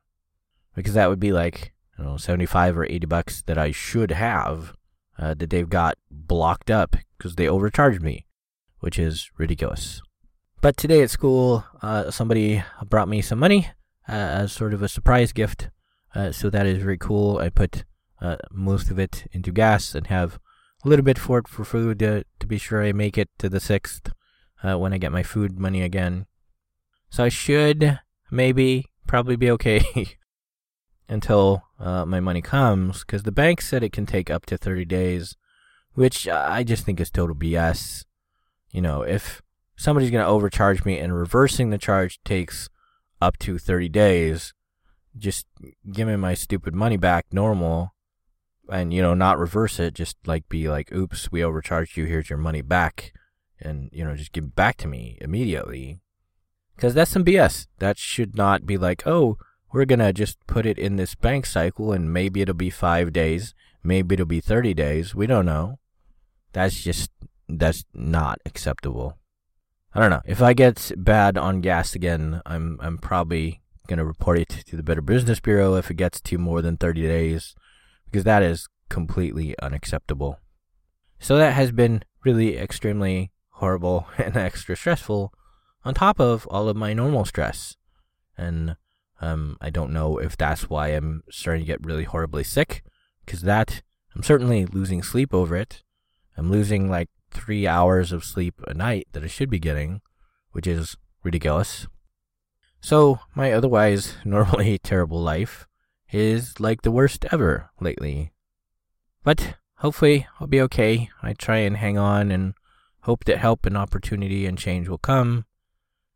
Because 0.75 0.95
that 0.95 1.09
would 1.09 1.21
be 1.21 1.33
like, 1.33 1.73
I 1.99 2.03
don't 2.03 2.13
know, 2.13 2.17
75 2.17 2.79
or 2.79 2.85
80 2.85 3.07
bucks 3.07 3.43
that 3.43 3.59
I 3.59 3.73
should 3.73 4.13
have 4.13 4.75
uh, 5.21 5.35
that 5.35 5.51
they've 5.51 5.69
got 5.69 5.99
blocked 6.11 6.71
up 6.71 6.97
because 7.17 7.37
they 7.37 7.47
overcharged 7.47 8.03
me, 8.03 8.27
which 8.81 8.99
is 8.99 9.31
ridiculous. 9.37 10.01
But 10.61 10.77
today 10.77 11.03
at 11.03 11.11
school, 11.11 11.65
uh, 11.83 12.11
somebody 12.11 12.63
brought 12.87 13.09
me 13.09 13.23
some 13.23 13.39
money 13.39 13.71
uh, 14.09 14.13
as 14.13 14.53
sort 14.53 14.75
of 14.75 14.83
a 14.83 14.89
surprise 14.89 15.33
gift. 15.33 15.71
Uh, 16.15 16.33
so 16.33 16.51
that 16.51 16.67
is 16.67 16.83
very 16.83 16.99
cool. 16.99 17.39
I 17.39 17.51
put 17.51 17.85
uh, 18.21 18.37
most 18.51 18.91
of 18.91 18.99
it 18.99 19.27
into 19.33 19.53
gas 19.53 19.95
and 19.95 20.07
have 20.09 20.39
a 20.85 20.89
little 20.89 21.05
bit 21.05 21.19
for 21.19 21.39
it 21.39 21.49
for 21.49 21.65
food 21.65 21.99
to, 22.01 22.25
to 22.39 22.47
be 22.47 22.59
sure 22.59 22.83
I 22.83 22.93
make 22.93 23.17
it 23.17 23.29
to 23.39 23.49
the 23.49 23.59
6th 23.59 24.13
uh, 24.63 24.79
when 24.79 24.93
I 24.93 24.99
get 24.99 25.13
my 25.13 25.23
food 25.23 25.59
money 25.59 25.83
again. 25.83 26.27
So 27.11 27.25
I 27.25 27.29
should 27.29 28.01
maybe 28.31 28.87
probably 29.07 29.37
be 29.37 29.51
okay 29.51 30.17
until 31.11 31.65
uh, 31.81 32.07
my 32.07 32.21
money 32.21 32.41
comes 32.41 33.01
because 33.01 33.25
the 33.25 33.33
bank 33.33 33.61
said 33.61 33.83
it 33.83 33.93
can 33.93 34.07
take 34.07 34.31
up 34.31 34.47
to 34.47 34.57
30 34.57 34.85
days, 34.85 35.37
which 35.95 36.29
I 36.29 36.63
just 36.63 36.85
think 36.85 37.01
is 37.01 37.11
total 37.11 37.35
BS. 37.35 38.05
You 38.71 38.81
know, 38.81 39.03
if 39.03 39.43
somebody's 39.77 40.13
going 40.13 40.25
to 40.25 40.31
overcharge 40.31 40.85
me 40.85 40.99
and 40.99 41.15
reversing 41.15 41.71
the 41.71 41.79
charge 41.79 42.21
takes 42.25 42.69
up 43.21 43.37
to 43.39 43.59
30 43.59 43.89
days, 43.89 44.55
just 45.19 45.47
give 45.93 46.07
me 46.07 46.15
my 46.15 46.35
stupid 46.35 46.75
money 46.75 46.97
back 46.97 47.27
normal 47.33 47.93
and, 48.71 48.95
you 48.95 49.03
know, 49.03 49.15
not 49.15 49.39
reverse 49.39 49.81
it. 49.81 49.95
Just 49.95 50.17
like 50.27 50.49
be 50.49 50.69
like, 50.69 50.93
oops, 50.93 51.33
we 51.33 51.43
overcharged 51.43 51.97
you. 51.97 52.05
Here's 52.05 52.31
your 52.31 52.39
money 52.39 52.63
back. 52.63 53.13
And, 53.59 53.91
you 53.93 54.05
know, 54.05 54.15
just 54.15 54.33
give 54.33 54.45
it 54.45 54.55
back 54.55 54.77
to 54.79 54.89
me 54.89 55.19
immediately. 55.21 55.99
Because 56.77 56.95
that's 56.95 57.11
some 57.11 57.25
BS. 57.25 57.67
That 57.81 57.99
should 57.99 58.37
not 58.37 58.65
be 58.65 58.79
like, 58.79 59.03
oh, 59.07 59.39
we're 59.73 59.85
going 59.85 60.01
to 60.01 60.13
just 60.13 60.45
put 60.47 60.67
it 60.67 60.79
in 60.79 60.97
this 60.97 61.15
bank 61.15 61.47
cycle 61.47 61.93
and 61.93 62.13
maybe 62.13 62.41
it'll 62.41 62.55
be 62.55 62.71
five 62.71 63.13
days. 63.13 63.55
Maybe 63.83 64.15
it'll 64.15 64.27
be 64.27 64.41
30 64.41 64.75
days. 64.75 65.15
We 65.15 65.27
don't 65.27 65.47
know. 65.47 65.79
That's 66.53 66.83
just, 66.83 67.11
that's 67.49 67.85
not 67.95 68.41
acceptable. 68.45 69.19
I 69.95 70.01
don't 70.01 70.11
know. 70.11 70.23
If 70.25 70.43
I 70.43 70.53
get 70.53 70.93
bad 70.97 71.39
on 71.39 71.61
gas 71.61 71.95
again, 71.95 72.43
I'm, 72.47 72.79
I'm 72.81 72.99
probably 72.99 73.61
going 73.87 73.99
to 73.99 74.05
report 74.05 74.39
it 74.39 74.49
to 74.67 74.77
the 74.77 74.83
Better 74.83 75.01
Business 75.01 75.41
Bureau 75.41 75.75
if 75.75 75.91
it 75.91 75.95
gets 75.95 76.21
to 76.21 76.39
more 76.39 76.63
than 76.63 76.77
30 76.77 77.03
days 77.03 77.55
because 78.07 78.25
that 78.25 78.43
is 78.43 78.69
completely 78.89 79.57
unacceptable. 79.61 80.39
So 81.19 81.37
that 81.37 81.55
has 81.55 81.71
been 81.71 82.03
really 82.25 82.57
extremely 82.57 83.31
horrible 83.51 84.07
and 84.19 84.37
extra 84.37 84.77
stressful 84.77 85.33
on 85.85 85.95
top 85.95 86.21
of 86.21 86.47
all 86.49 86.69
of 86.69 86.77
my 86.77 86.93
normal 86.93 87.25
stress. 87.25 87.77
And 88.37 88.77
um, 89.21 89.57
I 89.61 89.71
don't 89.71 89.93
know 89.93 90.19
if 90.19 90.37
that's 90.37 90.71
why 90.71 90.89
I'm 90.89 91.23
starting 91.31 91.63
to 91.63 91.67
get 91.67 91.85
really 91.85 92.05
horribly 92.05 92.45
sick, 92.45 92.83
because 93.25 93.43
that 93.43 93.83
I'm 94.15 94.23
certainly 94.23 94.67
losing 94.67 95.03
sleep 95.03 95.33
over 95.33 95.57
it. 95.57 95.83
I'm 96.37 96.51
losing 96.51 96.91
like 96.91 97.09
three 97.31 97.67
hours 97.67 98.13
of 98.13 98.25
sleep 98.25 98.55
a 98.67 98.75
night 98.75 99.09
that 99.13 99.23
I 99.23 99.29
should 99.29 99.51
be 99.51 99.59
getting, 99.59 100.01
which 100.53 100.67
is 100.67 100.97
ridiculous. 101.23 101.87
So 102.81 103.21
my 103.35 103.53
otherwise 103.53 104.17
normally 104.25 104.79
terrible 104.79 105.21
life 105.21 105.67
is 106.11 106.59
like 106.59 106.83
the 106.83 106.91
worst 106.91 107.25
ever 107.31 107.71
lately. 107.81 108.33
But 109.23 109.57
hopefully 109.77 110.27
I'll 110.41 110.47
be 110.47 110.61
okay. 110.63 111.11
I 111.23 111.35
try 111.35 111.59
and 111.59 111.77
hang 111.77 111.99
on 111.99 112.31
and 112.31 112.55
hope 113.03 113.25
that 113.25 113.39
help 113.39 113.67
and 113.67 113.77
opportunity 113.77 114.47
and 114.47 114.59
change 114.59 114.89
will 114.89 114.99
come. 114.99 115.45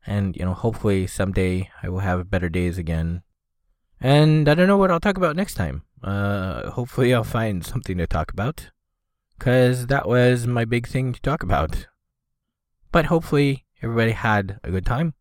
And, 0.07 0.37
you 0.37 0.45
know, 0.45 0.55
hopefully 0.55 1.07
someday 1.07 1.71
I 1.83 1.89
will 1.89 2.01
have 2.01 2.31
better 2.31 2.49
days 2.49 2.79
again. 2.79 3.23
And 4.01 4.49
I 4.49 4.55
don't 4.55 4.69
know 4.69 4.77
what 4.77 4.91
I'll 4.91 5.01
talk 5.01 5.17
about 5.17 5.37
next 5.37 5.55
time. 5.55 5.83
Uh, 6.03 6.71
hopefully 6.71 7.15
I'll 7.15 7.25
find 7.25 7.65
something 7.65 7.97
to 7.99 8.07
talk 8.07 8.31
about. 8.31 8.71
Because 9.39 9.87
that 9.87 10.07
was 10.07 10.47
my 10.47 10.65
big 10.65 10.87
thing 10.87 11.13
to 11.13 11.21
talk 11.21 11.43
about. 11.43 11.87
But 12.93 13.07
hopefully 13.07 13.65
everybody 13.83 14.13
had 14.13 14.61
a 14.63 14.71
good 14.71 14.87
time. 14.87 15.15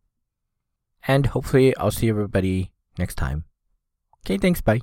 And 1.06 1.26
hopefully 1.26 1.76
I'll 1.76 1.90
see 1.90 2.08
everybody 2.08 2.72
next 2.98 3.16
time. 3.16 3.44
Okay, 4.24 4.38
thanks, 4.38 4.60
bye. 4.60 4.80